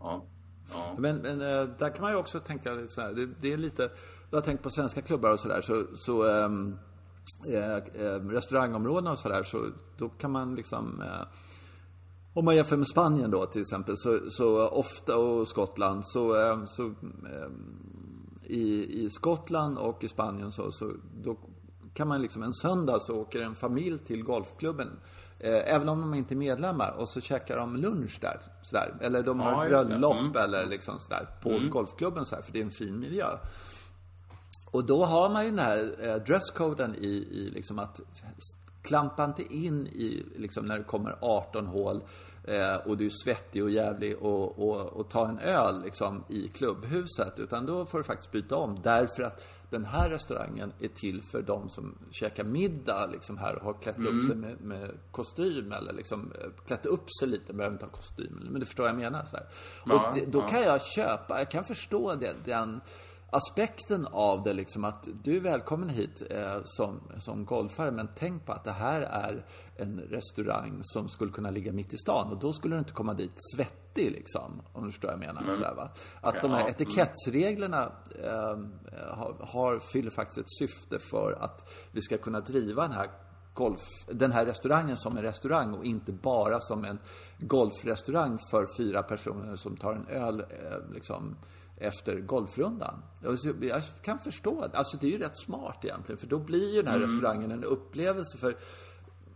Ja. 0.00 0.24
Ja. 0.72 0.94
Men, 0.98 1.16
men 1.16 1.40
eh, 1.40 1.64
där 1.78 1.90
kan 1.94 2.02
man 2.02 2.12
ju 2.12 2.16
också 2.18 2.40
tänka 2.40 2.72
lite 2.72 2.88
så 2.92 3.00
här, 3.00 3.12
det, 3.12 3.28
det 3.40 3.52
är 3.52 3.56
lite, 3.56 3.90
jag 4.30 4.36
har 4.36 4.42
tänkt 4.42 4.62
på 4.62 4.70
svenska 4.70 5.02
klubbar 5.02 5.32
och 5.32 5.40
sådär 5.40 5.60
så, 5.62 5.86
så 5.96 6.28
ehm, 6.30 6.76
eh, 7.46 7.76
eh, 7.76 8.20
restaurangområdena 8.28 9.10
och 9.12 9.18
sådär 9.18 9.42
så 9.42 9.66
då 9.98 10.08
kan 10.08 10.30
man 10.30 10.54
liksom 10.54 11.02
eh, 11.02 11.26
om 12.34 12.44
man 12.44 12.56
jämför 12.56 12.76
med 12.76 12.88
Spanien 12.88 13.30
då 13.30 13.46
till 13.46 13.60
exempel 13.60 13.96
så, 13.96 14.20
så 14.28 14.68
ofta 14.68 15.16
och 15.16 15.48
Skottland 15.48 16.06
så, 16.06 16.40
eh, 16.40 16.64
så 16.64 16.86
eh, 16.86 17.48
i, 18.44 19.04
i 19.04 19.10
Skottland 19.10 19.78
och 19.78 20.04
i 20.04 20.08
Spanien 20.08 20.52
så, 20.52 20.72
så 20.72 20.92
då 21.22 21.36
kan 21.94 22.08
man 22.08 22.22
liksom 22.22 22.42
en 22.42 22.52
söndag 22.52 23.00
så 23.00 23.20
åker 23.20 23.40
en 23.40 23.54
familj 23.54 23.98
till 23.98 24.22
golfklubben 24.22 24.88
eh, 25.38 25.74
Även 25.74 25.88
om 25.88 26.00
de 26.00 26.14
inte 26.14 26.34
är 26.34 26.36
medlemmar 26.36 26.94
och 26.98 27.08
så 27.08 27.20
käkar 27.20 27.56
de 27.56 27.76
lunch 27.76 28.18
där. 28.20 28.40
Sådär. 28.62 28.94
Eller 29.00 29.22
de 29.22 29.40
har 29.40 29.66
Ja, 29.66 29.84
bröllop 29.84 30.16
Mm. 30.16 30.36
eller 30.36 30.66
liksom 30.66 30.98
sådär 31.00 31.28
på 31.42 31.60
golfklubben 31.70 32.24
så 32.24 32.34
här, 32.34 32.42
för 32.42 32.52
det 32.52 32.58
är 32.58 32.64
en 32.64 32.70
fin 32.70 32.98
miljö. 33.00 33.26
Och 34.70 34.86
då 34.86 35.04
har 35.04 35.28
man 35.30 35.44
ju 35.44 35.50
den 35.50 35.58
här 35.58 35.94
eh, 36.00 36.14
dresscoden 36.16 36.94
i, 36.94 37.08
i 37.08 37.50
liksom 37.54 37.78
att 37.78 38.00
klampa 38.82 39.24
inte 39.24 39.54
in 39.54 39.86
i, 39.86 40.24
liksom 40.36 40.66
när 40.66 40.78
det 40.78 40.84
kommer 40.84 41.16
18 41.20 41.66
hål. 41.66 42.02
eh, 42.44 42.74
och 42.74 42.96
du 42.96 43.06
är 43.06 43.10
svettig 43.24 43.62
och 43.62 43.70
jävlig 43.70 44.16
och, 44.18 44.58
och, 44.58 44.86
och 44.86 45.10
ta 45.10 45.28
en 45.28 45.38
öl 45.38 45.82
liksom 45.82 46.24
i 46.28 46.48
klubbhuset. 46.48 47.38
Utan 47.38 47.66
då 47.66 47.86
får 47.86 47.98
du 47.98 48.04
faktiskt 48.04 48.32
byta 48.32 48.56
om. 48.56 48.80
Därför 48.82 49.22
att 49.22 49.44
den 49.70 49.84
här 49.84 50.10
restaurangen 50.10 50.72
är 50.80 50.88
till 50.88 51.22
för 51.22 51.42
de 51.42 51.68
som 51.68 51.98
käkar 52.10 52.44
middag 52.44 53.06
liksom 53.12 53.38
här 53.38 53.54
och 53.56 53.62
har 53.62 53.72
klätt 53.82 53.98
upp 53.98 54.24
sig 54.26 54.36
med, 54.36 54.60
med 54.60 54.90
kostym 55.10 55.72
eller 55.72 55.92
liksom 55.92 56.32
eh, 56.40 56.50
klätt 56.66 56.86
upp 56.86 57.06
sig 57.20 57.28
lite, 57.28 57.52
behöver 57.52 57.74
inte 57.74 57.86
ha 57.86 57.92
kostym. 57.92 58.38
Men 58.50 58.60
du 58.60 58.66
förstår 58.66 58.84
vad 58.84 58.92
jag 58.92 58.98
menar. 58.98 59.24
Så. 59.24 59.38
Ja, 59.86 60.08
och 60.08 60.14
det, 60.14 60.26
då 60.26 60.38
ja. 60.38 60.48
kan 60.48 60.62
jag 60.62 60.82
köpa, 60.82 61.38
jag 61.38 61.50
kan 61.50 61.64
förstå 61.64 62.14
det, 62.14 62.34
den 62.44 62.80
aspekten 63.32 64.06
av 64.06 64.42
det 64.42 64.52
liksom 64.52 64.84
att 64.84 65.08
du 65.22 65.36
är 65.36 65.40
välkommen 65.40 65.88
hit 65.88 66.22
eh, 66.30 66.60
som, 66.64 67.00
som 67.18 67.44
golfare 67.44 67.90
men 67.90 68.08
tänk 68.16 68.46
på 68.46 68.52
att 68.52 68.64
det 68.64 68.72
här 68.72 69.00
är 69.00 69.46
en 69.76 70.00
restaurang 70.00 70.80
som 70.82 71.08
skulle 71.08 71.32
kunna 71.32 71.50
ligga 71.50 71.72
mitt 71.72 71.94
i 71.94 71.96
stan 71.96 72.30
och 72.30 72.38
då 72.38 72.52
skulle 72.52 72.74
du 72.74 72.78
inte 72.78 72.92
komma 72.92 73.14
dit 73.14 73.32
svettig 73.54 74.12
liksom. 74.12 74.62
Om 74.72 74.84
du 74.84 74.90
förstår 74.90 75.08
vad 75.08 75.14
jag 75.14 75.34
menar. 75.34 75.50
Sådär, 75.50 75.74
va? 75.74 75.90
Att 76.20 76.42
de 76.42 76.50
här 76.50 76.58
Ja, 76.58 76.66
mm. 76.68 76.74
etikettsreglerna 76.74 77.92
eh, 78.24 78.58
har, 79.10 79.36
har, 79.40 79.78
fyller 79.78 80.10
faktiskt 80.10 80.38
ett 80.38 80.52
syfte 80.58 80.98
för 80.98 81.38
att 81.40 81.72
vi 81.92 82.00
ska 82.00 82.18
kunna 82.18 82.40
driva 82.40 82.82
den 82.82 82.92
här 82.92 83.10
golf, 83.54 83.80
den 84.06 84.32
här 84.32 84.46
restaurangen 84.46 84.96
som 84.96 85.16
en 85.16 85.22
restaurang 85.22 85.74
och 85.74 85.84
inte 85.84 86.12
bara 86.12 86.60
som 86.60 86.84
en 86.84 86.98
golfrestaurang 87.38 88.38
för 88.50 88.66
fyra 88.76 89.02
personer 89.02 89.56
som 89.56 89.76
tar 89.76 89.92
en 89.92 90.06
öl 90.06 90.40
eh, 90.40 90.94
liksom 90.94 91.36
efter 91.82 92.20
golfrundan. 92.20 93.02
Jag 93.60 93.82
kan 94.02 94.18
förstå 94.18 94.68
det. 94.72 94.78
Alltså 94.78 94.96
det 94.96 95.06
är 95.06 95.10
ju 95.10 95.18
rätt 95.18 95.36
smart 95.36 95.84
egentligen. 95.84 96.18
För 96.18 96.26
då 96.26 96.38
blir 96.38 96.74
ju 96.74 96.82
den 96.82 96.92
här 96.92 97.00
restaurangen 97.00 97.50
en 97.50 97.64
upplevelse 97.64 98.38
för 98.38 98.56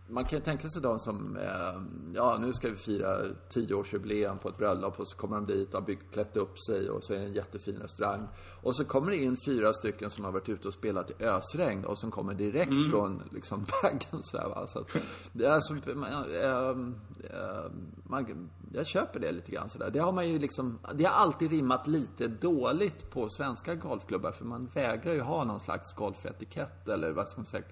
man 0.09 0.25
kan 0.25 0.39
ju 0.39 0.45
tänka 0.45 0.69
sig 0.69 0.81
de 0.81 0.99
som, 0.99 1.37
eh, 1.37 1.81
ja 2.15 2.37
nu 2.41 2.53
ska 2.53 2.69
vi 2.69 2.75
fira 2.75 3.21
10-årsjubileum 3.49 4.37
på 4.37 4.49
ett 4.49 4.57
bröllop 4.57 4.99
och 4.99 5.07
så 5.07 5.17
kommer 5.17 5.35
de 5.35 5.45
dit 5.45 5.67
och 5.67 5.79
har 5.79 5.87
byggt, 5.87 6.13
klätt 6.13 6.37
upp 6.37 6.59
sig 6.59 6.89
och 6.89 7.03
så 7.03 7.13
är 7.13 7.17
det 7.17 7.25
en 7.25 7.33
jättefin 7.33 7.77
restaurang. 7.77 8.27
Och 8.61 8.75
så 8.75 8.85
kommer 8.85 9.11
det 9.11 9.17
in 9.17 9.37
fyra 9.45 9.73
stycken 9.73 10.09
som 10.09 10.25
har 10.25 10.31
varit 10.31 10.49
ute 10.49 10.67
och 10.67 10.73
spelat 10.73 11.11
i 11.11 11.23
ösregn 11.23 11.85
och 11.85 11.97
som 11.97 12.11
kommer 12.11 12.33
direkt 12.33 12.91
från 12.91 13.23
liksom 13.31 13.65
baggen 13.83 14.21
va. 14.33 14.67
Så 14.67 14.79
att, 14.79 14.87
det 15.33 15.45
är 15.45 15.51
alltså, 15.51 15.73
man, 15.73 16.11
ehm, 16.13 16.95
ehm, 17.23 17.71
man, 18.03 18.49
jag 18.73 18.87
köper 18.87 19.19
det 19.19 19.31
lite 19.31 19.51
grann 19.51 19.69
sådär. 19.69 19.89
Det 19.93 19.99
har 19.99 20.11
man 20.11 20.29
ju 20.29 20.39
liksom, 20.39 20.79
det 20.95 21.03
har 21.03 21.13
alltid 21.13 21.51
rimmat 21.51 21.87
lite 21.87 22.27
dåligt 22.27 23.09
på 23.11 23.29
svenska 23.29 23.75
golfklubbar 23.75 24.31
för 24.31 24.45
man 24.45 24.69
vägrar 24.73 25.13
ju 25.13 25.21
ha 25.21 25.43
någon 25.43 25.59
slags 25.59 25.93
golfetikett 25.93 26.89
eller 26.89 27.11
vad 27.11 27.29
ska 27.29 27.39
man 27.39 27.45
säga 27.45 27.63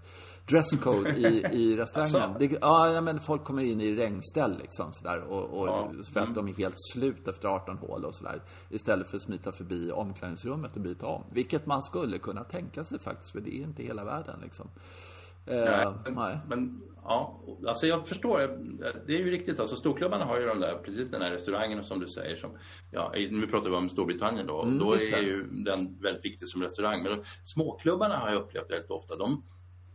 dresscode 0.48 1.10
i, 1.10 1.46
i 1.52 1.76
restaurangen. 1.78 2.16
Asså? 2.30 2.40
Det, 2.40 2.58
ja, 2.62 3.02
men 3.02 3.20
folk 3.20 3.44
kommer 3.44 3.64
in 3.64 3.82
i 3.82 3.96
regnställ 3.96 4.58
liksom 4.58 4.94
sådär 4.94 5.22
och, 5.22 5.60
och 5.62 5.68
Ja. 5.68 5.92
för 6.14 6.20
att 6.20 6.36
de 6.36 6.48
är 6.48 6.54
helt 6.54 6.76
slut 6.94 7.28
efter 7.28 7.48
18 7.48 7.78
hål 7.78 8.06
och 8.06 8.16
sådär. 8.16 8.42
Istället 8.70 9.08
för 9.10 9.16
att 9.18 9.24
smita 9.24 9.52
förbi 9.52 9.92
omklädningsrummet 9.92 10.76
och 10.76 10.82
byta 10.82 11.06
om. 11.08 11.24
Vilket 11.32 11.66
man 11.66 11.84
skulle 11.84 12.18
kunna 12.20 12.44
tänka 12.44 12.84
sig 12.86 13.00
faktiskt, 13.00 13.32
för 13.32 13.42
det 13.42 13.56
är 13.56 13.64
inte 13.64 13.84
hela 13.84 14.04
världen 14.04 14.40
liksom. 14.44 14.70
Eh, 15.48 15.56
Nej, 15.56 15.88
nej. 16.16 16.40
Men 16.48 16.82
ja, 17.04 17.42
alltså 17.68 17.88
jag 17.88 18.08
förstår. 18.08 18.40
Det 19.08 19.16
är 19.16 19.20
ju 19.20 19.32
riktigt. 19.32 19.60
Alltså 19.60 19.76
storklubbarna 19.76 20.26
har 20.26 20.40
ju 20.40 20.46
de 20.46 20.60
där, 20.60 20.78
precis 20.78 21.12
den 21.12 21.22
här 21.22 21.32
restaurangen 21.32 21.84
som 21.84 22.00
du 22.00 22.08
säger. 22.08 22.36
Som, 22.36 22.58
ja, 22.92 23.12
nu 23.16 23.48
pratar 23.48 23.70
vi 23.70 23.76
om 23.76 23.90
Storbritannien 23.90 24.48
då. 24.48 24.54
och 24.54 24.68
då 24.80 24.94
är 24.94 25.22
ju 25.22 25.44
den 25.44 25.98
väldigt 26.02 26.26
viktig 26.26 26.48
som 26.48 26.64
restaurang. 26.64 27.04
Men 27.04 27.12
de, 27.12 27.24
småklubbarna 27.44 28.18
har 28.18 28.30
jag 28.30 28.42
upplevt 28.42 28.72
väldigt 28.72 28.92
ofta. 28.92 29.16
De, 29.16 29.44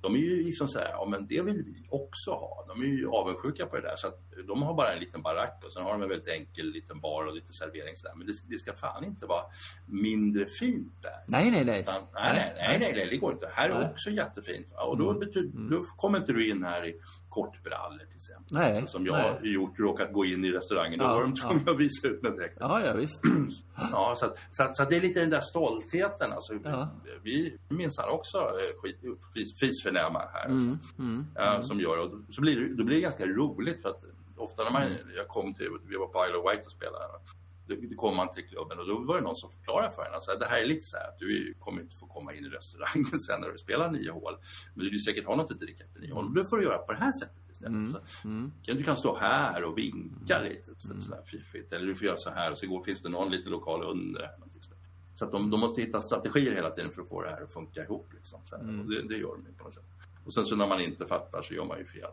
de 0.01 0.15
är 0.15 0.19
ju 0.19 0.45
liksom 0.45 0.69
så 0.69 0.79
här, 0.79 0.89
ja 0.89 1.07
men 1.11 1.27
det 1.27 1.43
vill 1.43 1.63
vi 1.63 1.87
också 1.91 2.31
ha. 2.31 2.65
De 2.69 2.83
är 2.83 2.87
ju 2.87 3.09
avundsjuka 3.09 3.67
på 3.67 3.77
det 3.77 3.83
där. 3.83 3.97
Så 3.97 4.07
att 4.07 4.21
de 4.49 4.63
har 4.63 4.75
bara 4.75 4.93
en 4.93 5.01
liten 5.01 5.23
barack 5.23 5.63
och 5.67 5.73
sen 5.73 5.83
har 5.83 5.93
de 5.93 6.03
en 6.03 6.09
väldigt 6.09 6.29
enkel 6.29 6.67
liten 6.67 7.01
bar 7.01 7.25
och 7.25 7.35
lite 7.35 7.53
servering 7.53 7.97
sådär. 7.97 8.15
Men 8.17 8.27
det, 8.27 8.33
det 8.49 8.59
ska 8.59 8.73
fan 8.73 9.05
inte 9.05 9.27
vara 9.27 9.43
mindre 9.87 10.47
fint 10.47 11.03
där. 11.03 11.25
nej, 11.27 11.51
nej, 11.51 11.65
nej. 11.65 11.81
Utan, 11.81 12.03
nej, 12.15 12.53
nej, 12.57 12.79
nej, 12.81 12.93
nej, 12.95 13.09
det 13.11 13.17
går 13.17 13.33
inte. 13.33 13.51
Här 13.55 13.71
är 13.71 13.91
också 13.91 14.11
jättefint. 14.11 14.67
Och 14.89 14.99
då, 14.99 15.15
betyder, 15.15 15.71
då 15.71 15.83
kommer 15.83 16.19
inte 16.19 16.33
du 16.33 16.51
in 16.51 16.65
här 16.65 16.87
i 16.87 17.01
kortbrallor 17.31 17.99
till 17.99 18.17
exempel. 18.17 18.47
Nej, 18.57 18.81
Så 18.81 18.87
som 18.87 19.07
jag 19.07 19.15
har 19.15 19.39
gjort, 19.43 19.79
råkat 19.79 20.13
gå 20.13 20.25
in 20.25 20.45
i 20.45 20.51
restaurangen. 20.53 20.99
Då 20.99 21.05
Ja, 21.05 21.21
de 21.21 21.35
tvungna 21.35 21.73
att 21.73 21.79
visa 21.79 22.09
ut 22.09 22.23
med 22.23 22.33
dräkten. 22.33 22.59
Ja, 22.61 22.81
ja 22.87 22.93
visst. 22.93 23.23
Ja, 23.93 24.15
så, 24.19 24.27
att, 24.27 24.39
så, 24.51 24.63
att, 24.63 24.77
så 24.77 24.83
att 24.83 24.91
det 24.91 24.97
är 24.97 25.01
lite 25.01 25.21
den 25.21 25.31
där 25.31 25.41
stoltheten. 25.41 26.33
Alltså, 26.33 26.55
Ja. 26.65 26.89
Vi 27.23 27.59
minns 27.69 27.99
också 27.99 28.39
eh, 28.39 28.81
skit- 28.83 29.01
fis- 29.35 29.55
fisförnäma 29.61 30.23
här. 30.33 30.47
Mm, 30.47 31.27
ja, 31.35 31.63
Som 31.63 31.81
gör, 31.81 31.99
och 31.99 32.11
då, 32.11 32.33
så 32.33 32.41
blir 32.41 32.61
det, 32.61 32.75
då 32.75 32.85
blir 32.85 32.97
det 32.97 33.03
ganska 33.03 33.27
roligt. 33.27 33.83
För 33.83 33.89
att 33.89 34.05
ofta 34.37 34.65
när 34.65 34.71
man, 34.71 34.83
jag 35.17 35.29
kom 35.29 35.55
till, 35.55 35.69
vi 35.89 35.97
var 35.97 36.07
på 36.07 36.27
Isle 36.27 36.37
of 36.39 36.53
Wight 36.53 36.67
och 36.67 36.73
spelade. 36.73 37.05
Då, 37.71 37.97
kom 37.97 38.17
man 38.17 38.31
till 38.33 38.45
klubben 38.49 38.79
och 38.79 38.87
då 38.87 38.99
var 38.99 39.17
det 39.17 39.23
någon 39.23 39.37
som 39.37 39.51
förklarade 39.51 39.91
för 39.95 40.03
en 40.05 40.15
att 40.15 40.41
det 40.41 40.47
här 40.47 40.61
är 40.63 40.67
lite 40.67 40.87
så 40.87 40.97
här 40.97 41.09
att 41.09 41.19
du 41.19 41.55
kommer 41.61 41.83
inte 41.83 41.97
få 41.97 42.07
komma 42.07 42.35
in 42.35 42.45
i 42.45 42.49
restaurangen 42.49 43.21
sen 43.27 43.41
när 43.41 43.49
du 43.51 43.59
spelar 43.59 43.91
nio 43.91 44.11
hål. 44.11 44.37
Men 44.75 44.85
du 44.85 44.91
vill 44.91 45.05
säkert 45.05 45.25
ha 45.27 45.37
något 45.37 45.51
att 45.51 45.59
dricka 45.59 45.85
efter 45.85 46.01
nio 46.01 46.13
hål. 46.13 46.35
Då 46.35 46.45
får 46.45 46.57
du 46.57 46.63
göra 46.65 46.79
på 46.79 46.93
det 46.93 46.99
här 46.99 47.13
sättet 47.13 47.51
istället. 47.53 47.89
Så, 47.89 48.29
kan- 48.63 48.77
Du 48.77 48.83
kan 48.85 48.97
stå 48.97 49.17
här 49.17 49.65
och 49.65 49.79
vinka 49.79 50.41
lite 50.43 50.71
så, 50.79 51.01
sådär 51.01 51.23
fiffigt. 51.27 51.73
Eller 51.73 51.87
du 51.87 51.95
får 51.95 52.07
göra 52.07 52.17
så 52.17 52.31
här 52.31 52.51
och 52.51 52.59
så 52.59 52.67
går, 52.67 52.85
finns 52.85 53.01
det 53.01 53.09
någon 53.09 53.31
liten 53.31 53.53
lokal 53.53 53.83
under. 53.83 54.31
Så 55.15 55.25
att 55.25 55.33
de, 55.33 55.51
de 55.51 55.61
måste 55.61 55.81
hitta 55.81 56.01
strategier 56.01 56.53
hela 56.55 56.71
tiden 56.71 56.91
för 56.91 57.03
att 57.03 57.09
få 57.09 57.23
det 57.23 57.31
här 57.31 57.43
att 57.43 57.53
funka 57.53 57.83
ihop. 57.83 58.13
Liksom, 58.15 58.41
så. 58.45 58.57
Och 58.57 58.63
det, 58.91 59.03
det 59.09 59.17
gör 59.17 59.37
de 59.37 59.47
ju 59.47 59.53
på 59.59 59.65
något 59.65 59.75
sätt. 59.75 59.85
Och 60.25 60.33
sen 60.35 60.47
så 60.47 60.57
när 60.57 60.67
man 60.67 60.81
inte 60.81 61.07
fattar 61.07 61.43
så 61.43 61.55
gör 61.55 61.65
man 61.65 61.79
ju 61.79 61.85
fel. 61.87 62.11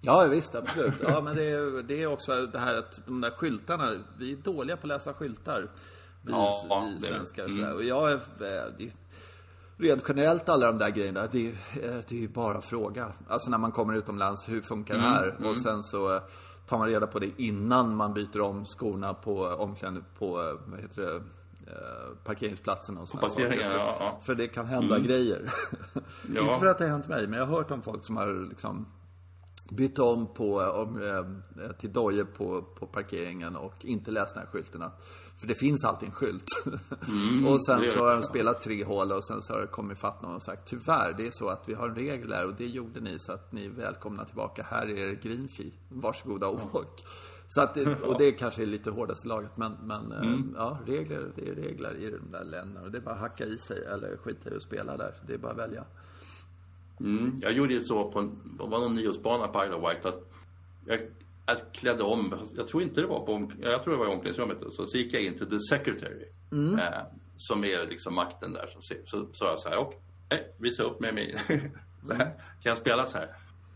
Ja, 0.00 0.24
visst, 0.24 0.54
absolut. 0.54 0.94
Ja, 1.02 1.20
men 1.20 1.36
det 1.36 1.44
är, 1.50 1.82
det 1.82 2.02
är 2.02 2.06
också 2.06 2.46
det 2.46 2.58
här 2.58 2.74
att 2.74 3.00
de 3.06 3.20
där 3.20 3.30
skyltarna, 3.30 3.92
vi 4.18 4.32
är 4.32 4.36
dåliga 4.36 4.76
på 4.76 4.80
att 4.84 4.88
läsa 4.88 5.14
skyltar. 5.14 5.68
Vi, 6.22 6.32
Ja, 6.32 6.88
vi 7.00 7.06
svenskar. 7.06 7.44
mm. 7.44 7.56
sådär. 7.56 7.74
Och 7.74 7.84
jag 7.84 8.10
är, 8.10 8.14
eh, 8.14 8.72
det 8.78 8.90
rent 9.76 10.04
generellt 10.08 10.48
alla 10.48 10.66
de 10.66 10.78
där 10.78 10.90
grejerna, 10.90 11.26
det 11.32 11.46
är, 11.46 11.50
eh, 11.50 11.96
det 12.08 12.12
är 12.12 12.20
ju 12.20 12.28
bara 12.28 12.60
fråga. 12.60 13.12
Alltså 13.28 13.50
när 13.50 13.58
man 13.58 13.72
kommer 13.72 13.94
utomlands, 13.94 14.48
hur 14.48 14.60
funkar 14.60 14.94
det 14.94 15.00
här? 15.00 15.28
Mm, 15.38 15.50
Och 15.50 15.58
sen 15.58 15.82
så 15.82 16.14
eh, 16.16 16.22
tar 16.66 16.78
man 16.78 16.88
reda 16.88 17.06
på 17.06 17.18
det 17.18 17.30
innan 17.36 17.96
man 17.96 18.14
byter 18.14 18.40
om 18.40 18.64
skorna 18.64 19.14
på 19.14 19.46
omklädning, 19.46 20.04
på, 20.18 20.42
eh, 20.42 20.54
vad 20.66 20.80
heter 20.80 21.02
det, 21.02 21.16
eh, 21.66 22.14
parkeringsplatsen 22.24 22.98
och 22.98 23.08
sådana 23.08 23.28
För, 23.28 23.40
ja, 23.42 23.56
ja. 23.60 24.08
Mm. 24.08 24.22
för 24.22 24.34
det 24.34 24.48
kan 24.48 24.66
hända 24.66 24.98
grejer. 24.98 25.52
Ja. 26.34 26.40
Inte 26.48 26.60
för 26.60 26.66
att 26.66 26.78
det 26.78 26.84
har 26.84 26.90
hänt 26.90 27.08
mig, 27.08 27.26
men 27.26 27.38
jag 27.38 27.46
har 27.46 27.56
hört 27.56 27.70
om 27.70 27.82
folk 27.82 28.04
som 28.04 28.16
har 28.16 28.48
liksom 28.48 28.86
bytt 29.70 29.98
om 29.98 30.34
på, 30.34 30.60
om, 30.60 31.02
eh, 31.02 31.72
till 31.72 31.92
dojor 31.92 32.24
på, 32.24 32.62
på 32.62 32.86
parkeringen 32.86 33.56
och 33.56 33.84
inte 33.84 34.10
läst 34.10 34.34
den 34.34 34.44
här 34.44 34.50
skylten. 34.50 34.84
För 35.38 35.46
det 35.46 35.54
finns 35.54 35.84
alltid 35.84 36.08
en 36.08 36.14
skylt. 36.14 36.44
och 37.48 37.66
sen 37.66 37.74
Mm, 37.74 37.80
det 37.80 37.86
gör 37.86 37.92
så 37.92 38.04
har 38.04 38.14
de 38.14 38.22
spelat 38.22 38.60
tre 38.60 38.84
hål 38.84 39.12
och 39.12 39.24
sen 39.24 39.42
så 39.42 39.52
har 39.52 39.60
det 39.60 39.66
kommit 39.66 39.98
fatt 39.98 40.22
någon 40.22 40.34
och 40.34 40.42
sagt 40.42 40.68
Tyvärr, 40.68 41.14
det 41.16 41.26
är 41.26 41.30
så 41.30 41.48
att 41.48 41.68
vi 41.68 41.74
har 41.74 41.88
en 41.88 41.94
regel 41.94 42.28
där 42.28 42.46
och 42.46 42.54
det 42.54 42.66
gjorde 42.66 43.00
ni 43.00 43.18
så 43.18 43.32
att 43.32 43.52
ni 43.52 43.64
är 43.66 43.70
välkomna 43.70 44.24
tillbaka. 44.24 44.66
Här 44.70 44.86
är 44.90 45.12
green 45.12 45.48
fee. 45.48 45.70
Varsågoda 45.88 46.46
och 46.46 46.74
åk. 46.74 47.04
Så 47.48 47.60
att, 47.60 47.76
och 48.02 48.18
det 48.18 48.32
kanske 48.32 48.62
är 48.62 48.66
lite 48.66 48.90
hårdaste 48.90 49.28
laget 49.28 49.56
men, 49.56 49.72
men 49.82 50.12
eh, 50.12 50.18
Mm. 50.18 50.54
ja, 50.56 50.78
regler, 50.86 51.32
det 51.36 51.48
är 51.48 51.54
regler 51.54 51.94
i 51.96 52.10
de 52.10 52.30
där 52.32 52.44
länderna. 52.44 52.86
Och 52.86 52.90
det 52.90 52.98
är 52.98 53.02
bara 53.02 53.14
att 53.14 53.20
hacka 53.20 53.44
i 53.44 53.58
sig 53.58 53.84
eller 53.84 54.16
skita 54.16 54.50
i 54.50 54.56
att 54.56 54.62
spela 54.62 54.96
där. 54.96 55.14
Det 55.26 55.34
är 55.34 55.38
bara 55.38 55.52
att 55.52 55.58
välja. 55.58 55.84
Mm. 57.00 57.38
Jag 57.42 57.52
gjorde 57.52 57.74
ju 57.74 57.80
så 57.80 58.10
på 58.10 58.18
en, 58.18 58.30
det 58.58 58.64
var 58.64 58.78
någon 58.80 58.94
nyårsbana 58.94 59.48
på 59.48 59.64
Isle 59.64 59.74
of 59.74 59.90
Wight 59.90 60.06
att 60.06 60.30
jag, 60.86 61.00
jag 61.46 61.56
klädde 61.72 62.02
om, 62.02 62.34
jag 62.56 62.66
tror 62.66 62.82
inte 62.82 63.00
det 63.00 63.06
var 63.06 63.26
på, 63.26 63.52
jag 63.62 63.82
tror 63.84 63.92
det 63.94 63.98
var 63.98 64.06
i 64.06 64.14
omklädningsrummet, 64.14 64.58
så, 64.72 64.86
så 64.86 64.96
gick 64.98 65.14
jag 65.14 65.22
in 65.22 65.38
till 65.38 65.46
the 65.50 65.60
secretary. 65.60 66.24
Eh, 66.78 67.02
som 67.36 67.64
är 67.64 67.86
liksom 67.86 68.14
makten 68.14 68.52
där. 68.52 68.70
Se- 68.80 69.02
så 69.06 69.28
sa 69.32 69.46
jag 69.50 69.58
så 69.58 69.68
här, 69.68 69.78
och, 69.78 70.02
nej, 70.30 70.54
visa 70.58 70.82
upp 70.82 71.00
med 71.00 71.14
mig. 71.14 71.38
så 72.06 72.12
här, 72.12 72.24
kan 72.62 72.70
jag 72.70 72.78
spela 72.78 73.06
så 73.06 73.18
här? 73.18 73.28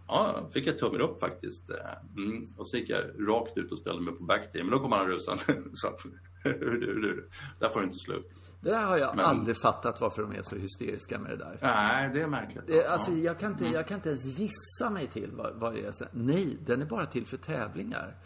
Ja, 0.09 0.49
fick 0.53 0.67
jag 0.67 0.79
tummen 0.79 1.01
upp 1.01 1.21
faktiskt. 1.21 1.71
Eh, 1.71 1.77
Mm. 2.17 2.45
Och 2.57 2.69
så 2.69 2.77
gick 2.77 2.91
jag 2.91 3.05
rakt 3.29 3.59
ut 3.59 3.73
och 3.73 3.79
ställde 3.79 4.03
mig 4.03 4.15
på 4.15 4.25
backtee. 4.25 4.63
Men 4.65 4.71
då 4.73 4.79
kom 4.79 4.93
han 4.93 5.07
rusande. 5.07 5.43
så 5.75 5.89
att, 5.89 6.01
hur, 6.45 6.53
hur, 6.61 7.03
hur, 7.03 7.25
där 7.61 7.69
får 7.69 7.81
det 7.81 7.87
inte 7.87 7.99
slut. 7.99 8.29
Det 8.62 8.70
där 8.70 8.85
har 8.85 8.96
jag 8.98 9.16
Men- 9.16 9.25
aldrig 9.25 9.57
fattat 9.57 10.01
varför 10.01 10.22
de 10.22 10.33
är 10.33 10.42
så 10.42 10.57
hysteriska 10.57 11.18
med 11.18 11.31
det 11.31 11.37
där. 11.37 11.59
Nej, 11.62 12.11
det 12.14 12.22
är 12.22 12.27
märkligt. 12.27 12.66
Det, 12.66 12.87
alltså, 12.87 13.11
Ja. 13.11 13.16
jag, 13.16 13.38
kan 13.38 13.53
inte, 13.53 13.66
jag 13.66 13.87
kan 13.88 13.94
inte 13.96 14.09
ens 14.09 14.25
gissa 14.25 14.90
mig 14.90 15.07
till 15.07 15.31
vad, 15.33 15.55
vad 15.55 15.72
det 15.75 15.87
är. 15.87 16.09
Nej, 16.12 16.59
den 16.66 16.83
är 16.83 16.87
bara 16.87 17.07
till 17.07 17.27
för 17.27 17.37
tävlingar. 17.37 18.16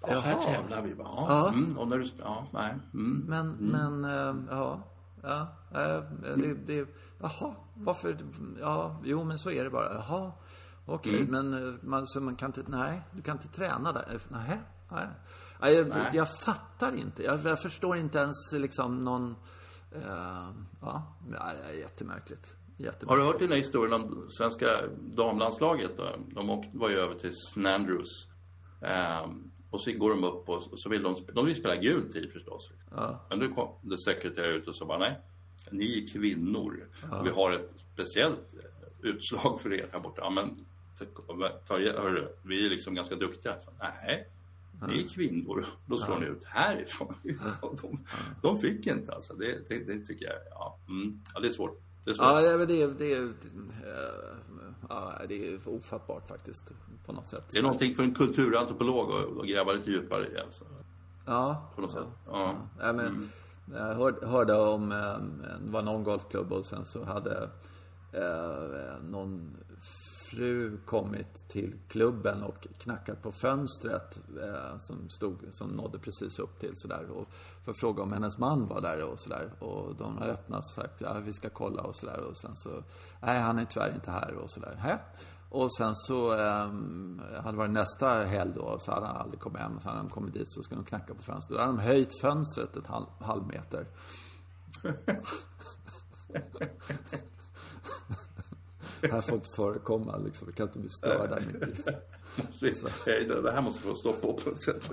Ja, 0.00 0.20
här 0.20 0.40
tävlar 0.40 0.82
vi. 0.82 0.94
Ja. 0.98 1.24
Ja. 1.28 1.48
Mm, 1.48 1.78
och 1.78 1.88
när 1.88 1.98
du, 1.98 2.10
ja, 2.18 2.46
nej. 2.52 2.74
Mm. 2.94 3.24
Men, 3.28 3.50
men, 3.50 4.04
eh, 4.04 4.34
ja. 4.50 4.82
Ja, 5.22 5.40
eh, 5.74 6.02
det, 6.36 6.54
det, 6.66 6.88
jaha, 7.20 7.54
varför, 7.74 8.16
ja, 8.60 9.00
jo 9.04 9.24
men 9.24 9.38
så 9.38 9.50
är 9.50 9.64
det 9.64 9.70
bara. 9.70 9.94
Jaha, 9.94 10.32
okej, 10.86 11.20
Mm. 11.20 11.30
men 11.30 11.68
eh, 11.68 11.74
man, 11.82 12.06
så 12.06 12.20
man 12.20 12.36
kan 12.36 12.46
inte, 12.48 12.62
nej, 12.66 13.00
du 13.12 13.22
kan 13.22 13.36
inte 13.36 13.48
träna 13.48 13.92
där. 13.92 14.20
Nej, 14.28 14.60
nej. 14.90 15.06
nej 15.60 15.74
jag, 15.74 15.88
Nej. 15.88 16.10
jag 16.12 16.28
fattar 16.38 16.92
inte. 16.96 17.22
Jag, 17.22 17.40
jag 17.44 17.62
förstår 17.62 17.96
inte 17.96 18.18
ens 18.18 18.52
liksom 18.52 19.04
någon, 19.04 19.36
ja, 20.80 21.16
det 21.30 21.36
är 21.36 21.72
jättemärkligt. 21.72 22.54
jättemärkligt. 22.76 23.10
Har 23.10 23.16
du 23.16 23.22
hört 23.24 23.38
den 23.38 23.48
här 23.48 23.56
historien 23.56 23.92
om 23.92 24.26
svenska 24.30 24.66
damlandslaget? 25.00 25.90
Då? 25.96 26.16
De 26.28 26.64
var 26.72 26.88
ju 26.88 26.96
över 26.96 27.14
till 27.14 27.30
St. 27.30 27.68
Andrews. 27.70 28.26
Ehm, 28.82 29.50
Och 29.70 29.80
så 29.80 29.92
går 29.92 30.10
de 30.10 30.24
upp 30.24 30.48
och 30.48 30.62
så 30.78 30.88
vill 30.88 31.02
de, 31.02 31.16
de 31.32 31.46
vill 31.46 31.56
spela 31.56 31.76
gul 31.76 32.12
tid 32.12 32.32
förstås. 32.32 32.70
Ja. 32.90 33.26
Men 33.30 33.38
då 33.40 33.48
kom 33.54 33.68
det 33.82 33.98
sekreterare 33.98 34.52
ut 34.56 34.68
och 34.68 34.76
sa 34.76 34.84
bara 34.86 34.98
nej, 34.98 35.20
ni 35.70 36.02
är 36.02 36.08
kvinnor. 36.12 36.88
Och 37.12 37.26
vi 37.26 37.30
har 37.30 37.52
ett 37.52 37.70
speciellt 37.94 38.54
eh, 38.54 39.10
utslag 39.10 39.60
för 39.60 39.72
er 39.72 39.88
här 39.92 40.00
borta. 40.00 40.20
Ja, 40.24 40.30
men 40.30 40.66
hörru, 41.68 42.28
vi 42.42 42.66
är 42.66 42.70
liksom 42.70 42.94
ganska 42.94 43.14
duktiga. 43.16 43.60
Så, 43.60 43.70
nej, 43.80 44.28
ni 44.86 45.04
är 45.04 45.08
kvinnor. 45.08 45.66
Då 45.86 45.96
slår 45.96 46.18
ni 46.18 46.26
ut 46.26 46.44
härifrån. 46.44 47.14
de, 47.82 48.04
de 48.42 48.58
fick 48.58 48.86
inte 48.86 49.12
alltså. 49.12 49.34
Det, 49.34 49.68
det, 49.68 49.78
det 49.78 50.04
tycker 50.04 50.26
jag, 50.26 50.34
ja, 50.50 50.78
mm, 50.88 51.20
ja, 51.34 51.40
det 51.40 51.48
är 51.48 51.52
svårt. 51.52 51.80
Det 52.04 52.10
är 52.10 52.14
svårt. 52.14 52.26
Ja, 52.26 52.56
det, 52.56 52.66
det, 52.66 52.86
det, 52.86 53.32
ja, 54.88 55.12
det 55.28 55.48
är 55.48 55.68
ofattbart 55.68 56.28
faktiskt 56.28 56.72
på 57.06 57.12
något 57.12 57.28
sätt. 57.28 57.44
Det 57.50 57.58
är 57.58 57.62
någonting 57.62 57.94
för 57.94 58.02
en 58.02 58.14
kulturantropolog 58.14 59.38
att, 59.40 59.48
gräva 59.48 59.72
lite 59.72 59.90
djupare 59.90 60.26
i 60.32 60.38
alltså. 60.38 60.64
Ja. 61.26 61.70
På 61.74 61.80
något 61.80 61.90
sätt. 61.90 62.06
Ja. 62.26 62.54
Ja, 62.80 62.92
men, 62.92 63.28
Jag 63.74 63.94
hörde, 63.94 64.26
hörde 64.26 64.54
om, 64.54 64.92
eh, 64.92 65.18
det 65.64 65.70
var 65.70 65.82
någon 65.82 66.04
golfklubb 66.04 66.52
och 66.52 66.64
sen 66.64 66.84
så 66.84 67.04
hade 67.04 67.50
Eh, 68.12 68.22
eh, 68.22 69.02
någon 69.02 69.56
fru 70.30 70.78
kommit 70.86 71.48
till 71.48 71.74
klubben 71.88 72.42
och 72.42 72.68
knackat 72.78 73.22
på 73.22 73.32
fönstret 73.32 74.18
eh, 74.42 74.78
som, 74.78 75.10
stod, 75.10 75.38
som 75.50 75.70
nådde 75.70 75.98
precis 75.98 76.38
upp 76.38 76.60
till 76.60 76.72
sådär. 76.74 77.10
Och 77.10 77.28
för 77.64 77.70
att 77.70 77.80
fråga 77.80 78.02
om 78.02 78.12
hennes 78.12 78.38
man 78.38 78.66
var 78.66 78.80
där 78.80 79.02
och 79.02 79.20
sådär. 79.20 79.50
Och 79.58 79.96
de 79.96 80.18
har 80.18 80.26
öppnat 80.26 80.58
och 80.58 80.70
sagt 80.70 81.00
ja 81.00 81.20
vi 81.24 81.32
ska 81.32 81.50
kolla 81.50 81.82
och 81.82 81.96
sådär. 81.96 82.20
Och 82.20 82.36
sen 82.36 82.56
så, 82.56 82.82
nej 83.20 83.40
han 83.40 83.58
är 83.58 83.64
tyvärr 83.64 83.94
inte 83.94 84.10
här 84.10 84.34
och 84.34 84.50
sådär. 84.50 84.74
Hä? 84.78 84.98
Och 85.50 85.74
sen 85.74 85.94
så 85.94 86.32
eh, 86.32 86.66
hade 87.42 87.50
det 87.50 87.56
varit 87.56 87.70
nästa 87.70 88.24
helg 88.24 88.52
då, 88.54 88.76
så 88.78 88.92
hade 88.92 89.06
han 89.06 89.16
aldrig 89.16 89.40
kommit 89.40 89.60
hem. 89.60 89.80
Så 89.80 89.88
hade 89.88 90.00
han 90.00 90.10
kommit 90.10 90.34
dit 90.34 90.50
så 90.50 90.62
skulle 90.62 90.80
de 90.80 90.84
knacka 90.84 91.14
på 91.14 91.22
fönstret. 91.22 91.58
Då 91.58 91.64
hade 91.64 91.76
de 91.76 91.78
höjt 91.78 92.20
fönstret 92.20 92.76
ett 92.76 92.86
halv, 92.86 93.06
halv 93.20 93.46
meter. 93.46 93.86
Här 99.02 99.20
får 99.20 99.34
inte 99.34 99.48
förekomma 99.48 100.16
liksom. 100.16 100.46
Vi 100.46 100.52
kan 100.52 100.66
inte 100.66 100.78
bli 100.78 100.88
störda 100.88 101.38
mitt 101.40 101.78
i. 102.62 103.24
Det, 103.42 103.52
här 103.52 103.62
måste 103.62 103.80
få 103.82 103.94
stopp 103.94 104.22
på 104.22 104.32
på 104.32 104.50
något 104.50 104.62
sätt. 104.62 104.90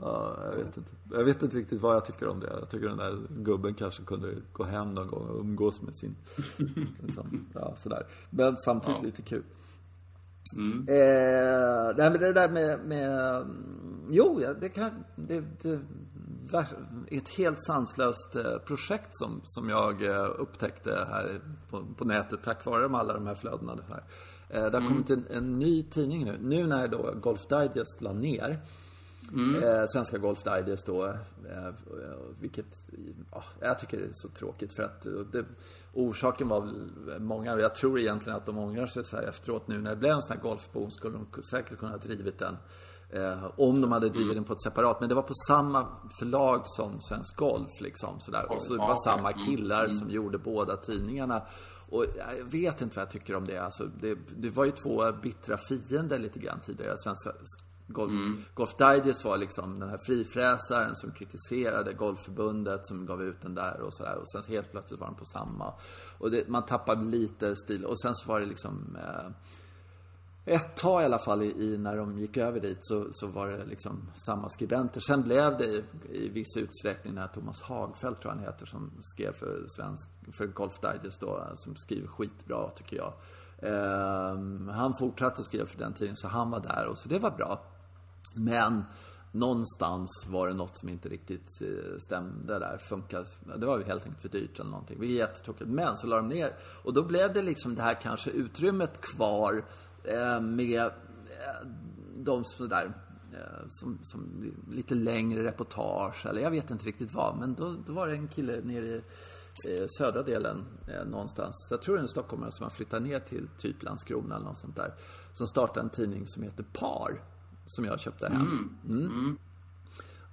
Ja, 0.00 0.36
jag 0.44 0.64
vet 0.64 0.76
inte. 0.76 0.90
Jag 1.12 1.24
vet 1.24 1.42
inte 1.42 1.56
riktigt 1.58 1.80
vad 1.80 1.94
jag 1.94 2.04
tycker 2.04 2.28
om 2.28 2.40
det. 2.40 2.46
Jag 2.60 2.70
tycker 2.70 2.88
den 2.88 2.96
där 2.96 3.18
gubben 3.28 3.74
kanske 3.74 4.02
kunde 4.02 4.34
gå 4.52 4.64
hem 4.64 4.94
någon 4.94 5.08
gång 5.08 5.28
och 5.28 5.40
umgås 5.40 5.82
med 5.82 5.94
sin... 5.94 6.16
liksom, 7.02 7.46
ja, 7.54 7.74
sådär. 7.76 8.06
Men 8.30 8.56
samtidigt 8.56 8.98
Ja. 9.00 9.06
lite 9.06 9.22
kul. 9.22 9.42
Eh, 10.88 11.96
nej, 11.96 12.10
men 12.10 12.20
det 12.20 12.32
där 12.32 12.48
med, 12.48 12.80
med 12.84 13.46
jo, 14.10 14.40
det 14.60 14.68
kan, 14.68 14.90
det, 15.16 15.44
det 15.62 15.80
ett 17.10 17.28
helt 17.28 17.64
sanslöst 17.64 18.36
eh, 18.36 18.58
projekt 18.58 19.08
som, 19.10 19.40
som 19.44 19.68
jag 19.68 20.02
eh, 20.02 20.30
upptäckte 20.38 21.06
här 21.10 21.40
på, 21.70 21.84
på 21.96 22.04
nätet 22.04 22.40
tack 22.44 22.64
vare 22.64 22.82
de, 22.82 22.94
alla 22.94 23.14
de 23.14 23.26
här 23.26 23.34
flödena. 23.34 23.74
Det, 23.74 23.84
här. 23.88 24.02
Eh, 24.48 24.70
det 24.70 24.78
har 24.78 24.88
kommit 24.88 25.10
en, 25.10 25.26
en 25.30 25.58
ny 25.58 25.82
tidning 25.82 26.24
nu. 26.24 26.38
Nu 26.40 26.66
när 26.66 26.88
då 26.88 27.14
Golf 27.20 27.46
Digest 27.46 28.00
la 28.00 28.12
ner 28.12 28.60
Eh, 29.36 29.84
Svenska 29.86 30.18
Golf 30.18 30.42
Digest 30.42 30.86
då, 30.86 31.06
eh, 31.06 31.14
vilket 32.40 32.66
ja, 33.30 33.44
jag 33.60 33.78
tycker 33.78 33.96
det 33.96 34.04
är 34.04 34.10
så 34.12 34.28
tråkigt 34.28 34.72
för 34.72 34.82
att 34.82 35.02
det, 35.32 35.44
orsaken 35.94 36.48
var 36.48 36.72
många, 37.18 37.58
jag 37.58 37.74
tror 37.74 38.00
egentligen 38.00 38.36
att 38.36 38.46
de 38.46 38.58
ångrar 38.58 38.86
sig 38.86 39.04
så 39.04 39.16
här 39.16 39.22
efteråt 39.22 39.68
nu 39.68 39.78
när 39.78 39.90
det 39.90 39.96
blev 39.96 40.12
en 40.12 40.22
sån 40.22 40.36
här 40.36 40.42
golfboom 40.42 40.90
skulle 40.90 41.18
de 41.18 41.42
säkert 41.42 41.78
kunna 41.78 41.92
ha 41.92 41.98
drivit 41.98 42.38
den 42.38 42.56
eh, 43.10 43.44
om 43.56 43.80
de 43.80 43.92
hade 43.92 44.08
drivit 44.08 44.34
den 44.34 44.44
på 44.44 44.52
ett 44.52 44.62
separat. 44.62 45.00
Men 45.00 45.08
det 45.08 45.14
var 45.14 45.22
på 45.22 45.34
samma 45.48 45.86
förlag 46.18 46.62
som 46.64 47.00
Svensk 47.00 47.36
Golf 47.36 47.80
liksom 47.80 48.20
sådär. 48.20 48.52
Och 48.52 48.62
så 48.62 48.72
det 48.72 48.78
var 48.78 49.04
samma 49.04 49.32
killar 49.32 49.88
som 49.88 50.10
gjorde 50.10 50.38
båda 50.38 50.76
tidningarna. 50.76 51.42
Och 51.90 52.04
jag 52.38 52.44
vet 52.44 52.80
inte 52.80 52.96
vad 52.96 53.02
jag 53.02 53.10
tycker 53.10 53.34
om 53.34 53.46
det. 53.46 53.58
Alltså, 53.58 53.84
det, 54.00 54.18
det 54.36 54.50
var 54.50 54.64
ju 54.64 54.70
två 54.70 55.12
bittra 55.12 55.58
fiender 55.58 56.18
lite 56.18 56.38
grann 56.38 56.60
tidigare. 56.60 56.98
Svenska 56.98 57.32
Golf, 57.90 58.12
Golf 58.54 58.76
Digest 58.76 59.24
var 59.24 59.38
liksom 59.38 59.80
den 59.80 59.88
här 59.88 59.98
frifräsaren 59.98 60.96
som 60.96 61.10
kritiserade 61.10 61.92
Golfförbundet 61.92 62.86
som 62.86 63.06
gav 63.06 63.22
ut 63.22 63.40
den 63.40 63.54
där 63.54 63.80
och 63.80 63.94
sådär. 63.94 64.16
Och 64.16 64.30
sen 64.30 64.42
helt 64.48 64.70
plötsligt 64.70 65.00
var 65.00 65.06
de 65.06 65.16
på 65.16 65.24
samma. 65.24 65.74
Och 66.18 66.30
det, 66.30 66.48
man 66.48 66.66
tappade 66.66 67.04
lite 67.04 67.56
stil. 67.56 67.84
Och 67.84 68.00
sen 68.00 68.14
så 68.14 68.28
var 68.28 68.40
det 68.40 68.46
liksom 68.46 68.96
eh, 68.96 69.30
ett 70.48 70.76
tag 70.76 71.02
i 71.02 71.04
alla 71.04 71.18
fall 71.18 71.42
i, 71.42 71.64
i 71.64 71.78
när 71.78 71.96
de 71.96 72.18
gick 72.18 72.36
över 72.36 72.60
dit 72.60 72.78
så, 72.80 73.08
så 73.10 73.26
var 73.26 73.48
det 73.48 73.64
liksom 73.64 74.10
samma 74.14 74.48
skribenter. 74.48 75.00
Sen 75.00 75.22
blev 75.22 75.56
det 75.58 75.64
i, 75.64 75.84
i 76.10 76.28
viss 76.28 76.56
utsträckning 76.56 77.14
när 77.14 77.26
Thomas 77.26 77.62
Hagfeldt 77.62 78.20
tror 78.22 78.32
jag 78.34 78.38
han 78.40 78.52
heter 78.52 78.66
som 78.66 78.92
skrev 79.00 79.32
för, 79.32 79.64
svensk, 79.68 80.08
för 80.32 80.46
Golf 80.46 80.80
Digest 80.80 81.20
då, 81.20 81.52
som 81.54 81.76
skriver 81.76 82.08
skitbra 82.08 82.70
tycker 82.70 82.96
jag. 82.96 83.12
Eh, 83.58 84.38
han 84.74 84.94
fortsatte 84.98 85.40
att 85.40 85.46
skriva 85.46 85.66
för 85.66 85.78
den 85.78 85.92
tiden 85.92 86.16
så 86.16 86.28
han 86.28 86.50
var 86.50 86.60
där 86.60 86.86
och 86.86 86.98
så 86.98 87.08
det 87.08 87.18
var 87.18 87.30
bra. 87.30 87.62
Men 88.34 88.84
någonstans 89.32 90.26
var 90.28 90.48
det 90.48 90.54
något 90.54 90.78
som 90.78 90.88
inte 90.88 91.08
riktigt 91.08 91.48
eh, 91.62 91.98
stämde 91.98 92.58
där. 92.58 92.78
Funkade. 92.78 93.26
Det 93.56 93.66
var 93.66 93.78
ju 93.78 93.84
helt 93.84 94.04
enkelt 94.04 94.22
för 94.22 94.28
dyrt 94.28 94.60
eller 94.60 94.70
någonting. 94.70 94.96
Det 95.00 95.06
var 95.06 95.12
jättetråkigt. 95.12 95.70
Men 95.70 95.96
så 95.96 96.06
la 96.06 96.16
de 96.16 96.28
ner. 96.28 96.56
Och 96.84 96.94
då 96.94 97.02
blev 97.02 97.32
det 97.32 97.42
liksom 97.42 97.74
det 97.74 97.82
här 97.82 97.94
kanske 97.94 98.30
utrymmet 98.30 99.00
kvar 99.00 99.64
med 100.40 100.80
eh, 100.80 101.66
de 102.16 102.44
sådär 102.44 102.92
eh, 103.32 103.66
som, 103.68 103.98
som 104.02 104.52
lite 104.70 104.94
längre 104.94 105.44
reportage 105.44 106.26
eller 106.26 106.42
jag 106.42 106.50
vet 106.50 106.70
inte 106.70 106.86
riktigt 106.86 107.12
vad. 107.12 107.36
Men 107.36 107.54
då, 107.54 107.76
då 107.86 107.92
var 107.92 108.08
det 108.08 108.14
en 108.14 108.28
kille 108.28 108.60
nere 108.64 108.86
i 108.86 109.02
eh, 109.66 109.86
södra 109.98 110.22
delen 110.22 110.64
eh, 110.88 111.04
någonstans. 111.04 111.68
Jag 111.70 111.82
tror 111.82 111.94
det 111.94 112.00
är 112.00 112.02
en 112.02 112.08
stockholmare 112.08 112.52
som 112.52 112.64
har 112.64 112.70
flyttat 112.70 113.02
ner 113.02 113.20
till 113.20 113.48
typ 113.58 113.82
Landskrona 113.82 114.36
eller 114.36 114.46
något 114.46 114.58
sånt 114.58 114.76
där. 114.76 114.94
Som 115.32 115.46
startade 115.46 115.80
en 115.80 115.90
tidning 115.90 116.26
som 116.26 116.42
heter 116.42 116.64
Par. 116.72 117.22
Som 117.66 117.84
jag 117.84 118.00
köpte 118.00 118.28
hem. 118.28 118.78
Mm. 118.88 119.38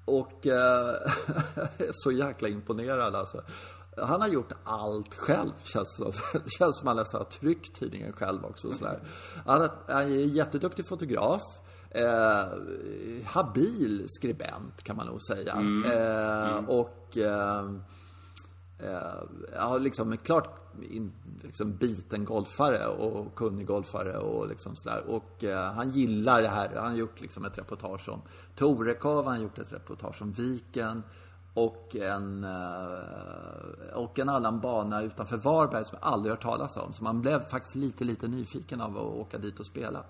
Och 0.05 0.47
eh, 0.47 0.53
jag 1.55 1.87
är 1.87 1.91
så 1.91 2.11
jäkla 2.11 2.47
imponerad 2.47 3.15
alltså. 3.15 3.43
Han 3.97 4.21
har 4.21 4.27
gjort 4.27 4.51
allt 4.63 5.15
själv 5.15 5.51
känns 5.63 5.95
som. 5.95 6.11
Det 6.43 6.49
känns 6.57 6.77
som 6.77 6.87
han 6.87 6.97
nästan 6.97 7.21
har 7.21 7.25
tryckt 7.25 7.75
tidningen 7.75 8.13
själv 8.13 8.45
också. 8.45 8.71
Sådär. 8.71 8.99
Han, 9.45 9.61
är, 9.61 9.69
han 9.87 10.03
är 10.03 10.07
jätteduktig 10.07 10.87
fotograf. 10.87 11.41
Eh, 11.89 12.45
habil 13.25 14.05
skribent 14.07 14.83
kan 14.83 14.95
man 14.95 15.07
nog 15.07 15.21
säga. 15.21 15.53
Eh, 15.85 16.69
och 16.69 17.17
eh, 17.17 17.65
eh, 18.79 19.23
ja, 19.53 19.77
liksom 19.77 20.17
klart 20.17 20.65
in, 20.81 21.11
liksom 21.43 21.75
biten 21.75 22.25
golfare 22.25 22.87
och 22.87 23.35
kunnig 23.35 23.67
golfare 23.67 24.17
och 24.17 24.47
liksom 24.47 24.75
sådär. 24.75 25.03
Och 25.07 25.43
eh, 25.43 25.73
han 25.73 25.91
gillar 25.91 26.41
det 26.41 26.47
här. 26.47 26.75
Han 26.75 26.91
har 26.91 26.97
gjort 26.97 27.21
liksom 27.21 27.45
ett 27.45 27.57
reportage 27.57 28.09
om 28.09 28.21
Torekov, 28.55 29.25
han 29.25 29.35
har 29.35 29.43
gjort 29.43 29.59
ett 29.59 29.73
reportage 29.73 30.21
om 30.21 30.31
Viken 30.31 31.03
och 31.55 31.95
en, 31.95 32.43
eh, 32.43 33.93
och 33.93 34.19
en 34.19 34.29
annan 34.29 34.59
bana 34.59 35.01
utanför 35.01 35.37
Varberg 35.37 35.85
som 35.85 35.97
jag 36.01 36.11
aldrig 36.11 36.31
hört 36.31 36.43
talas 36.43 36.77
om. 36.77 36.93
Så 36.93 37.03
man 37.03 37.21
blev 37.21 37.39
faktiskt 37.39 37.75
lite, 37.75 38.03
lite 38.03 38.27
nyfiken 38.27 38.81
av 38.81 38.97
att 38.97 39.03
åka 39.03 39.37
dit 39.37 39.59
och 39.59 39.65
spela. 39.65 40.03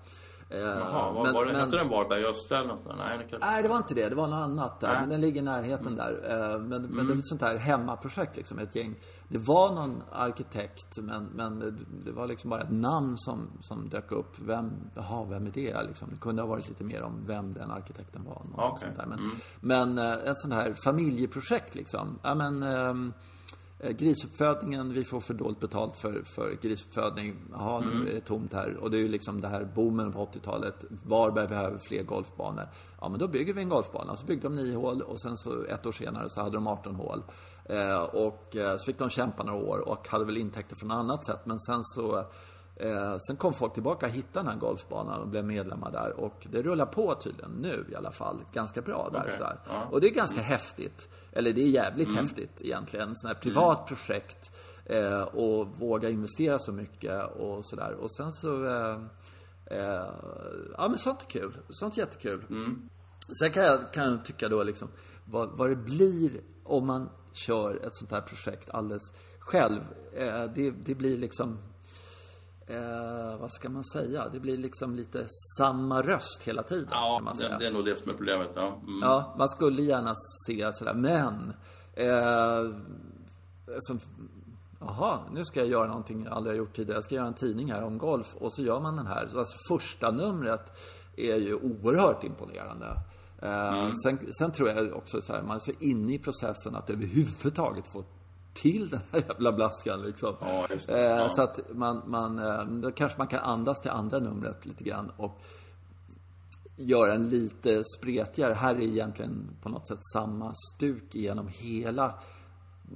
Eh, 0.50 0.58
Jaha, 0.60 1.12
vad 1.12 1.24
men- 1.24 1.34
var 1.34 1.44
det? 1.44 1.52
men- 1.52 1.60
Hette 1.60 1.76
den 1.76 1.88
Varberg 1.88 2.24
Östra 2.24 2.58
eller 2.58 2.68
något 2.68 2.82
sånt? 2.82 2.94
Nej, 2.98 3.18
det 3.18 3.24
kanske... 3.24 3.48
Nej, 3.50 3.62
det 3.62 3.68
var 3.68 3.76
inte 3.76 3.94
det. 3.94 4.08
Det 4.08 4.14
var 4.14 4.26
något 4.26 4.44
annat 4.44 4.80
där. 4.80 4.88
Nej. 4.88 5.00
Men 5.00 5.08
den 5.08 5.20
ligger 5.20 5.40
i 5.40 5.44
närheten 5.44 5.96
där. 5.96 6.12
Eh, 6.52 6.58
Men, 6.60 6.82
men 6.82 7.06
det 7.06 7.12
är 7.14 7.18
ett 7.18 7.26
sånt 7.26 7.40
här 7.40 7.58
hemmaprojekt 7.58 8.36
liksom. 8.36 8.58
Ett 8.58 8.74
gäng. 8.76 8.94
Det 9.28 9.38
var 9.38 9.72
någon 9.74 10.02
arkitekt, 10.12 10.98
men, 11.02 11.24
men 11.24 11.58
det- 12.04 12.12
var 12.12 12.26
liksom 12.26 12.50
bara 12.50 12.60
ett 12.60 12.70
namn 12.70 13.14
som, 13.18 13.48
som 13.60 13.88
dök 13.88 14.12
upp. 14.12 14.38
Vem, 14.38 14.72
jaha, 14.94 15.24
vem 15.24 15.46
är 15.46 15.50
det? 15.50 15.82
Liksom. 15.82 16.08
Det 16.10 16.16
kunde 16.20 16.42
ha 16.42 16.48
varit 16.48 16.68
lite 16.68 16.84
mer 16.84 17.02
om 17.02 17.24
vem 17.26 17.52
den 17.54 17.70
arkitekten 17.70 18.24
var. 18.24 18.42
Något 18.44 18.72
Okej. 18.72 18.78
sånt 18.80 18.96
där. 18.96 19.06
Men, 19.06 19.18
men 19.60 19.98
eh, 19.98 20.30
ett 20.30 20.38
sånt 20.40 20.54
här 20.54 20.74
familjeprojekt 20.84 21.74
liksom. 21.74 22.18
Ja, 22.22 22.34
men, 22.34 22.62
ehm, 22.62 23.12
Eh, 23.16 23.22
Grisuppfödningen, 23.78 24.92
vi 24.92 25.04
får 25.04 25.20
för 25.20 25.34
dåligt 25.34 25.60
betalt 25.60 25.96
för, 25.96 26.22
för 26.24 26.58
grisuppfödning. 26.62 27.36
Jaha, 27.52 27.80
nu 27.80 28.10
är 28.10 28.14
det 28.14 28.20
tomt 28.20 28.52
här. 28.52 28.76
Och 28.76 28.90
det 28.90 28.96
är 28.96 29.00
ju 29.00 29.08
liksom 29.08 29.40
det 29.40 29.48
här 29.48 29.64
boomen 29.74 30.12
på 30.12 30.26
80-talet. 30.26 30.84
Varberg 31.04 31.48
behöver 31.48 31.78
fler 31.78 32.02
golfbanor. 32.02 32.68
Ja, 33.00 33.08
men 33.08 33.18
då 33.18 33.28
bygger 33.28 33.54
vi 33.54 33.62
en 33.62 33.68
golfbana. 33.68 34.16
Så 34.16 34.26
byggde 34.26 34.48
de 34.48 34.54
9 34.54 34.76
hål 34.76 35.02
och 35.02 35.20
sen 35.20 35.36
så 35.36 35.64
ett 35.64 35.86
år 35.86 35.92
senare 35.92 36.28
så 36.28 36.40
hade 36.40 36.56
de 36.56 36.66
18 36.66 36.94
hål. 36.94 37.22
Eh, 37.64 37.98
och 37.98 38.56
eh, 38.56 38.76
så 38.76 38.84
fick 38.84 38.98
de 38.98 39.10
kämpa 39.10 39.42
några 39.42 39.64
år 39.64 39.88
och 39.88 40.08
hade 40.08 40.24
väl 40.24 40.36
intäkter 40.36 40.76
från 40.76 40.90
annat 40.90 41.24
sätt. 41.24 41.40
Men 41.44 41.60
sen 41.60 41.84
så 41.84 42.24
Eh, 42.76 43.16
sen 43.18 43.36
kom 43.36 43.52
folk 43.52 43.74
tillbaka 43.74 44.06
och 44.06 44.12
hittade 44.12 44.44
den 44.44 44.52
här 44.52 44.60
golfbanan 44.60 45.20
och 45.20 45.28
blev 45.28 45.44
medlemmar 45.44 45.90
där. 45.90 46.20
Och 46.20 46.46
det 46.50 46.62
rullar 46.62 46.86
på 46.86 47.14
tydligen 47.14 47.50
nu 47.50 47.86
i 47.92 47.94
alla 47.94 48.12
fall. 48.12 48.40
Ganska 48.52 48.82
bra 48.82 49.08
där. 49.12 49.20
Okej, 49.20 49.32
sådär. 49.32 49.58
ja. 49.68 49.86
Och 49.90 50.00
det 50.00 50.06
är 50.06 50.14
ganska 50.14 50.40
häftigt. 50.40 51.08
Eller 51.32 51.52
det 51.52 51.62
är 51.62 51.68
jävligt 51.68 52.16
häftigt 52.16 52.60
egentligen. 52.60 53.16
Sån 53.16 53.28
här 53.28 53.34
privat 53.34 53.86
projekt. 53.86 54.50
Eh, 54.84 55.20
och 55.22 55.66
våga 55.78 56.10
investera 56.10 56.58
så 56.58 56.72
mycket 56.72 57.36
och 57.36 57.66
sådär. 57.66 57.94
Och 57.94 58.10
sen 58.10 58.32
så... 58.32 58.64
Eh, 58.64 58.98
eh, 59.66 60.10
ja 60.76 60.88
men 60.88 60.98
sånt 60.98 61.22
är 61.22 61.26
kul. 61.26 61.58
Sånt 61.68 61.94
är 61.94 61.98
jättekul. 61.98 62.44
Sen 63.40 63.52
kan 63.52 63.64
jag, 63.64 63.92
kan 63.92 64.10
jag 64.10 64.24
tycka 64.24 64.48
då 64.48 64.62
liksom 64.62 64.88
vad, 65.24 65.58
vad 65.58 65.70
det 65.70 65.76
blir 65.76 66.40
om 66.64 66.86
man 66.86 67.10
kör 67.32 67.86
ett 67.86 67.96
sånt 67.96 68.10
här 68.10 68.20
projekt 68.20 68.70
alldeles 68.70 69.12
själv. 69.38 69.80
Eh, 70.12 70.44
det, 70.54 70.70
det 70.70 70.94
blir 70.94 71.18
liksom 71.18 71.58
Eh, 72.68 73.40
vad 73.40 73.52
ska 73.52 73.68
man 73.68 73.84
säga? 73.84 74.28
Det 74.28 74.40
blir 74.40 74.56
liksom 74.56 74.94
lite 74.94 75.26
samma 75.58 76.02
röst 76.02 76.42
hela 76.42 76.62
tiden. 76.62 76.88
Ja, 76.90 77.14
kan 77.16 77.24
man 77.24 77.36
säga. 77.36 77.48
det, 77.48 77.58
det 77.58 77.66
är 77.66 77.72
nog 77.72 77.84
det 77.84 77.96
som 77.96 78.10
är 78.10 78.14
problemet. 78.14 78.50
Ja. 78.54 78.66
Mm. 78.66 78.98
Ja, 79.02 79.34
man 79.38 79.48
skulle 79.48 79.82
gärna 79.82 80.12
se 80.46 80.72
sådär, 80.72 80.94
men... 80.94 81.52
Eh, 81.92 82.74
alltså, 83.74 83.98
Jaha, 84.80 85.18
nu 85.32 85.44
ska 85.44 85.60
jag 85.60 85.68
göra 85.68 85.86
någonting 85.86 86.24
jag 86.24 86.32
aldrig 86.32 86.54
har 86.54 86.58
gjort 86.58 86.76
tidigare. 86.76 86.96
Jag 86.96 87.04
ska 87.04 87.14
göra 87.14 87.26
en 87.26 87.34
tidning 87.34 87.72
här 87.72 87.82
om 87.82 87.98
golf 87.98 88.36
och 88.36 88.52
så 88.52 88.62
gör 88.62 88.80
man 88.80 88.96
den 88.96 89.06
här. 89.06 89.26
Så 89.28 89.38
alltså 89.38 89.56
första 89.68 90.10
numret 90.10 90.78
är 91.16 91.36
ju 91.36 91.54
oerhört 91.54 92.24
imponerande. 92.24 92.86
Eh, 93.42 93.92
sen, 94.02 94.32
sen 94.38 94.52
tror 94.52 94.68
jag 94.68 94.92
också 94.92 95.20
så 95.20 95.32
här, 95.32 95.42
man 95.42 95.56
är 95.56 95.60
så 95.60 95.72
inne 95.80 96.14
i 96.14 96.18
processen 96.18 96.76
att 96.76 96.90
överhuvudtaget 96.90 97.86
få 97.86 98.04
till 98.56 98.88
den 98.88 99.00
här 99.12 99.22
jävla 99.28 99.52
blaskan 99.52 100.02
liksom. 100.02 100.34
Ja. 100.40 100.66
Eh, 100.88 101.00
Ja. 101.00 101.28
Så 101.28 101.42
att 101.42 101.60
man, 101.74 102.02
man, 102.06 102.38
eh, 102.38 102.64
då 102.66 102.90
kanske 102.92 103.18
man 103.18 103.26
kan 103.26 103.40
andas 103.40 103.80
till 103.80 103.90
andra 103.90 104.18
numret 104.18 104.66
lite 104.66 104.84
grann 104.84 105.12
och 105.16 105.40
göra 106.76 107.14
en 107.14 107.28
lite 107.28 107.82
spretigare. 107.98 108.54
Här 108.54 108.74
är 108.74 108.80
egentligen 108.80 109.48
på 109.62 109.68
något 109.68 109.88
sätt 109.88 109.98
samma 110.12 110.52
stuk 110.74 111.14
genom 111.14 111.48
hela 111.48 112.14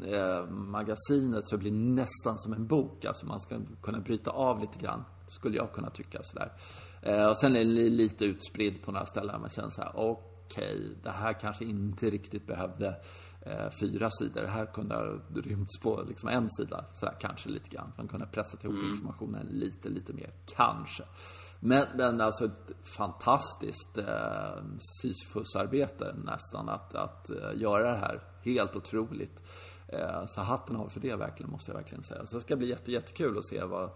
eh, 0.06 0.46
magasinet 0.50 1.48
så 1.48 1.56
det 1.56 1.60
blir 1.60 1.72
nästan 1.72 2.38
som 2.38 2.52
en 2.52 2.66
bok. 2.66 3.04
Alltså 3.04 3.26
man 3.26 3.40
ska 3.40 3.56
kunna 3.82 3.98
bryta 4.00 4.30
av 4.30 4.60
lite 4.60 4.78
grann, 4.78 5.04
skulle 5.26 5.56
jag 5.56 5.72
kunna 5.72 5.90
tycka 5.90 6.18
sådär. 6.22 6.52
Eh, 7.02 7.26
och 7.26 7.36
sen 7.36 7.56
är 7.56 7.64
det 7.64 7.70
lite 7.90 8.24
utspridd 8.24 8.82
på 8.84 8.92
några 8.92 9.06
ställen 9.06 9.40
man 9.40 9.50
känner 9.50 9.70
så 9.70 9.82
här: 9.82 9.92
okej, 9.94 10.24
det 11.02 11.10
här 11.10 11.32
kanske 11.32 11.64
inte 11.64 12.10
riktigt 12.10 12.46
behövde 12.46 13.00
eh, 13.42 13.70
fyra 13.80 14.10
sidor. 14.10 14.42
Det 14.42 14.48
här 14.48 14.66
kunde 14.66 14.94
ha 14.94 15.04
rymts 15.34 15.80
på 15.80 16.04
liksom 16.08 16.28
en 16.28 16.50
sida, 16.50 16.84
så 16.94 17.06
här, 17.06 17.16
kanske 17.20 17.48
lite 17.48 17.70
grann. 17.70 17.92
Man 17.96 18.08
kunde 18.08 18.24
ha 18.26 18.32
pressat 18.32 18.64
ihop 18.64 18.76
informationen 18.94 19.46
lite, 19.46 19.88
lite 19.88 20.12
mer, 20.12 20.30
kanske. 20.46 21.04
Men, 21.60 21.86
men 21.94 22.20
alltså 22.20 22.44
ett 22.44 22.72
fantastiskt 22.82 23.98
eh, 23.98 24.62
Sisyfusarbete 25.02 26.14
nästan 26.24 26.68
att, 26.68 26.94
att 26.94 27.30
eh, 27.30 27.36
göra 27.54 27.90
det 27.90 27.98
här. 27.98 28.20
Helt 28.42 28.76
otroligt. 28.76 29.42
Eh, 29.88 30.26
så 30.26 30.40
hatten 30.40 30.76
av 30.76 30.88
för 30.88 31.00
det 31.00 31.16
verkligen, 31.16 31.52
måste 31.52 31.70
jag 31.70 31.76
verkligen 31.76 32.04
säga. 32.04 32.26
Så 32.26 32.36
det 32.36 32.42
ska 32.42 32.56
bli 32.56 32.68
jätte, 32.68 32.92
jättekul 32.92 33.38
att 33.38 33.46
se 33.46 33.64
vad 33.64 33.90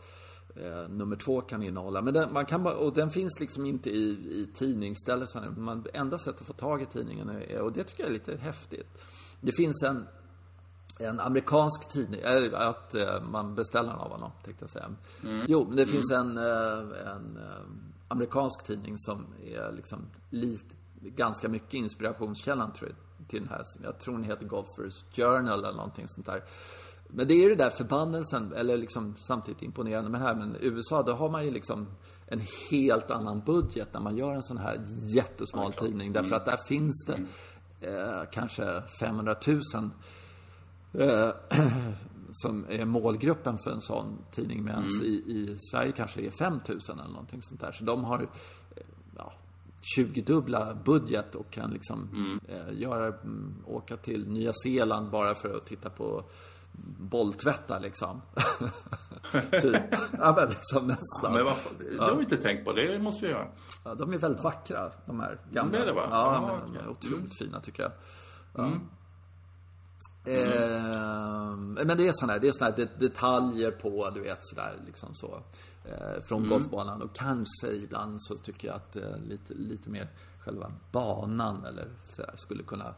eh, 0.57 0.88
nummer 0.88 1.16
två 1.16 1.40
kan 1.40 1.62
innehålla. 1.62 2.02
Men 2.02 2.14
den, 2.14 2.32
man 2.32 2.46
kan 2.46 2.62
bara, 2.62 2.74
och 2.74 2.94
den 2.94 3.11
finns 3.11 3.40
liksom 3.40 3.66
inte 3.66 3.90
i, 3.90 4.11
i 4.11 4.48
tidningsstället. 4.55 5.30
så 5.30 5.40
Man, 5.57 5.86
enda 5.94 6.18
sättet 6.18 6.40
att 6.40 6.46
få 6.46 6.52
tag 6.52 6.82
i 6.82 6.86
tidningen, 6.86 7.28
är, 7.28 7.61
och 7.61 7.72
det 7.72 7.84
tycker 7.84 8.02
jag 8.02 8.09
är 8.09 8.12
lite 8.12 8.36
häftigt. 8.36 9.02
Det 9.40 9.52
finns 9.52 9.82
en 9.82 10.07
en 10.98 11.20
amerikansk 11.20 11.88
tidning, 11.88 12.20
äh, 12.20 12.61
att 12.61 12.94
eh, 12.94 13.22
man 13.22 13.55
beställer 13.55 13.90
den 13.90 13.98
av 13.98 14.11
honom, 14.11 14.30
tänkte 14.44 14.62
jag 14.62 14.70
säga. 14.70 14.90
Jo, 15.48 15.64
men 15.68 15.76
det 15.76 15.86
finns 15.86 16.11
en, 16.11 16.38
eh, 16.38 17.12
en 17.12 17.38
amerikansk 18.09 18.66
tidning 18.66 18.94
som 18.98 19.26
är 19.44 19.72
liksom 19.72 19.98
lite, 20.30 20.74
ganska 21.00 21.48
mycket 21.48 21.74
inspirationskällan 21.74 22.72
tror 22.72 22.90
jag, 22.90 23.28
till 23.28 23.40
den 23.40 23.48
här. 23.48 23.62
Jag 23.82 23.98
tror 23.98 24.14
den 24.14 24.24
heter 24.24 24.46
Golfers 24.46 25.05
Journal 25.12 25.64
eller 25.64 25.76
någonting 25.76 26.09
sånt 26.09 26.26
där. 26.26 26.42
Men 27.17 27.29
det 27.29 27.35
är 27.35 27.43
ju 27.43 27.49
det 27.49 27.65
där 27.65 27.71
förbannelsen, 27.71 28.53
eller 28.53 28.77
liksom 28.77 29.15
samtidigt 29.17 29.62
imponerande 29.62 30.11
med 30.11 30.21
det 30.21 30.25
här. 30.25 30.35
Men 30.35 30.57
i 30.57 30.67
USA, 30.67 31.03
då 31.03 31.12
har 31.12 31.31
man 31.31 31.45
ju 31.45 31.51
liksom 31.51 31.87
en 32.27 32.41
helt 32.71 33.11
annan 33.11 33.41
budget 33.41 33.89
när 33.93 34.01
man 34.01 34.17
gör 34.17 34.35
en 34.35 34.43
sån 34.43 34.59
här 34.59 34.81
jättesmal 35.03 35.73
tidning. 35.73 36.12
Därför 36.12 36.37
att 36.37 36.45
där 36.45 36.59
finns 36.69 37.07
det 37.07 37.21
eh, 37.81 38.23
kanske 38.33 38.83
500 39.01 39.37
000 39.47 39.91
eh, 40.93 41.31
som 42.33 42.67
är 42.69 42.85
målgruppen 42.85 43.59
för 43.59 43.71
en 43.71 43.81
sån 43.81 44.19
tidning. 44.31 44.65
Medan 44.65 44.85
i, 45.03 45.07
i 45.07 45.57
Sverige 45.71 45.93
kanske 45.93 46.21
det 46.21 46.27
är 46.27 46.31
5000 46.31 46.99
eller 46.99 47.11
någonting 47.11 47.43
sånt 47.43 47.61
där. 47.61 47.73
Så 47.73 47.85
de 47.85 48.05
har 48.05 48.23
eh, 48.23 48.83
ja, 49.17 49.33
20-dubbla 49.97 50.77
budget 50.85 51.35
och 51.35 51.51
kan 51.51 51.71
liksom 51.71 52.09
eh, 52.49 52.81
göra, 52.81 53.07
mm, 53.07 53.55
åka 53.67 53.97
till 53.97 54.29
Nya 54.29 54.53
Zeeland 54.53 55.11
bara 55.11 55.35
för 55.35 55.57
att 55.57 55.67
titta 55.67 55.91
på 55.91 56.25
bolltvättar 56.99 57.81
liksom. 57.81 58.22
typ. 59.62 59.83
Ja 60.18 60.35
men 60.37 60.49
liksom 60.49 60.87
nästan. 60.87 61.22
Ja, 61.22 61.31
men 61.31 61.45
vad, 61.45 61.55
det 61.99 62.05
har 62.05 62.14
vi 62.14 62.22
inte 62.22 62.37
tänkt 62.37 62.64
på. 62.64 62.72
Det 62.72 62.99
måste 62.99 63.27
vi 63.27 63.33
göra. 63.33 63.47
Ja, 63.85 63.95
de 63.95 64.12
är 64.12 64.18
väldigt 64.18 64.43
vackra, 64.45 64.93
de 65.07 65.20
här 65.20 65.39
gamla. 65.53 65.72
De 65.72 65.83
är 65.83 65.87
det, 65.87 65.93
va? 65.93 66.07
Ja, 66.11 66.35
Ja, 66.35 66.61
men 66.64 66.75
de 66.75 66.79
är 66.85 66.89
otroligt 66.89 67.39
fina 67.39 67.61
tycker 67.61 67.83
jag. 67.83 67.93
Ja. 68.55 68.64
Mm. 68.64 68.81
Eh, 70.27 71.85
men 71.87 71.97
det 71.97 72.09
är 72.09 72.12
sådana 72.12 72.33
här, 72.33 72.41
det 72.41 72.49
är 72.49 72.53
såna 72.53 72.70
här 72.70 72.77
det- 72.77 73.01
detaljer 73.01 73.70
på, 73.70 74.11
du 74.11 74.20
vet 74.22 74.39
sådär 74.41 74.72
liksom 74.87 75.14
så. 75.14 75.41
Eh, 75.85 76.22
från 76.25 76.39
Mm. 76.39 76.51
golfbanan 76.51 77.03
och 77.03 77.14
kanske 77.14 77.66
ibland 77.68 78.18
så 78.22 78.37
tycker 78.37 78.68
jag 78.68 78.77
att 78.77 78.97
eh, 78.97 79.16
lite, 79.29 79.55
lite 79.55 79.91
mer 79.91 80.09
själva 80.39 80.72
banan 80.93 81.64
eller 81.64 81.89
sådär, 82.07 82.35
skulle 82.37 82.62
kunna 82.62 82.95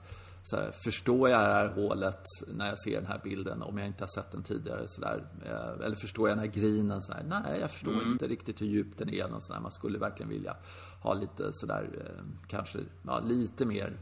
sådär, 0.48 0.72
förstår 0.84 1.28
jag 1.28 1.40
det 1.40 1.46
här 1.54 1.68
hålet 1.68 2.20
när 2.46 2.68
jag 2.68 2.78
ser 2.78 2.94
den 2.96 3.06
här 3.06 3.20
bilden 3.24 3.62
om 3.62 3.78
jag 3.78 3.86
inte 3.86 4.02
har 4.04 4.08
sett 4.08 4.32
den 4.32 4.42
tidigare 4.42 4.88
sådär. 4.88 5.24
Eh, 5.44 5.84
eller 5.86 5.96
förstår 5.96 6.28
jag 6.28 6.38
den 6.38 6.44
här 6.44 6.52
grinen 6.52 7.02
sådär. 7.02 7.22
Nej, 7.28 7.60
jag 7.60 7.70
förstår 7.70 7.92
Mm. 7.92 8.12
inte 8.12 8.26
riktigt 8.28 8.60
hur 8.60 8.66
djup 8.66 8.98
den 8.98 9.08
är 9.14 9.34
och 9.34 9.42
sådär. 9.42 9.60
Man 9.60 9.72
skulle 9.72 9.98
verkligen 9.98 10.30
vilja 10.30 10.56
ha 11.02 11.14
lite 11.14 11.52
sådär, 11.52 11.88
eh, 12.00 12.24
kanske, 12.48 12.78
ja, 13.06 13.20
lite 13.20 13.66
mer 13.66 13.98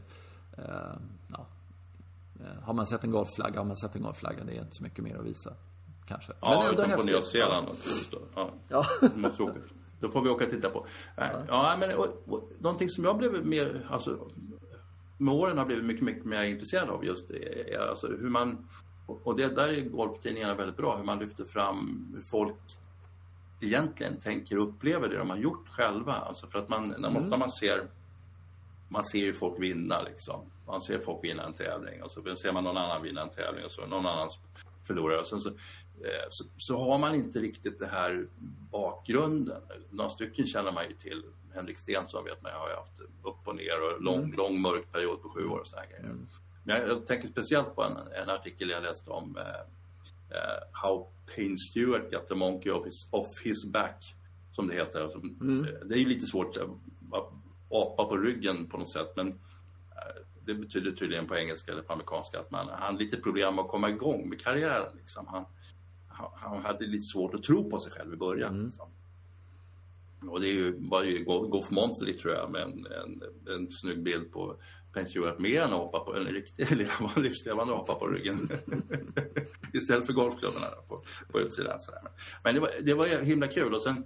eh, 0.57 0.65
ja, 1.31 1.47
Har 2.63 2.73
man 2.73 2.87
sett 2.87 3.03
en 3.03 3.11
golfflagga, 3.11 3.59
har 3.59 3.65
man 3.65 3.77
sett 3.77 3.95
en 3.95 4.01
golfflagga. 4.01 4.43
Det 4.43 4.51
är 4.57 4.61
inte 4.61 4.75
så 4.75 4.83
mycket 4.83 5.03
mer 5.03 5.15
att 5.17 5.25
visa. 5.25 5.53
Kanske. 6.07 6.33
Ja, 6.41 6.69
ändå 6.69 6.83
utom 6.83 6.97
på. 6.97 7.03
Nya 7.03 7.21
Zeeland. 7.21 7.67
Då. 8.11 8.19
Ja. 8.35 8.51
Ja. 8.69 8.85
Måste 9.15 9.43
åka. 9.43 9.59
Då 9.99 10.09
får 10.11 10.21
vi 10.21 10.29
åka 10.29 10.43
och 10.45 10.49
titta 10.51 10.69
på. 10.69 10.85
Nej, 11.17 11.35
Ja, 11.47 11.75
men 11.79 11.97
och, 11.97 12.07
och, 12.27 12.51
någonting 12.59 12.89
som 12.89 13.03
jag 13.03 13.17
blev 13.17 13.45
mer, 13.45 13.87
alltså 13.91 14.27
med 15.17 15.33
åren 15.33 15.57
har 15.57 15.65
blivit 15.65 15.85
mycket, 15.85 16.03
mycket 16.03 16.25
mer 16.25 16.43
intresserad 16.43 16.89
av 16.89 17.05
just 17.05 17.29
är, 17.29 17.73
är 17.73 17.89
alltså 17.89 18.07
hur 18.07 18.29
man, 18.29 18.67
och 19.07 19.35
det 19.35 19.47
där 19.47 19.67
är 19.67 19.81
golftidningarna 19.81 20.55
väldigt 20.55 20.77
bra, 20.77 20.97
hur 20.97 21.03
man 21.03 21.19
lyfter 21.19 21.45
fram 21.45 22.07
hur 22.15 22.21
folk 22.21 22.57
egentligen 23.61 24.19
tänker 24.19 24.59
och 24.59 24.69
upplever 24.69 25.09
det 25.09 25.17
de 25.17 25.29
har 25.29 25.37
gjort 25.37 25.67
själva. 25.67 26.13
Alltså 26.13 26.47
för 26.47 26.59
att 26.59 26.69
man, 26.69 26.95
när 26.97 27.09
man, 27.09 27.29
när 27.29 27.37
man 27.37 27.51
ser 27.51 27.87
man 28.89 29.03
ser 29.03 29.19
ju 29.19 29.33
folk 29.33 29.61
vinna 29.61 30.01
liksom. 30.01 30.41
Man 30.67 30.81
ser 30.81 30.99
folk 30.99 31.23
vinna 31.23 31.43
en 31.43 31.53
tävling 31.53 32.03
och 32.03 32.11
så 32.11 32.35
ser 32.35 32.53
man 32.53 32.63
någon 32.63 32.77
annan 32.77 33.03
vinna 33.03 33.21
en 33.21 33.29
tävling 33.29 33.65
och 33.65 33.71
så 33.71 33.85
någon 33.85 34.05
annan 34.05 34.29
förlorar. 34.87 35.19
Och 35.19 35.27
sen 35.27 35.41
så, 35.41 35.49
eh, 35.49 36.25
så, 36.29 36.45
så 36.57 36.91
har 36.91 36.99
man 36.99 37.15
inte 37.15 37.39
riktigt 37.39 37.79
det 37.79 37.87
här 37.87 38.27
bakgrunden. 38.71 39.61
Några 39.89 40.09
stycken 40.09 40.47
känner 40.47 40.71
man 40.71 40.83
ju 40.89 40.95
till. 40.95 41.23
Henrik 41.55 41.77
Stenson 41.77 42.25
vet 42.25 42.41
man 42.41 42.51
ju 42.51 42.57
har 42.57 42.69
ju 42.69 42.75
haft 42.75 42.99
upp 43.23 43.47
och 43.47 43.55
ner 43.55 43.81
och 43.81 44.01
lång, 44.01 44.35
lång 44.35 44.61
mörk 44.61 44.91
period 44.91 45.21
på 45.21 45.29
sju 45.29 45.45
år 45.45 45.59
och 45.59 45.67
sådana 45.67 45.87
grejer. 45.87 46.15
Men 46.63 46.79
jag, 46.79 46.89
jag 46.89 47.07
tänker 47.07 47.27
speciellt 47.27 47.75
på 47.75 47.83
en, 47.83 47.97
en 48.23 48.29
artikel 48.29 48.69
jag 48.69 48.83
läste 48.83 49.09
om 49.09 49.37
eh, 49.37 49.43
eh, 50.37 50.63
How 50.71 51.07
Payne 51.35 51.57
Stewart 51.57 52.11
got 52.11 52.27
the 52.27 52.35
monkey 52.35 52.71
off 52.71 52.85
his, 52.85 53.07
off 53.11 53.41
his 53.43 53.65
back. 53.65 54.15
Som 54.51 54.67
det 54.67 54.73
heter. 54.73 55.01
Alltså, 55.01 55.17
eh, 55.17 55.85
Det 55.85 55.95
är 55.95 55.99
ju 55.99 56.05
lite 56.05 56.25
svårt 56.25 56.57
att 56.57 56.69
apa 57.69 58.05
på 58.05 58.17
ryggen 58.17 58.69
på 58.69 58.77
något 58.77 58.89
sätt. 58.89 59.13
Men 59.15 59.27
eh, 59.27 60.21
det 60.45 60.53
betyder 60.53 60.91
tydligen 60.91 61.27
på 61.27 61.35
engelska 61.35 61.71
eller 61.71 61.81
på 61.81 61.93
amerikanska 61.93 62.39
att 62.39 62.51
man 62.51 62.67
han 62.67 62.81
hade 62.81 62.97
lite 62.97 63.17
problem 63.17 63.59
att 63.59 63.67
komma 63.67 63.89
igång 63.89 64.29
med 64.29 64.41
karriären. 64.41 64.97
Liksom. 64.97 65.27
Han, 65.27 65.45
han, 66.35 66.63
hade 66.63 66.85
lite 66.85 67.03
svårt 67.03 67.35
att 67.35 67.43
tro 67.43 67.69
på 67.69 67.79
sig 67.79 67.91
själv 67.91 68.13
i 68.13 68.17
början. 68.17 68.63
Liksom. 68.63 68.89
Och 70.29 70.41
det 70.41 70.47
är 70.47 70.53
ju, 70.53 70.89
var 70.89 71.03
ju 71.03 71.23
Go- 71.23 71.47
Golf 71.47 71.69
Monthly 71.71 72.13
tror 72.13 72.33
jag 72.33 72.51
med 72.51 72.61
en, 72.61 72.85
en, 72.85 73.21
en 73.55 73.71
snygg 73.71 74.03
bild 74.03 74.31
på 74.31 74.55
Penn 74.93 75.07
Stewart 75.07 75.39
med 75.39 75.61
en 75.61 75.73
apa 75.73 75.99
på, 75.99 76.15
en 76.15 76.25
riktig 76.25 76.71
levande, 76.77 77.21
livslevande 77.21 77.73
apa 77.73 77.95
på 77.95 78.07
ryggen. 78.07 78.49
Istället 79.73 80.05
för 80.05 80.13
golfklubbarna 80.13 80.65
då, 80.75 80.81
på, 80.95 81.03
på 81.31 81.39
utsidan. 81.39 81.79
Sådär. 81.79 82.01
Men 82.43 82.53
det 82.55 82.61
var, 82.61 82.69
det 82.81 82.93
var 82.93 83.07
himla 83.07 83.47
kul 83.47 83.73
och 83.73 83.81
sen, 83.81 84.03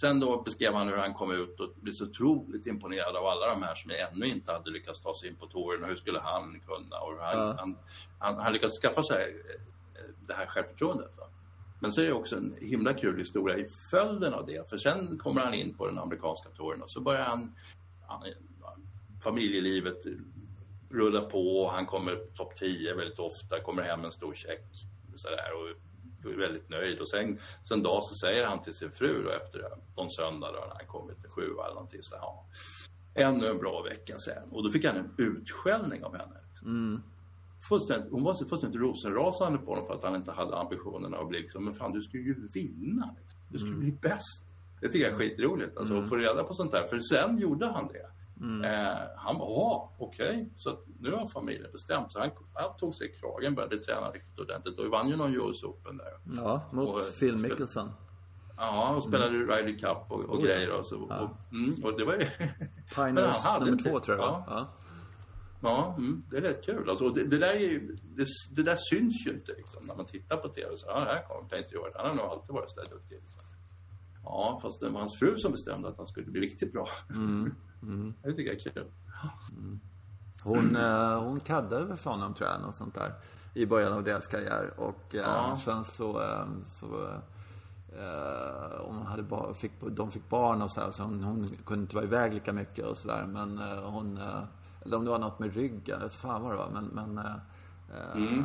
sen 0.00 0.20
då 0.20 0.42
beskrev 0.42 0.74
han 0.74 0.88
hur 0.88 0.96
han 0.96 1.14
kom 1.14 1.32
ut 1.32 1.60
och 1.60 1.74
blev 1.80 1.92
så 1.92 2.04
otroligt 2.04 2.66
imponerad 2.66 3.16
av 3.16 3.26
alla 3.26 3.46
de 3.54 3.62
här 3.62 3.74
som 3.74 3.90
ännu 3.90 4.26
inte 4.26 4.52
hade 4.52 4.70
lyckats 4.70 5.00
ta 5.00 5.14
sig 5.14 5.28
in 5.28 5.36
på 5.36 5.46
touren 5.46 5.82
och 5.82 5.88
hur 5.88 5.96
skulle 5.96 6.20
han 6.20 6.60
kunna 6.66 6.98
och 7.00 7.18
han, 7.20 7.38
Ja. 7.38 7.54
han, 7.58 7.76
han, 8.18 8.36
han 8.36 8.52
lyckats 8.52 8.80
skaffa 8.80 9.02
sig 9.02 9.42
eh, 9.48 10.10
det 10.26 10.34
här 10.34 10.46
självförtroendet. 10.46 11.16
Va? 11.18 11.24
Men 11.80 11.92
så 11.92 12.00
är 12.00 12.06
det 12.06 12.12
också 12.12 12.36
en 12.36 12.54
himla 12.60 12.94
kul 12.94 13.18
historia 13.18 13.56
i 13.56 13.68
följden 13.90 14.34
av 14.34 14.46
det. 14.46 14.70
För 14.70 14.78
sen 14.78 15.18
kommer 15.18 15.40
han 15.40 15.54
in 15.54 15.74
på 15.74 15.86
den 15.86 15.98
amerikanska 15.98 16.48
touren 16.48 16.82
och 16.82 16.90
så 16.90 17.00
börjar 17.00 17.24
han, 17.24 17.54
han 18.06 18.22
familjelivet 19.22 20.06
rullar 20.90 21.30
på. 21.30 21.70
Han 21.74 21.86
kommer 21.86 22.16
topp 22.36 22.56
10 22.56 22.94
väldigt 22.94 23.18
ofta, 23.18 23.60
kommer 23.60 23.82
hem 23.82 24.00
med 24.00 24.06
en 24.06 24.12
stor 24.12 24.34
check 24.34 24.64
sådär, 25.14 25.50
och 25.54 25.68
är 26.32 26.36
väldigt 26.36 26.68
nöjd. 26.68 26.98
Och 26.98 27.08
sen, 27.08 27.40
sen 27.64 27.78
en 27.78 27.82
dag 27.82 28.02
så 28.02 28.14
säger 28.14 28.46
han 28.46 28.62
till 28.62 28.74
sin 28.74 28.90
fru 28.90 29.22
då, 29.24 29.30
efter 29.30 29.70
någon 29.96 30.10
söndag 30.10 30.52
då, 30.52 30.58
när 30.58 30.74
han 30.74 30.86
kommit 30.86 31.20
till 31.20 31.30
sju 31.30 31.42
eller 31.42 31.74
någonting 31.74 32.02
så 32.02 32.14
här, 32.14 32.22
ja, 32.22 32.46
ännu 33.14 33.46
en 33.46 33.58
bra 33.58 33.82
vecka 33.82 34.18
sen. 34.18 34.50
Och 34.50 34.64
då 34.64 34.70
fick 34.70 34.84
han 34.84 34.96
en 34.96 35.14
utskällning 35.18 36.04
av 36.04 36.16
henne. 36.16 36.36
Mm. 36.62 37.02
Fullständigt, 37.68 38.12
hon 38.12 38.22
var 38.22 38.34
fullständigt 38.34 38.80
rosenrasande 38.80 39.58
på 39.58 39.70
honom 39.70 39.86
för 39.86 39.94
att 39.94 40.02
han 40.02 40.14
inte 40.14 40.32
hade 40.32 40.56
ambitionerna 40.56 41.16
att 41.16 41.28
bli 41.28 41.40
liksom, 41.40 41.64
men 41.64 41.74
fan 41.74 41.92
du 41.92 42.02
ska 42.02 42.18
ju 42.18 42.48
vinna. 42.54 43.14
Liksom. 43.20 43.40
Du 43.48 43.58
ska 43.58 43.68
mm. 43.68 43.80
bli 43.80 43.92
bäst. 43.92 44.42
Det 44.80 44.88
tycker 44.88 45.06
jag 45.06 45.14
är 45.14 45.18
skitroligt, 45.18 45.78
alltså 45.78 45.92
mm. 45.92 46.04
att 46.04 46.10
få 46.10 46.16
reda 46.16 46.44
på 46.44 46.54
sånt 46.54 46.72
där. 46.72 46.86
För 46.86 47.00
sen 47.00 47.38
gjorde 47.38 47.66
han 47.66 47.88
det. 47.88 48.10
Mm. 48.40 48.64
Eh, 48.64 48.96
han 49.16 49.38
bara, 49.38 49.50
ja, 49.50 49.96
okej. 49.98 50.28
Okay. 50.28 50.46
Så 50.56 50.70
nu 51.00 51.12
har 51.12 51.28
familjen 51.28 51.72
bestämt. 51.72 52.12
Så 52.12 52.20
han, 52.20 52.30
han 52.54 52.76
tog 52.78 52.94
sig 52.94 53.10
i 53.10 53.12
kragen, 53.12 53.54
började 53.54 53.78
träna 53.78 54.10
riktigt 54.10 54.40
ordentligt. 54.40 54.78
Och 54.78 54.86
vann 54.86 55.08
ju 55.08 55.16
någon 55.16 55.34
US 55.34 55.62
Open 55.62 55.96
där. 55.96 56.42
Ja, 56.42 56.62
mot 56.72 56.88
och, 56.88 57.00
Phil 57.20 57.36
Mickelson. 57.36 57.90
Ja, 58.56 58.94
och 58.96 59.02
spelade 59.02 59.36
mm. 59.36 59.48
Ryder 59.48 59.78
Cup 59.78 60.12
och, 60.12 60.24
och 60.24 60.38
oh, 60.38 60.44
grejer 60.44 60.78
och 60.78 60.86
så. 60.86 61.06
Ja. 61.08 61.20
Och, 61.20 61.52
mm, 61.52 61.84
och 61.84 61.98
det 61.98 62.04
var 62.04 62.12
ju... 62.12 62.20
Pioneers 62.94 63.44
nummer 63.60 63.90
två 63.90 64.00
tror 64.00 64.16
jag 64.16 64.26
Ja, 64.26 64.44
ja. 64.48 64.66
Ja 65.60 65.94
mm, 65.98 66.24
det 66.30 66.36
är 66.36 66.40
rätt 66.40 66.64
kul. 66.64 66.90
Alltså, 66.90 67.08
det, 67.08 67.24
det, 67.24 67.38
där 67.38 67.52
är 67.52 67.58
ju, 67.58 67.96
det, 68.16 68.26
det, 68.50 68.62
där 68.62 68.76
syns 68.90 69.26
ju 69.26 69.30
inte 69.30 69.52
liksom, 69.52 69.84
när 69.86 69.96
man 69.96 70.06
tittar 70.06 70.36
på 70.36 70.48
TV. 70.48 70.76
Så, 70.76 70.86
ja, 70.88 71.04
här 71.04 71.28
kommer 71.28 71.48
Payne 71.48 71.64
Stewart. 71.64 71.92
Han 71.96 72.06
har 72.06 72.14
nog 72.14 72.24
alltid 72.24 72.54
varit 72.54 72.70
så 72.70 72.80
där 72.80 72.90
duktig. 72.90 73.16
Liksom. 73.22 73.42
Ja, 74.24 74.58
fast 74.62 74.80
det 74.80 74.88
var 74.88 75.00
hans 75.00 75.18
fru 75.18 75.38
som 75.38 75.52
bestämde 75.52 75.88
att 75.88 75.96
han 75.96 76.06
skulle 76.06 76.26
bli 76.26 76.40
riktigt 76.40 76.72
bra. 76.72 76.88
Mm. 77.10 77.54
Mm. 77.82 78.14
Det 78.22 78.32
tycker 78.32 78.52
jag 78.52 78.66
är 78.66 78.70
kul. 78.70 78.90
Mm. 79.52 79.80
Hon, 80.44 80.76
eh, 80.76 81.22
hon 81.22 81.40
kaddade 81.40 81.84
väl 81.84 81.96
för 81.96 82.10
honom 82.10 82.34
tror 82.34 82.50
jag, 82.50 82.60
något 82.60 82.76
sånt 82.76 82.94
där. 82.94 83.12
I 83.54 83.66
början 83.66 83.92
av 83.92 84.04
deras 84.04 84.26
karriär. 84.26 84.74
Och 84.76 85.14
eh, 85.14 85.20
ja. 85.20 85.60
sen 85.64 85.84
så, 85.84 86.22
eh, 86.22 86.46
så 86.64 87.04
eh, 87.98 88.80
hon 88.84 89.06
hade 89.06 89.22
ba, 89.22 89.54
fick, 89.54 89.72
de 89.90 90.10
fick 90.10 90.28
barn 90.28 90.62
och 90.62 90.70
så 90.70 90.80
här, 90.80 90.90
så 90.90 91.02
hon, 91.02 91.22
hon, 91.22 91.48
kunde 91.66 91.82
inte 91.82 91.94
vara 91.94 92.04
iväg 92.04 92.34
lika 92.34 92.52
mycket 92.52 92.84
och 92.84 92.98
sådär. 92.98 93.26
Men 93.26 93.58
eh, 93.58 93.90
hon, 93.90 94.16
eh, 94.16 94.42
eller 94.84 94.96
om 94.96 95.04
det 95.04 95.10
var 95.10 95.18
något 95.18 95.38
med 95.38 95.54
ryggen, 95.54 95.82
jag 95.84 95.98
vet 95.98 96.14
fan 96.14 96.42
vad 96.42 96.52
det 96.52 96.56
var. 96.56 96.70
Men, 96.70 96.84
men 96.84 97.18
eh, 97.18 97.34
Mm. 98.14 98.44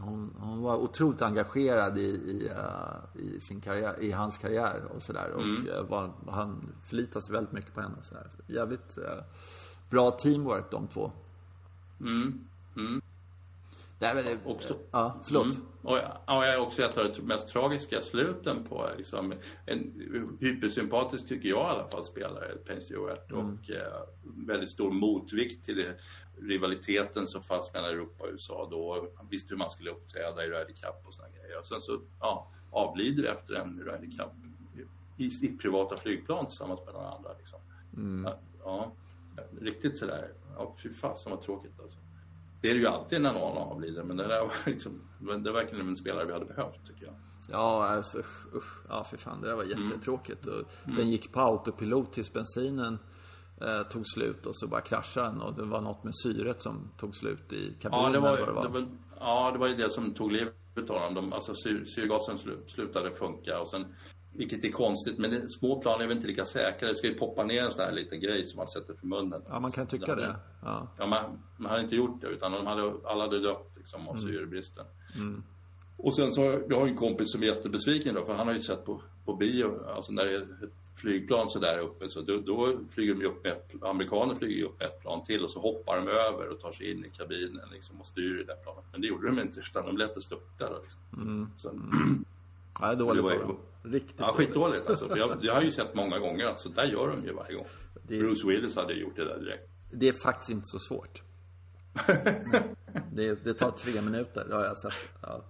Hon, 0.00 0.34
hon, 0.38 0.62
var 0.62 0.76
otroligt 0.76 1.22
engagerad 1.22 1.98
i, 1.98 2.00
i, 2.00 2.50
uh, 2.50 3.22
i, 3.22 3.40
sin 3.40 3.60
karriär, 3.60 4.00
i 4.00 4.10
hans 4.12 4.38
karriär 4.38 4.82
och 4.96 5.02
sådär. 5.02 5.32
Och 5.34 5.42
mm. 5.42 5.68
uh, 5.68 5.82
var, 5.82 6.10
han 6.28 6.72
förlitade 6.84 7.24
sig 7.24 7.32
väldigt 7.34 7.52
mycket 7.52 7.74
på 7.74 7.80
henne. 7.80 7.94
Och 7.98 8.04
så 8.04 8.14
där. 8.14 8.26
Jävligt 8.46 8.98
uh, 8.98 9.22
bra 9.90 10.10
teamwork 10.10 10.70
de 10.70 10.86
två. 10.86 11.12
Mm. 12.00 13.00
Det 13.98 14.06
är 14.06 14.14
väl 14.14 14.38
också. 14.44 14.76
Ja, 14.90 15.20
förlåt. 15.24 15.44
Mm. 15.44 15.66
Och, 15.82 15.98
ja, 15.98 16.46
jag 16.46 16.54
är 16.54 16.60
också 16.60 16.82
ett 16.82 16.98
av 16.98 17.12
de 17.16 17.22
mest 17.22 17.48
tragiska 17.48 18.00
sluten 18.00 18.64
på 18.64 18.90
liksom, 18.96 19.34
en 19.66 20.36
hypersympatisk, 20.40 21.28
tycker 21.28 21.48
jag 21.48 21.58
i 21.58 21.70
alla 21.70 21.88
fall, 21.88 22.04
spelare, 22.04 22.56
Payne 22.66 22.80
Stewart. 22.80 23.30
Mm. 23.30 23.46
Och 23.46 23.70
eh, 23.70 24.02
väldigt 24.24 24.70
stor 24.70 24.90
motvikt 24.90 25.64
till 25.64 25.76
det, 25.76 25.94
rivaliteten 26.40 27.26
som 27.26 27.42
fanns 27.42 27.70
mellan 27.74 27.90
Europa 27.90 28.24
och 28.24 28.30
USA 28.32 28.68
då. 28.70 29.08
Han 29.16 29.26
visste 29.30 29.48
hur 29.50 29.56
man 29.56 29.70
skulle 29.70 29.90
uppträda 29.90 30.44
i 30.44 30.46
Ryder 30.46 30.64
Cup 30.64 31.06
och 31.06 31.14
sådana 31.14 31.34
grejer. 31.34 31.58
Och 31.58 31.66
sen 31.66 31.80
så 31.80 32.00
ja, 32.20 32.50
avlider 32.70 33.24
efter 33.24 33.54
en 33.54 33.78
Ryder 33.78 34.18
Cup 34.18 34.32
i 35.16 35.30
sitt 35.30 35.60
privata 35.60 35.96
flygplan 35.96 36.46
tillsammans 36.46 36.80
med 36.84 36.94
några 36.94 37.08
andra. 37.08 37.30
Liksom. 37.38 37.60
Mm. 37.96 38.32
Ja, 38.64 38.92
riktigt 39.60 39.98
sådär, 39.98 40.32
ja, 40.56 40.74
fy 40.82 40.94
fasen 40.94 41.32
vad 41.32 41.42
tråkigt 41.42 41.80
alltså. 41.80 41.98
Det 42.60 42.70
är 42.70 42.74
det 42.74 42.80
ju 42.80 42.86
alltid 42.86 43.20
när 43.20 43.32
någon 43.32 43.58
avlider, 43.58 44.02
men 44.02 44.16
det 44.16 44.28
där 44.28 44.40
var 44.40 44.52
liksom, 44.66 45.02
det 45.18 45.26
var 45.26 45.52
verkligen 45.52 45.88
en 45.88 45.96
spelare 45.96 46.24
vi 46.24 46.32
hade 46.32 46.44
behövt 46.44 46.86
tycker 46.86 47.04
jag. 47.06 47.14
Ja, 47.50 47.86
alltså 47.86 48.18
usch, 48.18 48.54
usch. 48.54 48.78
Ja, 48.88 49.04
för 49.04 49.16
fan. 49.16 49.40
Det 49.40 49.48
där 49.48 49.54
var 49.54 49.64
mm. 49.64 49.82
jättetråkigt. 49.82 50.46
Mm. 50.46 50.60
Och 50.60 50.94
Den 50.96 51.10
gick 51.10 51.32
på 51.32 51.40
autopilot 51.40 52.12
tills 52.12 52.32
bensinen 52.32 52.98
eh, 53.60 53.82
tog 53.82 54.06
slut 54.06 54.46
och 54.46 54.56
så 54.56 54.66
bara 54.66 54.80
kraschade 54.80 55.28
den. 55.28 55.42
Och 55.42 55.54
det 55.54 55.62
var 55.62 55.80
något 55.80 56.04
med 56.04 56.12
syret 56.22 56.62
som 56.62 56.90
tog 56.96 57.16
slut 57.16 57.52
i 57.52 57.76
kabinen. 57.80 58.04
Ja, 58.04 58.10
det 58.10 58.18
var, 58.18 58.36
det 58.36 58.52
var. 58.52 58.62
Det 58.62 58.68
var, 58.68 58.88
ja, 59.20 59.50
det 59.52 59.58
var 59.58 59.68
ju 59.68 59.74
det 59.74 59.90
som 59.90 60.14
tog 60.14 60.32
livet 60.32 60.54
av 60.90 61.00
dem. 61.00 61.14
De, 61.14 61.32
alltså 61.32 61.54
syr, 61.54 61.84
syrgasen 61.84 62.38
slutade 62.66 63.10
funka 63.10 63.60
och 63.60 63.68
sen 63.68 63.86
vilket 64.38 64.64
är 64.64 64.70
konstigt, 64.70 65.18
men 65.18 65.30
det, 65.30 65.50
små 65.50 65.80
plan 65.80 66.00
är 66.00 66.06
väl 66.06 66.16
inte 66.16 66.28
lika 66.28 66.44
säkra. 66.44 66.88
Det 66.88 66.94
ska 66.94 67.06
ju 67.06 67.14
poppa 67.14 67.44
ner 67.44 67.62
en 67.62 67.72
sån 67.72 67.80
här 67.80 67.92
liten 67.92 68.20
grej 68.20 68.46
som 68.46 68.56
man 68.56 68.68
sätter 68.68 68.94
för 68.94 69.06
munnen. 69.06 69.42
Ja, 69.48 69.60
man 69.60 69.72
kan 69.72 69.86
tycka 69.86 70.14
det. 70.14 70.36
Ja, 70.62 70.88
ja 70.98 71.06
man, 71.06 71.38
man 71.56 71.70
hade 71.70 71.82
inte 71.82 71.96
gjort 71.96 72.20
det, 72.20 72.26
utan 72.26 72.52
de 72.52 72.66
hade, 72.66 72.94
alla 73.04 73.24
hade 73.24 73.40
dött 73.40 73.72
liksom, 73.76 74.08
av 74.08 74.16
mm. 74.16 74.28
syrebristen. 74.28 74.84
Mm. 75.16 75.42
Och 75.96 76.16
sen 76.16 76.32
så, 76.32 76.40
jag 76.68 76.80
har 76.80 76.86
en 76.86 76.96
kompis 76.96 77.32
som 77.32 77.42
är 77.42 77.46
jättebesviken 77.46 78.14
då, 78.14 78.24
för 78.24 78.34
han 78.34 78.46
har 78.46 78.54
ju 78.54 78.60
sett 78.60 78.84
på, 78.84 79.02
på 79.24 79.34
bio, 79.34 79.88
alltså 79.88 80.12
när 80.12 80.24
det 80.24 80.34
är 80.34 80.40
ett 80.40 80.72
flygplan 80.94 81.50
så 81.50 81.58
där 81.58 81.78
uppe, 81.78 82.08
så 82.08 82.20
då, 82.20 82.36
då 82.36 82.78
flyger 82.90 83.14
de 83.14 83.26
upp 83.26 83.44
med 83.44 83.52
ett, 83.52 83.82
amerikaner 83.82 84.34
flyger 84.34 84.64
upp 84.64 84.78
med 84.78 84.88
ett 84.88 85.00
plan 85.00 85.24
till 85.24 85.44
och 85.44 85.50
så 85.50 85.60
hoppar 85.60 85.96
de 85.96 86.08
över 86.08 86.48
och 86.48 86.60
tar 86.60 86.72
sig 86.72 86.90
in 86.90 87.04
i 87.04 87.10
kabinen 87.10 87.68
liksom, 87.72 88.00
och 88.00 88.06
styr 88.06 88.40
i 88.40 88.44
det 88.44 88.56
planet. 88.62 88.84
Men 88.92 89.00
det 89.00 89.06
gjorde 89.06 89.26
de 89.26 89.40
inte, 89.40 89.60
utan 89.60 89.86
de 89.86 89.96
lät 89.96 90.14
det 90.14 90.22
störta. 90.22 90.78
Liksom. 90.82 91.00
Mm. 91.16 91.50
Så, 91.56 91.68
Ja, 92.80 92.94
dåligt 92.94 93.22
var, 93.22 93.56
Riktigt 93.82 94.20
Ja, 94.20 94.32
skitdåligt 94.32 94.90
alltså. 94.90 95.08
För 95.08 95.16
jag, 95.16 95.38
jag 95.40 95.54
har 95.54 95.62
ju 95.62 95.72
sett 95.72 95.94
många 95.94 96.18
gånger 96.18 96.44
att 96.44 96.60
så 96.60 96.68
där 96.68 96.84
gör 96.84 97.08
de 97.08 97.24
ju 97.24 97.32
varje 97.32 97.54
gång. 97.54 97.66
Det, 98.02 98.18
Bruce 98.18 98.46
Willis 98.46 98.76
hade 98.76 98.94
gjort 98.94 99.16
det 99.16 99.24
där 99.24 99.38
direkt. 99.38 99.68
Det 99.90 100.08
är 100.08 100.12
faktiskt 100.12 100.50
inte 100.50 100.64
så 100.64 100.78
svårt. 100.78 101.22
det, 103.12 103.44
det, 103.44 103.54
tar 103.54 103.70
tre 103.70 104.02
minuter, 104.02 104.44
det 104.48 104.54
har 104.54 104.64
jag 104.64 104.78
sett. 104.78 104.92
Ja. 105.22 105.44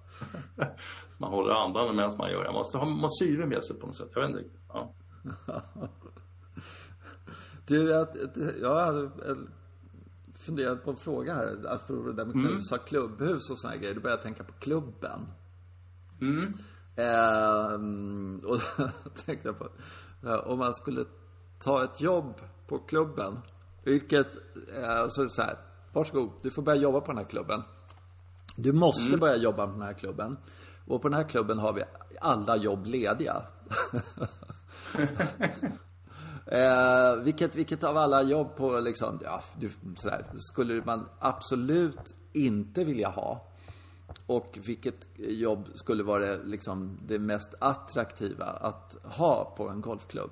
Man 1.19 1.31
håller 1.31 1.55
andan 1.55 1.97
medan 1.97 2.17
man 2.17 2.31
gör 2.31 2.45
det. 2.45 2.49
Man 2.49 2.55
måste 2.55 2.79
ha 2.79 2.85
man 2.85 3.11
syre 3.11 3.47
med 3.47 3.65
sig 3.65 3.77
på 3.77 3.87
något 3.87 3.97
sätt. 3.97 4.11
Jag 4.15 4.21
vet 4.21 4.31
inte 4.31 4.43
riktigt. 4.43 4.61
Ja. 4.69 4.95
du, 7.67 7.91
jag, 7.91 8.09
jag 8.61 9.11
funderat 10.35 10.85
på 10.85 10.91
en 10.91 10.97
fråga 10.97 11.35
här. 11.35 11.75
Apropå 11.75 12.03
det 12.03 12.13
där 12.13 12.25
med 12.25 12.37
mm. 12.37 12.61
klubbhus 12.87 13.51
och 13.51 13.59
såna 13.59 13.77
grejer. 13.77 13.95
Då 13.95 14.01
började 14.01 14.19
jag 14.19 14.23
tänka 14.23 14.45
på 14.45 14.53
klubben. 14.53 15.21
Mm. 16.21 16.43
Ehm, 16.99 18.41
och 18.45 18.61
då 18.77 18.89
tänkte 19.25 19.49
jag 19.49 19.59
på, 19.59 19.69
om 20.45 20.59
man 20.59 20.75
skulle 20.75 21.05
ta 21.59 21.85
ett 21.85 22.01
jobb 22.01 22.35
på 22.67 22.79
klubben. 22.79 23.41
Vilket, 23.85 24.35
eh, 24.77 25.09
så, 25.09 25.29
så 25.29 25.43
här, 25.43 25.59
varsågod, 25.93 26.31
du 26.43 26.51
får 26.51 26.63
börja 26.63 26.81
jobba 26.81 27.01
på 27.01 27.07
den 27.07 27.19
här 27.19 27.25
klubben. 27.25 27.63
Du 28.57 28.73
måste 28.73 29.09
mm. 29.09 29.21
börja 29.21 29.37
jobba 29.37 29.67
på 29.67 29.73
den 29.73 29.83
här 29.83 29.93
klubben. 29.93 30.39
Och 30.87 31.03
på 31.03 31.09
den 31.09 31.19
här 31.19 31.29
klubben 31.29 31.59
har 31.59 31.73
vi 31.73 31.83
alla 32.21 32.57
jobb 32.57 32.87
lediga. 32.87 33.43
eh, 36.47 37.17
vilket, 37.23 37.57
vilket 37.57 37.85
av 37.85 37.97
alla 37.97 38.23
jobb 38.23 38.57
på 38.57 38.81
liksom, 38.81 39.21
ja, 39.25 39.43
du, 39.61 39.71
sådär, 39.97 40.27
skulle 40.39 40.85
man 40.85 41.09
absolut 41.19 42.15
inte 42.33 42.85
vilja 42.85 43.09
ha? 43.09 43.48
Och 44.29 44.59
vilket 44.65 45.09
jobb 45.17 45.69
skulle 45.75 46.03
vara 46.03 46.37
liksom 46.37 46.99
det 47.07 47.19
mest 47.19 47.55
attraktiva 47.59 48.45
att 48.45 48.97
ha 49.05 49.55
på 49.57 49.69
en 49.69 49.81
golfklubb? 49.81 50.31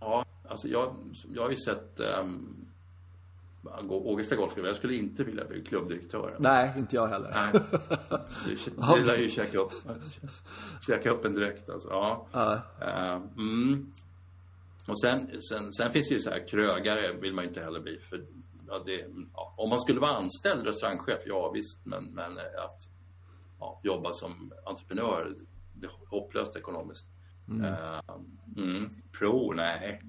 Ja, 0.00 0.24
alltså 0.48 0.68
jag, 0.68 0.94
jag 1.28 1.42
har 1.42 1.50
ju 1.50 1.56
sett 1.56 2.00
um, 2.20 2.66
Ågesta 3.88 4.36
Golfklubb. 4.36 4.66
Jag 4.66 4.76
skulle 4.76 4.94
inte 4.94 5.24
vilja 5.24 5.44
bli 5.44 5.64
klubbdirektör. 5.64 6.36
Nej, 6.38 6.74
inte 6.76 6.96
jag 6.96 7.06
heller. 7.06 7.30
Nej. 7.34 7.62
Det 8.46 8.98
gillar 8.98 9.16
ju 9.16 9.30
käka 9.30 9.58
upp, 9.58 9.72
käka 10.86 11.10
upp 11.10 11.24
en 11.24 11.34
direkt 11.34 11.70
alltså. 11.70 11.88
Ja. 11.88 12.26
Uh. 12.34 13.42
Mm. 13.44 13.92
Och 14.86 15.00
sen, 15.00 15.40
sen, 15.50 15.72
sen 15.72 15.92
finns 15.92 16.08
det 16.08 16.14
ju 16.14 16.20
så 16.20 16.30
här, 16.30 16.48
krögare 16.48 17.12
vill 17.20 17.34
man 17.34 17.44
ju 17.44 17.48
inte 17.48 17.60
heller 17.60 17.80
bli. 17.80 17.98
För 17.98 18.26
ja, 18.70 18.78
det, 18.78 19.06
ja, 19.34 19.54
om 19.56 19.70
man 19.70 19.80
skulle 19.80 20.00
vara 20.00 20.16
anställd 20.16 20.66
restaurangchef, 20.66 21.20
ja 21.26 21.50
visst, 21.50 21.86
men, 21.86 22.04
men 22.04 22.38
eh, 22.38 22.64
att 22.64 22.80
ja, 23.60 23.80
jobba 23.82 24.12
som 24.12 24.52
entreprenör, 24.64 25.34
det 25.74 25.86
är 25.86 25.92
hopplöst 26.10 26.56
ekonomiskt. 26.56 27.06
Mm. 27.48 27.64
Uh, 27.64 28.00
mm, 28.56 28.90
pro, 29.18 29.52
nej. 29.52 30.02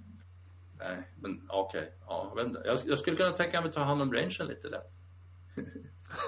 Nej, 0.80 1.12
men 1.22 1.42
okej. 1.50 1.82
Okay. 1.82 1.92
Ja, 2.08 2.34
jag, 2.36 2.56
jag, 2.66 2.80
jag, 2.86 3.00
skulle 3.00 3.18
kunna 3.18 3.32
tänka 3.32 3.62
mig 3.62 3.68
att 3.70 3.76
ta 3.76 3.82
hand 3.82 4.02
om 4.02 4.14
rangen 4.14 4.48
lite 4.48 4.68
lätt. 4.68 4.92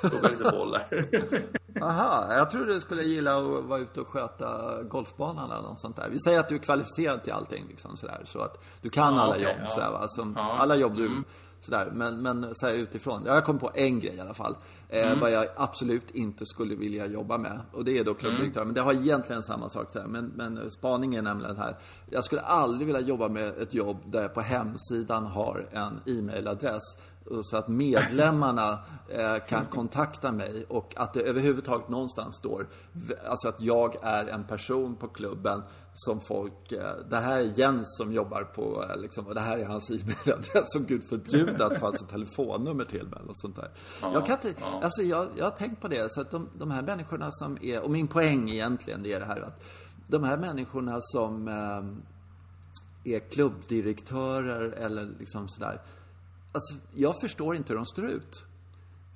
Plocka 0.10 0.28
lite 0.30 0.52
bollar. 0.52 0.88
Aha, 1.82 2.34
jag 2.34 2.52
tror 2.52 2.66
du 2.66 2.80
skulle 2.80 3.04
gilla 3.04 3.38
att 3.38 3.66
vara 3.66 3.80
ute 3.80 4.02
och 4.02 4.08
sköta 4.08 4.80
golfbanan 4.84 5.52
eller 5.52 5.70
något 5.70 5.80
sånt 5.80 5.96
där. 5.96 6.10
Vi 6.10 6.20
säger 6.20 6.40
att 6.40 6.50
du 6.50 6.56
är 6.56 6.60
kvalificerad 6.60 7.24
till 7.24 7.34
allting 7.34 7.68
liksom 7.68 7.98
sådär. 7.98 8.22
Så 8.26 8.42
att 8.42 8.66
du 8.82 8.90
kan 8.90 9.18
alla 9.18 9.30
okay, 9.30 9.44
jobb 9.44 9.56
ja. 9.62 9.70
sådär 9.70 9.92
va. 9.92 10.08
Som, 10.08 10.34
ja. 10.38 10.58
Alla 10.60 10.76
jobb 10.76 10.96
du 10.96 11.06
mm. 11.06 11.24
Sådär, 11.64 11.91
men, 11.93 12.22
men 12.22 12.55
så 12.55 12.70
utifrån. 12.70 13.22
Jag 13.26 13.45
kom 13.45 13.59
på 13.59 13.72
en 13.74 13.99
grej 13.99 14.16
i 14.16 14.20
alla 14.20 14.34
fall. 14.34 14.55
Eh, 14.89 15.07
mm. 15.07 15.20
Vad 15.20 15.32
jag 15.32 15.47
absolut 15.55 16.11
inte 16.11 16.45
skulle 16.45 16.76
vilja 16.76 17.05
jobba 17.05 17.38
med. 17.38 17.59
Och 17.72 17.86
det 17.86 17.97
är 17.97 18.03
då 18.03 18.14
klubbdirektör. 18.14 18.61
Mm. 18.61 18.68
Men 18.68 18.76
det 18.76 18.82
har 18.82 18.93
egentligen 18.93 19.43
samma 19.43 19.70
sak 19.70 19.93
där. 19.93 20.07
Men, 20.07 20.32
men 20.36 20.72
spaningen 20.72 21.28
är 21.28 21.34
nämligen 21.34 21.57
här. 21.57 21.76
Jag 22.09 22.24
skulle 22.24 22.41
aldrig 22.41 22.88
vilja 22.88 23.01
jobba 23.01 23.30
med 23.30 23.57
ett 23.57 23.74
jobb 23.74 23.97
där 24.05 24.22
jag 24.22 24.34
på 24.34 24.41
hemsidan 24.41 25.26
har 25.26 25.66
en 25.72 26.18
e-mailadress. 26.18 26.84
Och 27.26 27.45
Så 27.45 27.57
att 27.57 27.67
medlemmarna 27.67 28.80
eh, 29.09 29.38
kan 29.47 29.65
kontakta 29.65 30.32
mig 30.32 30.65
och 30.69 30.93
att 30.95 31.13
det 31.13 31.21
överhuvudtaget 31.21 31.89
någonstans 31.89 32.36
står 32.36 32.67
Alltså 33.26 33.47
att 33.47 33.61
jag 33.61 33.95
är 34.01 34.28
en 34.28 34.43
person 34.43 34.95
på 34.95 35.07
klubben 35.07 35.63
som 35.93 36.21
folk 36.21 36.71
eh, 36.71 36.95
Det 37.09 37.17
här 37.17 37.39
är 37.39 37.59
Jens 37.59 37.97
som 37.97 38.13
jobbar 38.13 38.43
på 38.43 38.86
eh, 38.89 39.01
liksom, 39.01 39.28
och 39.28 39.36
det 39.36 39.41
här 39.41 39.57
är 39.57 39.65
hans 39.65 39.91
e-mailadress 39.91 40.63
som 40.65 40.86
gud 40.86 41.03
förbjude 41.03 41.65
att 41.65 41.74
det 41.74 41.80
fanns 41.80 42.01
ett 42.01 42.09
telefonnummer 42.09 42.86
till 42.86 43.07
mig 43.07 43.19
och 43.28 43.38
sånt 43.38 43.55
där. 43.55 43.71
jag 44.01 44.26
kan 44.26 44.38
inte, 44.43 44.63
alltså 44.82 45.01
jag, 45.01 45.28
jag 45.36 45.45
har 45.45 45.51
tänkt 45.51 45.82
på 45.82 45.88
det 45.88 46.13
så 46.13 46.21
att 46.21 46.32
de, 46.32 46.49
de 46.57 46.71
här 46.71 46.82
människorna 46.82 47.32
som 47.32 47.57
är, 47.61 47.82
och 47.82 47.91
min 47.91 48.07
poäng 48.07 48.49
egentligen 48.49 49.03
det 49.03 49.13
är 49.13 49.19
det 49.19 49.26
här 49.26 49.41
att 49.41 49.63
de 50.07 50.24
här 50.24 50.38
människorna 50.38 50.97
som 51.01 51.47
eh, 51.47 53.13
är 53.13 53.19
klubbdirektörer 53.19 54.71
eller 54.71 55.09
liksom 55.19 55.47
sådär. 55.47 55.82
Alltså, 56.54 56.76
jag 56.93 57.22
förstår 57.22 57.56
inte 57.56 57.74
hur 57.74 57.76
de 57.76 57.86
står 57.86 58.06
ut. 58.06 58.43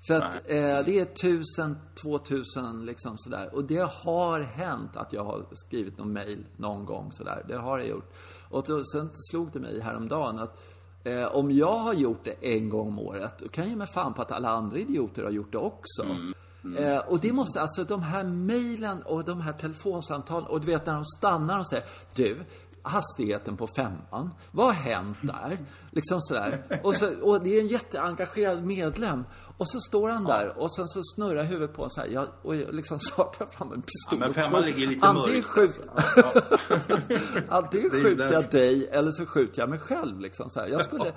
För 0.07 0.13
att 0.13 0.35
eh, 0.35 0.85
det 0.85 0.99
är 0.99 1.05
tusen, 1.05 1.77
två 2.01 2.17
tusen 2.17 2.85
liksom 2.85 3.17
sådär. 3.17 3.55
Och 3.55 3.63
det 3.63 3.89
har 3.91 4.39
hänt 4.39 4.97
att 4.97 5.13
jag 5.13 5.23
har 5.23 5.45
skrivit 5.51 5.97
någon 5.97 6.13
mail 6.13 6.45
någon 6.57 6.85
gång 6.85 7.11
sådär. 7.11 7.45
Det 7.47 7.57
har 7.57 7.79
jag 7.79 7.87
gjort. 7.87 8.13
Och 8.49 8.63
då, 8.67 8.83
sen 8.85 9.09
slog 9.13 9.51
det 9.51 9.59
mig 9.59 9.79
häromdagen 9.79 10.39
att 10.39 10.59
eh, 11.03 11.25
om 11.25 11.51
jag 11.51 11.79
har 11.79 11.93
gjort 11.93 12.23
det 12.23 12.55
en 12.55 12.69
gång 12.69 12.87
om 12.87 12.99
året, 12.99 13.39
då 13.39 13.47
kan 13.47 13.63
jag 13.63 13.69
ge 13.69 13.75
mig 13.75 13.87
fan 13.87 14.13
på 14.13 14.21
att 14.21 14.31
alla 14.31 14.49
andra 14.49 14.77
idioter 14.77 15.23
har 15.23 15.31
gjort 15.31 15.51
det 15.51 15.57
också. 15.57 16.03
Mm. 16.03 16.33
Eh, 16.77 16.97
och 16.97 17.19
det 17.19 17.33
måste, 17.33 17.61
alltså 17.61 17.83
de 17.83 18.01
här 18.01 18.23
mejlen 18.23 19.01
och 19.01 19.25
de 19.25 19.41
här 19.41 19.53
telefonsamtalen 19.53 20.49
och 20.49 20.61
du 20.61 20.67
vet 20.67 20.85
när 20.85 20.93
de 20.93 21.05
stannar 21.05 21.59
och 21.59 21.67
säger 21.67 21.85
Du, 22.15 22.45
hastigheten 22.87 23.57
på 23.57 23.67
femman. 23.67 24.33
Vad 24.51 24.65
har 24.65 24.73
hänt 24.73 25.17
där? 25.21 25.57
Liksom 25.91 26.21
sådär. 26.21 26.81
Och, 26.83 26.95
så, 26.95 27.21
och 27.21 27.43
det 27.43 27.57
är 27.57 27.61
en 27.61 27.67
jätteengagerad 27.67 28.65
medlem. 28.65 29.23
Och 29.57 29.69
så 29.69 29.79
står 29.79 30.09
han 30.09 30.23
där 30.23 30.57
och 30.57 30.75
sen 30.75 30.87
så 30.87 31.01
snurrar 31.03 31.43
huvudet 31.43 31.75
på 31.75 31.81
honom 31.81 31.89
så 31.89 32.01
här. 32.01 32.07
Jag, 32.07 32.27
och 32.41 32.55
jag 32.55 32.73
liksom 32.73 32.99
startar 32.99 33.45
fram 33.45 33.73
en 33.73 33.81
pistol. 33.81 34.19
Ja, 34.19 34.25
men 34.25 34.33
femman 34.33 34.61
ligger 34.61 34.87
lite 34.87 35.07
Antingen 35.07 35.43
skjut, 35.43 35.81
Antingen 37.49 37.89
skjuter 37.89 38.33
jag 38.33 38.49
dig 38.49 38.87
eller 38.87 39.11
så 39.11 39.25
skjuter 39.25 39.59
jag 39.59 39.69
mig 39.69 39.79
själv. 39.79 40.19
Liksom 40.19 40.49
så 40.49 40.59
här. 40.59 40.67
Jag 40.67 40.83
skulle, 40.83 41.11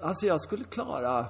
alltså 0.00 0.26
jag 0.26 0.40
skulle 0.40 0.64
klara 0.64 1.26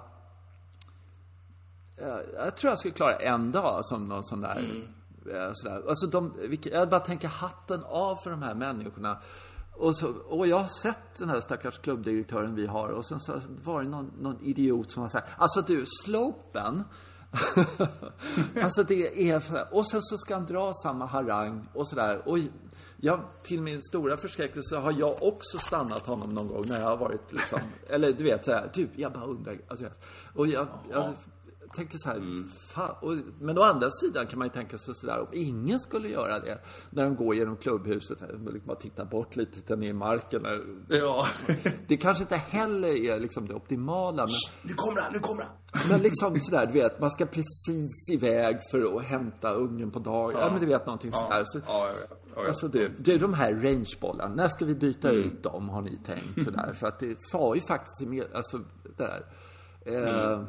jag 2.35 2.57
tror 2.57 2.71
jag 2.71 2.79
skulle 2.79 2.95
klara 2.95 3.17
en 3.17 3.53
dag 3.53 3.85
som 3.85 4.09
någon 4.09 4.25
sån 4.25 4.41
där 4.41 4.59
mm. 4.59 5.55
sådär. 5.55 5.83
Alltså 5.89 6.07
de, 6.07 6.35
jag 6.63 6.89
bara 6.89 7.01
tänker 7.01 7.29
hatten 7.29 7.85
av 7.85 8.17
för 8.17 8.31
de 8.31 8.43
här 8.43 8.55
människorna. 8.55 9.19
Och, 9.79 9.97
så, 9.97 10.09
och 10.09 10.47
jag 10.47 10.59
har 10.59 10.83
sett 10.83 11.19
den 11.19 11.29
här 11.29 11.41
stackars 11.41 11.79
klubbdirektören 11.79 12.55
vi 12.55 12.67
har 12.67 12.89
och 12.89 13.07
sen 13.07 13.21
så 13.21 13.41
var 13.65 13.83
det 13.83 13.89
någon, 13.89 14.13
någon 14.21 14.45
idiot 14.45 14.91
som 14.91 15.03
har 15.03 15.09
sagt 15.09 15.29
Alltså 15.37 15.61
du, 15.61 15.85
slopen 16.05 16.85
alltså 18.63 18.83
det 18.83 19.31
är 19.31 19.43
Och 19.71 19.91
sen 19.91 20.03
så 20.03 20.19
ska 20.19 20.35
han 20.35 20.47
dra 20.47 20.73
samma 20.83 21.07
harang 21.07 21.69
och 21.75 21.89
sådär. 21.89 22.29
Och 22.29 22.39
jag, 22.97 23.21
till 23.43 23.63
min 23.63 23.83
stora 23.83 24.17
förskräckelse 24.17 24.77
har 24.77 24.93
jag 24.93 25.23
också 25.23 25.59
stannat 25.59 26.07
honom 26.07 26.35
någon 26.35 26.49
gång 26.49 26.67
när 26.67 26.81
jag 26.81 26.87
har 26.87 26.97
varit 26.97 27.33
liksom, 27.33 27.61
eller 27.89 28.13
du 28.13 28.25
vet 28.25 28.45
såhär, 28.45 28.71
du, 28.75 28.85
typ, 28.85 28.91
jag 28.97 29.13
bara 29.13 29.25
undrar. 29.25 29.57
Alltså, 29.69 29.85
och 30.35 30.47
jag, 30.47 30.67
jag 30.91 31.13
tänker 31.75 31.99
så 31.99 32.09
här, 32.09 32.17
mm. 32.17 32.49
fan, 32.49 32.95
och, 33.01 33.15
men 33.41 33.59
å 33.59 33.63
andra 33.63 33.91
sidan 33.91 34.27
kan 34.27 34.39
man 34.39 34.49
ju 34.49 34.53
tänka 34.53 34.79
sig 34.79 34.95
sådär, 34.95 35.21
om 35.21 35.29
ingen 35.33 35.81
skulle 35.81 36.09
göra 36.09 36.41
det 36.41 36.59
när 36.91 37.05
de 37.05 37.17
går 37.17 37.35
genom 37.35 37.57
klubbhuset, 37.57 38.21
här, 38.21 38.29
liksom 38.29 38.67
bara 38.67 38.77
tittar 38.77 39.05
bort 39.05 39.37
lite, 39.37 39.53
tittar 39.53 39.77
ner 39.77 39.89
i 39.89 39.93
marken. 39.93 40.43
Där. 40.43 40.65
Ja. 40.89 41.27
det 41.89 41.97
kanske 41.97 42.23
inte 42.23 42.37
heller 42.37 42.89
är 42.89 43.21
liksom 43.21 43.49
det 43.49 43.55
optimala. 43.55 44.23
Men, 44.23 44.35
nu 44.63 44.75
kommer 44.75 45.01
han, 45.01 45.13
nu 45.13 45.19
kommer 45.19 45.43
han! 45.43 45.53
Men 45.91 46.01
liksom 46.03 46.41
sådär, 46.41 46.67
du 46.67 46.73
vet, 46.73 47.01
man 47.01 47.11
ska 47.11 47.27
precis 47.27 48.11
iväg 48.11 48.59
för 48.71 48.97
att 48.97 49.05
hämta 49.05 49.53
ungen 49.53 49.91
på 49.91 49.99
dagen. 49.99 50.33
Ja, 50.35 50.41
ja 50.41 50.51
men 50.51 50.61
du 50.61 50.67
vet 50.67 50.87
någonting 50.87 51.11
ja. 51.13 51.19
sådär. 51.19 51.43
Så, 51.45 51.59
ja, 51.59 51.89
ja, 51.89 52.17
ja. 52.37 52.49
Alltså 52.49 52.69
du, 52.69 52.89
du, 52.99 53.19
de 53.19 53.35
här 53.35 53.53
rangebollarna, 53.53 54.35
när 54.35 54.49
ska 54.49 54.65
vi 54.65 54.75
byta 54.75 55.11
mm. 55.11 55.23
ut 55.23 55.43
dem 55.43 55.69
har 55.69 55.83
ni 55.83 55.99
tänkt 56.07 56.45
sådär? 56.45 56.73
För 56.73 56.87
att 56.87 56.99
det 56.99 57.17
sa 57.19 57.55
ju 57.55 57.61
faktiskt, 57.61 58.35
alltså, 58.35 58.59
det 58.59 59.05
där. 59.05 59.27
Eh, 59.87 60.33
mm. 60.33 60.47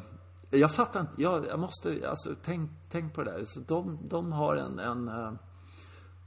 Jag 0.50 0.74
fattar 0.74 1.00
inte. 1.00 1.12
Jag, 1.16 1.46
jag 1.46 1.58
måste, 1.58 2.08
alltså 2.10 2.34
tänk, 2.44 2.70
tänk 2.90 3.14
på 3.14 3.22
det 3.22 3.30
där. 3.30 3.44
Så 3.44 3.60
de, 3.60 3.98
de 4.08 4.32
har 4.32 4.56
en, 4.56 4.78
en 4.78 5.08
eh, 5.08 5.32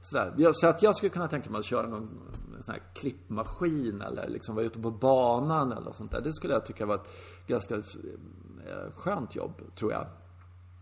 sådär. 0.02 0.52
Så 0.52 0.66
att 0.66 0.82
jag 0.82 0.96
skulle 0.96 1.10
kunna 1.10 1.28
tänka 1.28 1.50
mig 1.50 1.58
att 1.58 1.64
köra 1.64 1.86
någon 1.86 2.08
sån 2.60 2.74
här 2.74 2.82
klippmaskin 2.94 4.02
eller 4.02 4.28
liksom 4.28 4.54
vara 4.54 4.66
ute 4.66 4.80
på 4.80 4.90
banan 4.90 5.72
eller 5.72 5.92
sånt 5.92 6.10
där. 6.10 6.20
Det 6.20 6.32
skulle 6.32 6.52
jag 6.52 6.66
tycka 6.66 6.86
var 6.86 6.94
ett 6.94 7.08
ganska 7.46 7.74
eh, 7.74 8.92
skönt 8.96 9.36
jobb, 9.36 9.62
tror 9.76 9.92
jag. 9.92 10.06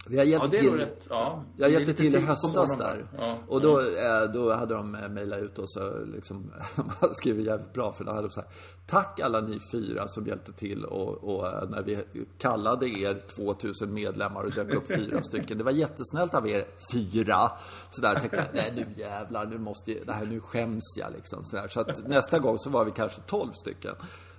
Jag 0.09 0.27
hjälpte 0.27 0.57
ja, 0.57 0.63
till, 0.63 0.75
rätt, 0.75 1.07
ja. 1.11 1.45
jag 1.57 1.71
hjälpte 1.71 1.95
till 1.95 2.15
i 2.15 2.21
höstas 2.21 2.79
där. 2.79 3.07
Ja, 3.19 3.37
och 3.49 3.61
då, 3.61 3.81
eh, 3.81 4.33
då 4.35 4.55
hade 4.55 4.75
de 4.75 4.95
eh, 4.95 5.09
mejlat 5.09 5.39
ut 5.39 5.59
och 5.59 5.71
så 5.71 6.05
liksom, 6.05 6.53
de 6.77 6.89
hade 7.01 7.15
skrivit 7.15 7.47
jävligt 7.47 7.73
bra 7.73 7.93
för 7.93 8.05
då 8.05 8.11
hade 8.11 8.27
de 8.27 8.31
så 8.31 8.41
här, 8.41 8.51
Tack 8.87 9.21
alla 9.21 9.41
ni 9.41 9.59
fyra 9.73 10.09
som 10.09 10.27
hjälpte 10.27 10.53
till 10.53 10.85
och, 10.85 11.25
och 11.25 11.47
eh, 11.47 11.69
när 11.69 11.83
vi 11.83 12.05
kallade 12.39 12.89
er 12.89 13.23
2000 13.37 13.95
medlemmar 13.95 14.43
och 14.43 14.51
dök 14.51 14.75
upp 14.75 14.87
fyra 14.87 15.23
stycken. 15.29 15.59
Det 15.59 15.65
var 15.65 15.73
jättesnällt 15.73 16.35
av 16.35 16.49
er 16.49 16.67
fyra. 16.93 17.51
Så 17.91 18.03
där 18.03 18.15
tänkte 18.15 18.37
jag, 18.37 18.47
nej 18.55 18.73
nu 18.77 19.03
jävlar, 19.03 19.47
nu 19.47 19.59
måste 19.59 19.93
jag, 19.93 20.07
det 20.07 20.13
här, 20.13 20.27
nu 20.27 20.41
skäms 20.41 20.95
jag 20.99 21.13
liksom. 21.13 21.45
Så, 21.45 21.57
där. 21.57 21.69
så 21.69 21.81
att 21.81 22.09
nästa 22.09 22.39
gång 22.39 22.59
så 22.59 22.71
var 22.71 22.85
vi 22.85 22.91
kanske 22.91 23.21
12 23.21 23.53
stycken. 23.53 23.95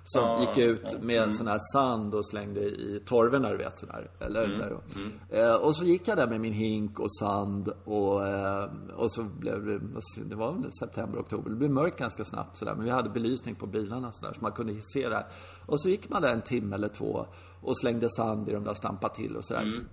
Som 0.06 0.22
ja, 0.22 0.40
gick 0.40 0.58
ut 0.58 1.02
med 1.02 1.22
mm. 1.22 1.34
sån 1.34 1.46
här 1.46 1.58
sand 1.72 2.14
och 2.14 2.26
slängde 2.26 2.60
i 2.60 3.02
torven 3.04 3.42
du 3.42 3.56
vet 3.56 3.78
sådär. 3.78 4.10
Eller 4.20 4.44
mm. 4.44 4.58
där 4.58 4.66
mm. 4.68 5.12
Eh, 5.28 5.54
och 5.54 5.76
så 5.76 5.84
gick 5.84 6.08
jag 6.08 6.16
där 6.16 6.26
med 6.26 6.40
min 6.40 6.52
hink 6.52 7.00
och 7.00 7.16
sand 7.16 7.72
och, 7.84 8.26
eh, 8.26 8.68
och 8.96 9.12
så 9.12 9.22
blev 9.22 9.64
det, 9.64 9.80
det 10.24 10.36
var 10.36 10.52
väl 10.52 10.72
september, 10.72 11.18
oktober. 11.18 11.50
Det 11.50 11.56
blev 11.56 11.70
mörkt 11.70 11.98
ganska 11.98 12.24
snabbt 12.24 12.56
sådär. 12.56 12.74
Men 12.74 12.84
vi 12.84 12.90
hade 12.90 13.10
belysning 13.10 13.54
på 13.54 13.66
bilarna 13.66 14.12
sådär 14.12 14.32
så 14.34 14.40
man 14.40 14.52
kunde 14.52 14.82
se 14.82 15.08
det. 15.08 15.26
Och 15.66 15.80
så 15.80 15.88
gick 15.88 16.08
man 16.08 16.22
där 16.22 16.32
en 16.32 16.42
timme 16.42 16.74
eller 16.74 16.88
två 16.88 17.26
och 17.60 17.78
slängde 17.78 18.10
sand 18.10 18.48
i 18.48 18.52
de 18.52 18.64
där, 18.64 18.74
stampade 18.74 19.14
till 19.14 19.36
och 19.36 19.44
sådär. 19.44 19.62
Mm. 19.62 19.86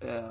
Eh, 0.00 0.30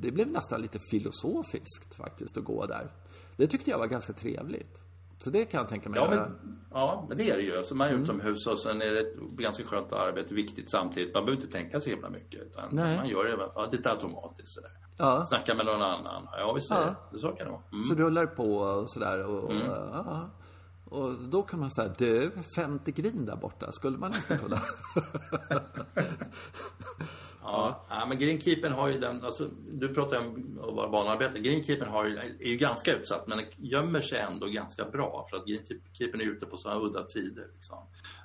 det 0.00 0.10
blev 0.10 0.28
nästan 0.28 0.62
lite 0.62 0.78
filosofiskt 0.90 1.94
faktiskt 1.94 2.38
att 2.38 2.44
gå 2.44 2.66
där. 2.66 2.90
Det 3.36 3.46
tyckte 3.46 3.70
jag 3.70 3.78
var 3.78 3.86
ganska 3.86 4.12
trevligt. 4.12 4.82
Så 5.24 5.30
det 5.30 5.44
kan 5.44 5.58
jag 5.58 5.68
tänka 5.68 5.88
mig 5.88 6.00
ja, 6.00 6.10
men, 6.10 6.58
ja, 6.70 7.06
men 7.08 7.18
det 7.18 7.30
är 7.30 7.36
det 7.36 7.42
ju. 7.42 7.58
Alltså 7.58 7.74
man 7.74 7.86
är 7.86 7.90
mm. 7.90 8.04
utomhus 8.04 8.46
och 8.46 8.58
sen 8.58 8.82
är 8.82 8.90
det 8.90 9.00
ett 9.00 9.16
ganska 9.16 9.64
skönt 9.64 9.92
arbete, 9.92 10.34
viktigt 10.34 10.70
samtidigt. 10.70 11.14
Man 11.14 11.24
behöver 11.24 11.42
inte 11.42 11.58
tänka 11.58 11.80
så 11.80 11.90
himla 11.90 12.10
mycket. 12.10 12.42
Utan 12.42 12.64
Nej. 12.70 12.96
man 12.96 13.08
gör 13.08 13.24
det 13.24 13.50
ja, 13.54 13.68
lite 13.72 13.90
automatiskt 13.90 14.54
sådär. 14.54 14.70
Ja. 14.96 15.24
Snacka 15.26 15.54
med 15.54 15.66
någon 15.66 15.82
annan. 15.82 16.28
Ja, 16.32 16.52
visst 16.52 16.70
är 16.70 16.74
ja. 16.74 16.94
det. 17.12 17.18
Så 17.18 17.28
kan 17.28 17.46
det 17.46 17.52
vara. 17.52 17.62
Mm. 17.72 17.82
Så 17.82 17.94
rullar 17.94 18.26
på 18.26 18.56
och 18.56 18.90
sådär. 18.90 19.26
Och, 19.26 19.52
mm. 19.52 19.70
och, 19.70 19.76
ja. 19.92 20.30
och 20.84 21.12
då 21.30 21.42
kan 21.42 21.60
man 21.60 21.70
säga, 21.70 21.92
du, 21.98 22.32
50 22.56 22.92
grin 22.92 23.26
där 23.26 23.36
borta, 23.36 23.72
skulle 23.72 23.98
man 23.98 24.14
inte 24.14 24.38
kunna? 24.38 24.56
Ja, 27.52 27.84
ja 27.88 28.06
men 28.06 28.18
greenkeepern 28.18 28.72
har 28.72 28.88
ju 28.88 28.98
den, 28.98 29.24
alltså, 29.24 29.48
du 29.72 29.94
pratar 29.94 30.18
om 30.18 30.58
att 30.62 30.74
vara 30.74 30.88
banarbetare. 30.88 31.38
Greenkeepern 31.38 31.88
har, 31.88 32.04
är 32.40 32.48
ju 32.48 32.56
ganska 32.56 32.94
utsatt 32.94 33.26
men 33.26 33.40
gömmer 33.56 34.00
sig 34.00 34.18
ändå 34.18 34.46
ganska 34.46 34.84
bra 34.84 35.26
för 35.30 35.36
att 35.36 35.46
greenkeepern 35.46 36.20
är 36.20 36.24
ute 36.24 36.46
på 36.46 36.56
sådana 36.56 36.80
udda 36.80 37.02
tider. 37.02 37.46
Liksom. 37.54 37.78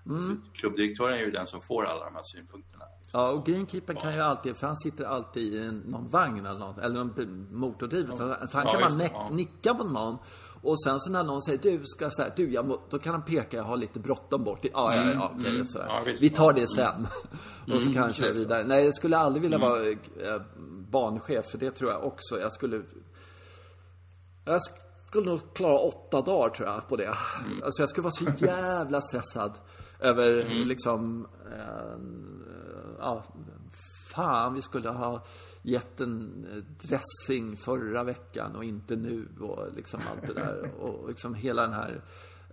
Mm. 0.05 0.41
Klubbdirektören 0.53 1.13
är 1.13 1.21
ju 1.21 1.32
den 1.32 1.47
som 1.47 1.61
får 1.61 1.86
alla 1.86 2.05
de 2.05 2.15
här 2.15 2.23
synpunkterna. 2.23 2.86
Ja, 3.11 3.32
och 3.32 3.45
greenkeepern 3.45 3.95
kan 3.95 4.15
ju 4.15 4.21
alltid, 4.21 4.55
för 4.55 4.67
han 4.67 4.75
sitter 4.75 5.05
alltid 5.05 5.53
i 5.53 5.71
någon 5.86 6.09
vagn 6.09 6.45
eller 6.45 6.59
något, 6.59 6.78
eller 6.78 6.95
någon 6.95 7.47
motordrivet. 7.51 8.17
Så 8.17 8.23
han 8.23 8.47
kan 8.47 8.82
ja, 8.82 8.89
bara 8.89 9.09
ja. 9.13 9.30
nicka 9.32 9.73
på 9.73 9.84
någon 9.84 10.17
och 10.62 10.84
sen 10.84 10.99
så 10.99 11.12
när 11.12 11.24
någon 11.24 11.41
säger 11.41 11.60
du 11.60 11.82
ska 11.86 12.10
säga 12.12 12.32
du 12.36 12.51
jag 12.51 12.80
då 12.89 12.99
kan 12.99 13.14
han 13.14 13.22
peka, 13.22 13.58
jag 13.58 13.64
har 13.64 13.78
lite 13.78 13.99
bråttom 13.99 14.43
bort. 14.43 14.60
Ja, 14.64 14.95
ja, 14.95 15.12
ja, 15.14 15.26
okej, 15.26 15.39
okay, 15.39 15.55
mm. 15.55 15.66
sådär. 15.66 15.86
Ja, 15.88 16.01
Vi 16.20 16.30
tar 16.30 16.53
det 16.53 16.68
sen. 16.68 16.95
Mm. 16.95 17.08
och 17.78 17.82
så 17.82 17.93
kan 17.93 18.03
han 18.03 18.14
köra 18.14 18.32
vidare. 18.32 18.64
Nej, 18.64 18.86
jag 18.86 18.95
skulle 18.95 19.18
aldrig 19.18 19.41
vilja 19.41 19.58
mm. 19.58 19.70
vara 19.70 19.89
äh, 19.89 20.41
banchef, 20.91 21.45
för 21.45 21.58
det 21.58 21.72
tror 21.72 21.91
jag 21.91 22.03
också. 22.03 22.39
Jag 22.39 22.53
skulle... 22.53 22.82
Jag 24.45 24.62
skulle 25.08 25.30
nog 25.30 25.53
klara 25.53 25.80
åtta 25.80 26.22
dagar 26.22 26.49
tror 26.49 26.68
jag 26.68 26.88
på 26.88 26.95
det. 26.95 27.14
Mm. 27.45 27.64
Alltså 27.64 27.82
jag 27.82 27.89
skulle 27.89 28.03
vara 28.03 28.12
så 28.12 28.45
jävla 28.45 29.01
stressad 29.01 29.58
över 29.99 30.41
mm. 30.41 30.68
liksom... 30.68 31.28
Äh, 31.51 31.97
ja, 32.99 33.24
fan 34.14 34.53
vi 34.53 34.62
skulle 34.62 34.89
ha 34.89 35.24
gett 35.68 36.01
en 36.01 36.45
eh, 36.51 36.88
dressing 36.88 37.57
förra 37.57 38.03
veckan 38.03 38.55
och 38.55 38.63
inte 38.63 38.95
nu 38.95 39.28
och 39.39 39.74
liksom 39.76 39.99
allt 40.11 40.28
det 40.28 40.34
där. 40.34 40.72
Och 40.80 41.09
liksom 41.09 41.34
hela 41.34 41.61
den 41.61 41.74
här 41.74 42.01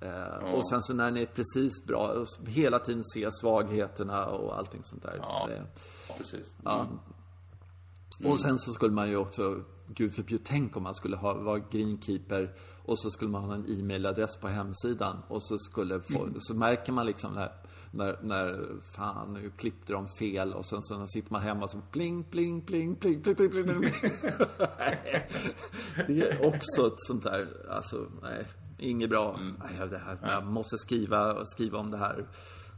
eh, 0.00 0.08
ja. 0.08 0.52
Och 0.52 0.68
sen 0.68 0.82
så 0.82 0.94
när 0.94 1.10
ni 1.10 1.22
är 1.22 1.26
precis 1.26 1.84
bra, 1.86 2.08
och 2.08 2.48
hela 2.48 2.78
tiden 2.78 3.04
se 3.04 3.32
svagheterna 3.32 4.26
och 4.26 4.58
allting 4.58 4.84
sånt 4.84 5.02
där. 5.02 5.16
Ja, 5.18 5.48
det, 5.48 5.64
precis. 6.18 6.56
Ja. 6.64 6.86
Och 8.24 8.40
sen 8.40 8.58
så 8.58 8.72
skulle 8.72 8.94
man 8.94 9.08
ju 9.08 9.16
också, 9.16 9.64
gud 9.88 10.14
förbjud, 10.14 10.40
tänk 10.44 10.76
om 10.76 10.82
man 10.82 10.94
skulle 10.94 11.16
ha, 11.16 11.34
vara 11.34 11.58
greenkeeper 11.58 12.54
och 12.84 12.98
så 12.98 13.10
skulle 13.10 13.30
man 13.30 13.44
ha 13.44 13.54
en 13.54 13.78
e-mailadress 13.78 14.36
på 14.36 14.48
hemsidan 14.48 15.22
och 15.28 15.42
så 15.42 15.58
skulle 15.58 16.00
få, 16.00 16.28
så 16.38 16.54
märker 16.54 16.92
man 16.92 17.06
liksom 17.06 17.34
när, 17.34 17.52
när, 17.94 18.18
när, 18.22 18.66
fan 18.96 19.32
nu 19.32 19.50
klippte 19.50 19.92
de 19.92 20.08
fel 20.08 20.52
och 20.52 20.66
sen 20.66 20.82
så 20.82 21.06
sitter 21.06 21.32
man 21.32 21.42
hemma 21.42 21.68
så 21.68 21.80
pling, 21.92 22.24
pling, 22.24 22.60
pling, 22.60 22.96
pling, 22.96 23.22
pling, 23.22 23.36
pling, 23.36 23.50
pling, 23.50 23.64
pling. 23.64 23.92
Det 26.06 26.20
är 26.20 26.46
också 26.46 26.86
ett 26.86 26.94
sånt 26.96 27.22
där, 27.22 27.48
alltså 27.70 28.06
nej, 28.22 28.44
inget 28.78 29.10
bra. 29.10 29.40
Nej, 29.40 29.88
det 29.90 29.98
här, 29.98 30.18
jag 30.22 30.46
måste 30.46 30.78
skriva, 30.78 31.44
skriva 31.44 31.78
om 31.78 31.90
det 31.90 31.98
här. 31.98 32.26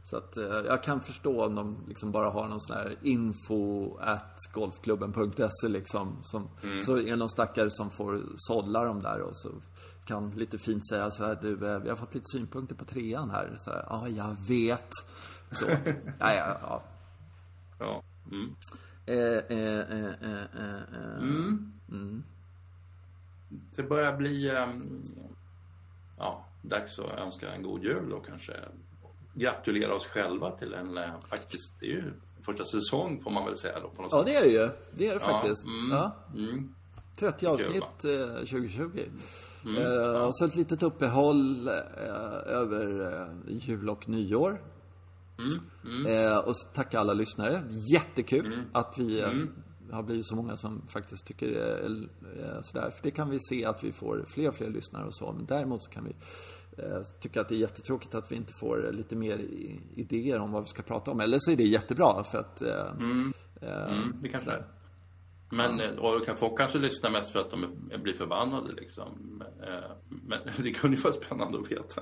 Så 0.09 0.17
att 0.17 0.37
eh, 0.37 0.43
jag 0.43 0.83
kan 0.83 1.01
förstå 1.01 1.45
om 1.45 1.55
de 1.55 1.83
liksom 1.87 2.11
bara 2.11 2.29
har 2.29 2.47
någon 2.47 2.61
sån 2.61 2.77
här 2.77 2.95
info 3.01 3.95
at 3.97 4.37
golfklubben.se 4.53 5.67
liksom. 5.67 6.17
Som, 6.21 6.49
Så 6.85 6.97
är 6.97 7.03
det 7.03 7.15
någon 7.15 7.29
stackare 7.29 7.71
som 7.71 7.91
får 7.91 8.23
sålla 8.35 8.83
dem 8.83 9.01
där 9.01 9.21
och 9.21 9.37
så 9.37 9.49
kan 10.07 10.29
lite 10.29 10.57
fint 10.57 10.87
säga 10.89 11.11
så 11.11 11.25
här, 11.25 11.37
du, 11.41 11.67
eh, 11.73 11.79
vi 11.79 11.89
har 11.89 11.95
fått 11.95 12.13
lite 12.13 12.25
synpunkter 12.25 12.75
på 12.75 12.85
trean 12.85 13.29
här. 13.29 13.55
Så 13.59 13.71
här, 13.71 13.85
ja, 13.89 14.07
jag 14.07 14.35
vet. 14.47 14.89
Så, 15.51 15.65
ja, 16.19 16.33
ja, 16.33 16.57
ja. 16.61 16.83
Ja. 17.79 18.03
Mm. 18.31 18.55
Eh, 19.05 19.15
eh, 19.17 19.79
eh, 19.79 20.13
eh, 20.21 20.45
eh, 20.55 20.81
eh. 21.17 22.19
Det 23.75 23.83
börjar 23.83 24.17
bli 24.17 24.49
ehm, 24.49 25.03
ja, 26.17 26.45
dags 26.61 26.99
att 26.99 27.19
önska 27.19 27.51
en 27.51 27.63
god 27.63 27.83
jul 27.83 28.13
och 28.13 28.25
kanske 28.25 28.53
gratulera 29.33 29.95
oss 29.95 30.07
själva 30.07 30.51
till 30.51 30.73
en, 30.73 30.97
eh, 30.97 31.19
faktiskt, 31.29 31.79
det 31.79 31.85
är 31.85 31.89
ju 31.89 32.13
första 32.41 32.65
säsong 32.65 33.21
får 33.23 33.31
man 33.31 33.45
väl 33.45 33.57
säga 33.57 33.79
då 33.79 33.89
på 33.89 34.01
något 34.01 34.11
Ja, 34.11 34.17
sätt. 34.17 34.25
det 34.27 34.35
är 34.35 34.41
det 34.41 34.49
ju. 34.51 34.69
Det 34.91 35.07
är 35.07 35.13
det 35.13 35.19
faktiskt. 35.19 35.63
mm, 35.63 35.91
Ja. 35.91 36.15
Mm. 36.35 36.73
30 37.19 37.47
avsnitt 37.47 38.03
eh, 38.05 38.35
2020. 38.35 39.05
Mm, 39.67 39.81
eh, 39.81 40.29
så 40.31 40.45
ett 40.45 40.55
litet 40.55 40.83
uppehåll 40.83 41.67
eh, 41.67 41.73
över 42.45 43.13
eh, 43.13 43.57
jul 43.57 43.89
och 43.89 44.09
nyår. 44.09 44.61
Mm, 45.39 46.05
Eh, 46.05 46.37
och 46.37 46.53
tacka 46.73 46.99
alla 46.99 47.13
lyssnare. 47.13 47.63
Jättekul 47.93 48.63
att 48.71 48.97
vi 48.97 49.21
eh, 49.21 49.31
har 49.91 50.03
blivit 50.03 50.27
så 50.27 50.35
många 50.35 50.57
som 50.57 50.81
faktiskt 50.87 51.25
tycker 51.25 51.47
eh, 51.47 52.59
sådär. 52.61 52.91
För 52.91 53.03
det 53.03 53.11
kan 53.11 53.29
vi 53.29 53.39
se 53.39 53.65
att 53.65 53.83
vi 53.83 53.91
får 53.91 54.25
fler 54.27 54.47
och 54.47 54.55
fler 54.55 54.69
lyssnare 54.69 55.05
och 55.05 55.15
så. 55.15 55.33
Men 55.33 55.45
däremot 55.45 55.83
så 55.83 55.91
kan 55.91 56.03
vi 56.03 56.15
eh, 56.83 57.01
tycka 57.19 57.41
att 57.41 57.49
det 57.49 57.55
är 57.55 57.59
jättetråkigt 57.59 58.15
att 58.15 58.31
vi 58.31 58.35
inte 58.35 58.53
får 58.53 58.91
lite 58.91 59.15
mer 59.15 59.37
i, 59.37 59.79
idéer 59.95 60.39
om 60.39 60.51
vad 60.51 60.63
vi 60.63 60.67
ska 60.67 60.81
prata 60.81 61.11
om. 61.11 61.19
Eller 61.19 61.37
så 61.39 61.51
är 61.51 61.55
det 61.55 61.63
jättebra 61.63 62.23
för 62.23 62.37
att 62.37 62.61
eh, 62.61 62.69
eh, 63.61 63.93
Mm, 63.93 64.13
det 64.21 64.29
kanske 64.29 64.49
sådär. 64.49 64.65
Men, 65.49 65.79
eh, 65.79 65.89
och 65.89 66.37
folk 66.37 66.57
kanske 66.57 66.77
lyssna 66.77 67.09
mest 67.09 67.31
för 67.31 67.39
att 67.39 67.51
de 67.51 67.65
blir 68.03 68.13
förbannade 68.13 68.73
liksom. 68.73 69.41
Men, 70.27 70.39
eh, 70.39 70.53
det 70.63 70.71
kunde 70.71 70.97
ju 70.97 71.03
vara 71.03 71.13
spännande 71.13 71.59
att 71.59 71.71
veta. 71.71 72.01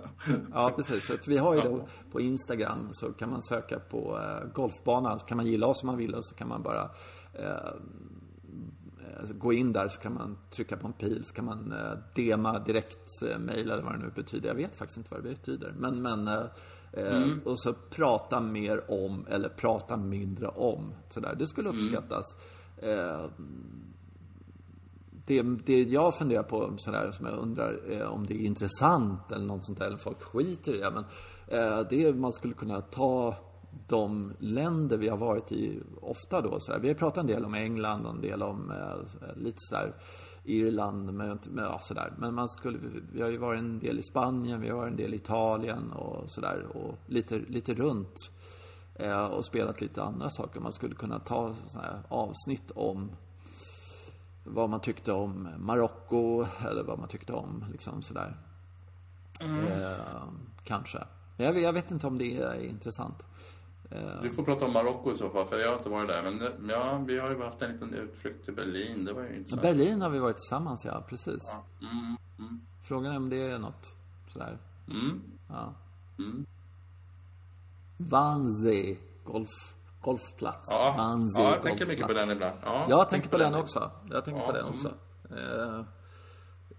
Ja, 0.54 0.74
precis. 0.76 1.06
Så 1.06 1.14
vi 1.28 1.38
har 1.38 1.56
ju 1.56 1.62
då 1.62 1.88
på 2.12 2.22
Instagram 2.22 2.88
så 2.92 3.14
kan 3.14 3.30
man 3.30 3.44
söka 3.44 3.80
på 3.80 4.20
eh, 4.20 4.52
golfbanan. 4.54 5.20
Så 5.20 5.28
kan 5.28 5.38
man 5.38 5.46
gilla 5.46 5.68
oss 5.68 5.84
om 5.84 5.88
man 5.88 5.98
vill 5.98 6.16
och 6.16 6.26
så 6.26 6.36
kan 6.36 6.48
man 6.48 6.64
bara 6.64 6.92
eh, 7.34 7.74
gå 9.34 9.54
in 9.54 9.74
där 9.74 9.88
så 9.88 10.00
kan 10.00 10.14
man 10.14 10.38
trycka 10.52 10.78
på 10.78 10.88
en 10.88 10.94
pil 10.94 11.26
så 11.26 11.34
kan 11.34 11.46
man 11.46 11.72
eh, 11.72 11.98
dema 12.16 12.60
direkt 12.60 13.22
eh, 13.22 13.38
mail 13.38 13.72
eller 13.72 13.84
vad 13.84 13.94
det 13.94 14.00
nu 14.00 14.12
betyder. 14.16 14.48
Jag 14.48 14.56
vet 14.56 14.76
faktiskt 14.76 14.98
inte 14.98 15.14
vad 15.14 15.24
det 15.24 15.30
betyder. 15.30 15.74
Men, 15.78 16.02
men 16.02 16.28
eh, 16.28 16.44
eh, 16.92 17.28
och 17.44 17.60
så 17.60 17.74
prata 17.74 18.42
mer 18.42 18.92
om 18.92 19.28
eller 19.30 19.50
prata 19.50 19.98
mindre 19.98 20.48
om. 20.48 20.94
Så 21.10 21.20
där. 21.20 21.36
Det 21.36 21.48
skulle 21.48 21.70
uppskattas. 21.70 22.36
Eh, 22.78 23.26
det, 25.26 25.44
det 25.66 25.84
jag 25.84 26.18
funderar 26.18 26.44
på 26.44 26.74
sådär, 26.78 27.12
som 27.12 27.26
jag 27.26 27.38
undrar 27.38 27.92
eh, 27.92 28.08
om 28.08 28.26
det 28.26 28.34
är 28.34 28.46
intressant 28.46 29.32
eller 29.32 29.46
något 29.46 29.66
sånt 29.66 29.80
där, 29.80 29.86
eller 29.86 29.98
folk 29.98 30.22
skiter 30.22 30.76
i 30.76 30.80
det. 30.80 30.92
Men 30.92 31.04
eh, 31.48 31.88
det 31.90 32.04
är 32.04 32.14
man 32.14 32.34
skulle 32.34 32.54
kunna 32.54 32.82
ta 32.82 33.36
de 33.88 34.34
länder 34.40 34.98
vi 34.98 35.08
har 35.08 35.18
varit 35.18 35.52
i 35.52 35.82
ofta 36.02 36.42
då. 36.42 36.60
Sådär. 36.60 36.80
Vi 36.80 36.88
har 36.88 36.96
pratat 36.96 37.18
en 37.18 37.28
del 37.28 37.46
om 37.46 37.54
England 37.54 38.06
och 38.06 38.12
en 38.12 38.22
del 38.22 38.44
om 38.44 38.72
eh, 38.72 39.36
lite 39.36 39.58
sådär 39.60 39.94
Irland, 40.44 41.14
men, 41.14 41.40
men, 41.50 41.64
ja, 41.64 41.80
sådär. 41.82 42.14
men 42.18 42.34
man 42.34 42.50
skulle, 42.50 42.80
vi 43.14 43.22
har 43.22 43.30
ju 43.30 43.38
varit 43.38 43.60
en 43.60 43.80
del 43.80 44.00
i 44.00 44.04
Spanien, 44.04 44.62
vi 44.62 44.70
har 44.70 44.78
varit 44.78 44.92
en 44.92 44.98
del 44.98 45.14
i 45.14 45.18
Italien 45.18 45.92
och 45.92 46.32
sådär. 46.32 46.66
Och 46.74 46.96
lite, 47.08 47.40
lite 47.40 47.74
runt. 47.74 48.32
Eh, 48.96 49.26
och 49.26 49.46
spelat 49.46 49.82
lite 49.82 50.04
andra 50.04 50.30
saker. 50.30 50.60
Man 50.60 50.72
skulle 50.72 50.96
kunna 50.96 51.20
ta 51.20 51.56
avsnitt 52.08 52.72
om 52.76 53.12
vad 54.44 54.70
man 54.70 54.82
tyckte 54.82 55.12
om 55.12 55.50
Marocko 55.58 56.46
eller 56.70 56.84
vad 56.84 57.00
man 57.00 57.08
tyckte 57.08 57.34
om 57.34 57.66
liksom 57.72 58.02
sådär. 58.02 58.38
Eh, 59.42 60.24
kanske. 60.64 61.04
Jag 61.38 61.54
vet, 61.54 61.64
jag 61.64 61.74
vet 61.74 61.92
inte 61.92 62.08
om 62.08 62.18
det 62.18 62.38
är 62.42 62.64
intressant. 62.64 63.26
Du 64.22 64.30
får 64.30 64.44
prata 64.44 64.66
om 64.66 64.74
Marocko 64.74 65.12
i 65.12 65.18
så 65.18 65.30
fall, 65.30 65.48
för 65.48 65.60
jag 65.60 65.70
har 65.70 65.78
inte 65.78 65.90
varit 65.90 66.08
där. 66.08 66.24
Men 66.24 66.42
eh, 66.42 66.76
ja, 66.76 66.98
vi 66.98 67.20
har 67.20 67.30
ju 67.30 67.44
haft 67.44 67.62
en 67.62 67.72
liten 67.72 67.94
utflykt 67.94 68.46
till 68.46 68.54
Berlin. 68.54 69.06
Det 69.06 69.14
var 69.14 69.24
ju 69.24 69.36
intressant. 69.36 69.62
Berlin 69.62 70.02
har 70.02 70.10
vi 70.10 70.20
varit 70.20 70.36
tillsammans, 70.38 70.86
ja. 70.86 71.04
Precis. 71.10 71.56
Mm, 71.82 72.18
mm, 72.40 72.62
Frågan 72.84 73.12
är 73.14 73.18
om 73.18 73.30
det 73.30 73.42
är 73.42 73.60
något 73.60 73.94
sådär. 74.28 74.58
mm, 74.90 75.22
Ja. 75.50 75.74
Mm. 78.00 78.10
Wannsee 78.10 78.98
golf, 79.24 79.50
golfplats. 80.02 80.68
Ja, 80.70 80.94
Wannsee 80.98 81.44
ja, 81.44 81.52
jag 81.54 81.62
tänker 81.64 81.86
mycket 81.86 82.02
på 82.08 82.14
golfplats. 82.14 82.28
den 82.30 82.38
ibland. 82.38 82.58
Ja, 82.64 82.86
Jag 82.90 83.10
tänker 83.10 83.30
på 83.30 83.38
den 83.38 83.56
också. 83.56 83.92
Jag 84.12 84.26
tänker 84.26 84.42
Ja, 84.42 84.48
på 84.48 84.54
den 84.54 84.66
också. 84.66 84.94
Eh, 85.32 85.82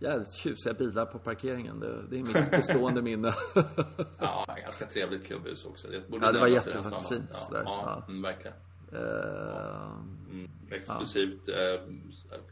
jävligt 0.01 0.33
tjusiga 0.33 0.75
bilar 0.75 1.07
på 1.07 1.19
parkeringen. 1.19 1.81
Det, 1.81 2.03
det 2.11 2.19
är 2.19 2.23
mitt 2.23 2.51
bestående 2.51 3.03
minne. 3.03 3.33
Ja, 4.19 4.47
ganska 4.65 4.87
trevligt 4.87 5.27
klubbhus 5.27 5.65
också. 5.65 5.89
Det, 5.89 6.03
Ja, 6.23 6.33
det 6.33 6.41
var 6.41 6.47
jättefint 6.47 6.83
den 6.91 7.03
stan. 7.03 7.27
sådär. 7.31 7.63
Ja, 7.65 7.83
ja, 7.85 8.03
Ja. 8.07 8.13
Mm, 8.13 8.23
verkligen. 8.23 8.57
Eh, 8.93 9.93
Mm, 10.31 10.51
exklusivt 10.71 11.49
eh, 11.49 11.81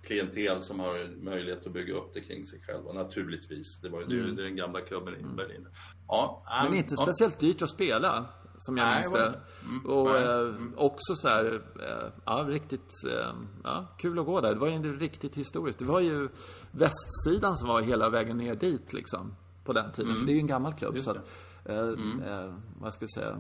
klientel 0.03 0.63
som 0.63 0.81
har 0.81 1.25
möjlighet 1.25 1.67
att 1.67 1.73
bygga 1.73 1.95
upp 1.95 2.11
det 2.15 2.21
kring 2.21 2.47
sig 2.47 2.61
själva. 2.61 2.93
Naturligtvis. 2.93 3.79
Det 3.81 3.89
var 3.89 4.01
ju 4.01 4.07
det, 4.07 4.43
är 4.43 4.45
den 4.45 4.57
gamla 4.57 4.81
klubben 4.81 5.15
i 5.15 5.23
Berlin. 5.37 5.67
Ja, 6.09 6.45
Mm. 6.51 6.71
Men 6.71 6.79
inte 6.79 6.95
ja. 6.99 7.03
speciellt 7.07 7.39
dyrt 7.39 7.63
att 7.63 7.71
spela, 7.71 8.25
som 8.59 8.77
jag 8.77 8.95
minns 8.95 9.11
det. 9.11 9.41
Mm, 9.65 9.87
Och 9.87 10.17
eh, 10.19 10.55
också 10.77 11.15
så 11.15 11.29
här, 11.29 11.63
eh, 11.81 12.11
ja, 12.25 12.45
riktigt, 12.49 12.93
eh, 13.11 13.35
ja, 13.65 13.87
kul 13.99 14.19
att 14.19 14.27
gå 14.27 14.41
där. 14.41 14.55
Det 14.55 14.61
var 14.61 14.69
ju 14.69 14.99
riktigt 14.99 15.37
historiskt. 15.37 15.79
Det 15.79 15.85
var 15.85 16.01
ju 16.01 16.29
västsidan 16.71 17.57
som 17.57 17.69
var 17.69 17.81
hela 17.81 18.09
vägen 18.09 18.37
ner 18.37 18.55
dit, 18.55 18.93
liksom. 18.93 19.35
På 19.65 19.73
den 19.73 19.93
tiden. 19.93 20.17
För 20.17 20.27
det 20.27 20.33
är 20.33 20.35
ju 20.35 20.41
en 20.41 20.47
gammal 20.47 20.75
klubb. 20.75 20.91
Mm. 20.91 21.03
Så 21.03 21.11
att, 21.11 21.17
eh, 21.65 21.79
eh, 21.79 22.55
vad 22.81 22.95
ska 22.95 23.03
jag 23.03 23.11
säga? 23.11 23.37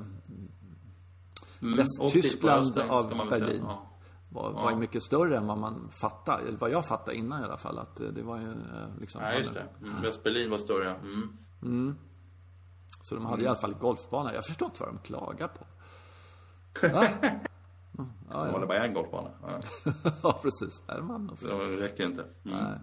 Mm, 1.62 1.76
Västtyskland 1.76 2.74
dit 2.74 2.88
på 2.88 2.94
av. 2.94 3.28
Berlin. 3.30 3.62
Ja. 3.62 3.90
Var, 4.32 4.50
var 4.52 4.70
ju 4.70 4.76
mycket 4.76 5.02
större 5.02 5.36
än 5.36 5.46
vad 5.46 5.58
man 5.58 5.88
fattade. 6.00 6.48
Eller 6.48 6.58
vad 6.58 6.70
jag 6.70 6.86
fattade 6.86 7.16
innan 7.16 7.42
i 7.42 7.44
alla 7.44 7.56
fall. 7.56 7.78
Att 7.78 8.00
eh, 8.00 8.06
det 8.08 8.22
var 8.22 8.38
ju 8.38 8.52
liksom... 9.00 9.22
Nej, 9.22 9.38
just 9.38 9.54
det. 9.54 9.66
Mm, 9.82 10.02
Västberlin 10.02 10.50
var 10.50 10.58
större. 10.58 10.94
Mm. 13.05 13.09
Så 13.09 13.14
de 13.14 13.26
hade 13.26 13.42
i 13.42 13.46
alla 13.46 13.57
fall 13.57 13.74
golfbana. 13.74 14.34
Jag 14.34 14.44
förstår 14.46 14.66
inte 14.66 14.82
vad 14.82 14.88
de 14.94 14.98
klagar 14.98 15.48
på. 15.48 15.64
Va? 16.88 17.07
Det 18.28 18.52
var 18.52 18.61
det 18.61 18.66
bara 18.66 18.84
en 18.86 18.94
golfbana. 18.94 19.30
Ja. 19.42 19.61
ja, 20.22 20.40
precis. 20.42 20.82
Är 20.86 21.00
man 21.00 21.36
för. 21.36 21.64
det 21.66 21.84
räcker 21.84 22.05
inte. 22.05 22.22
Mm. 22.22 22.59
Nej. 22.59 22.78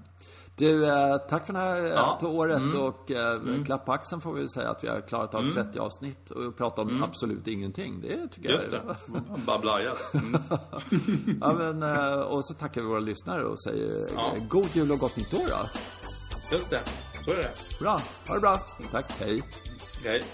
Du, 0.56 0.86
eh, 0.86 1.18
tack 1.18 1.46
för 1.46 1.54
det 1.54 1.60
här 1.60 1.82
eh, 1.84 1.88
Ja. 1.90 2.20
året 2.24 2.74
och 2.76 3.12
eh, 3.12 3.64
klapp 3.66 3.86
på 3.86 3.92
axeln 3.94 4.22
får 4.22 4.34
vi 4.34 4.50
säga 4.50 4.70
att 4.70 4.84
vi 4.84 4.88
har 4.88 5.02
klarat 5.02 5.36
av 5.36 5.50
30 5.50 5.80
avsnitt 5.80 6.32
och 6.32 6.58
pratat 6.58 6.80
om 6.80 7.04
absolut 7.04 7.48
ingenting. 7.48 8.02
Det 8.02 8.28
tycker 8.28 8.50
Just 8.50 8.64
jag 8.72 8.72
det. 8.72 9.18
är 9.18 9.46
Bablaja. 9.46 9.96
Mm. 10.14 10.42
ja, 11.42 11.54
men, 11.54 11.84
Och 12.24 12.46
så 12.46 12.54
tackar 12.54 12.82
vi 12.82 12.88
våra 12.88 13.00
lyssnare 13.00 13.44
och 13.44 13.62
säger 13.62 14.08
Ja. 14.16 14.34
god 14.50 14.68
jul 14.76 14.92
och 14.92 14.98
gott 15.00 15.18
nytt 15.18 15.34
år 15.34 15.48
då. 15.50 15.70
Just 16.52 16.70
det. 16.70 16.82
Så 17.26 17.32
är 17.32 17.36
det. 17.36 17.52
Bra, 17.80 18.00
ha 18.28 18.34
det 18.36 18.42
bra. 18.42 18.58
Tack, 18.92 19.12
hej. 19.20 19.44
Okay. 20.04 20.26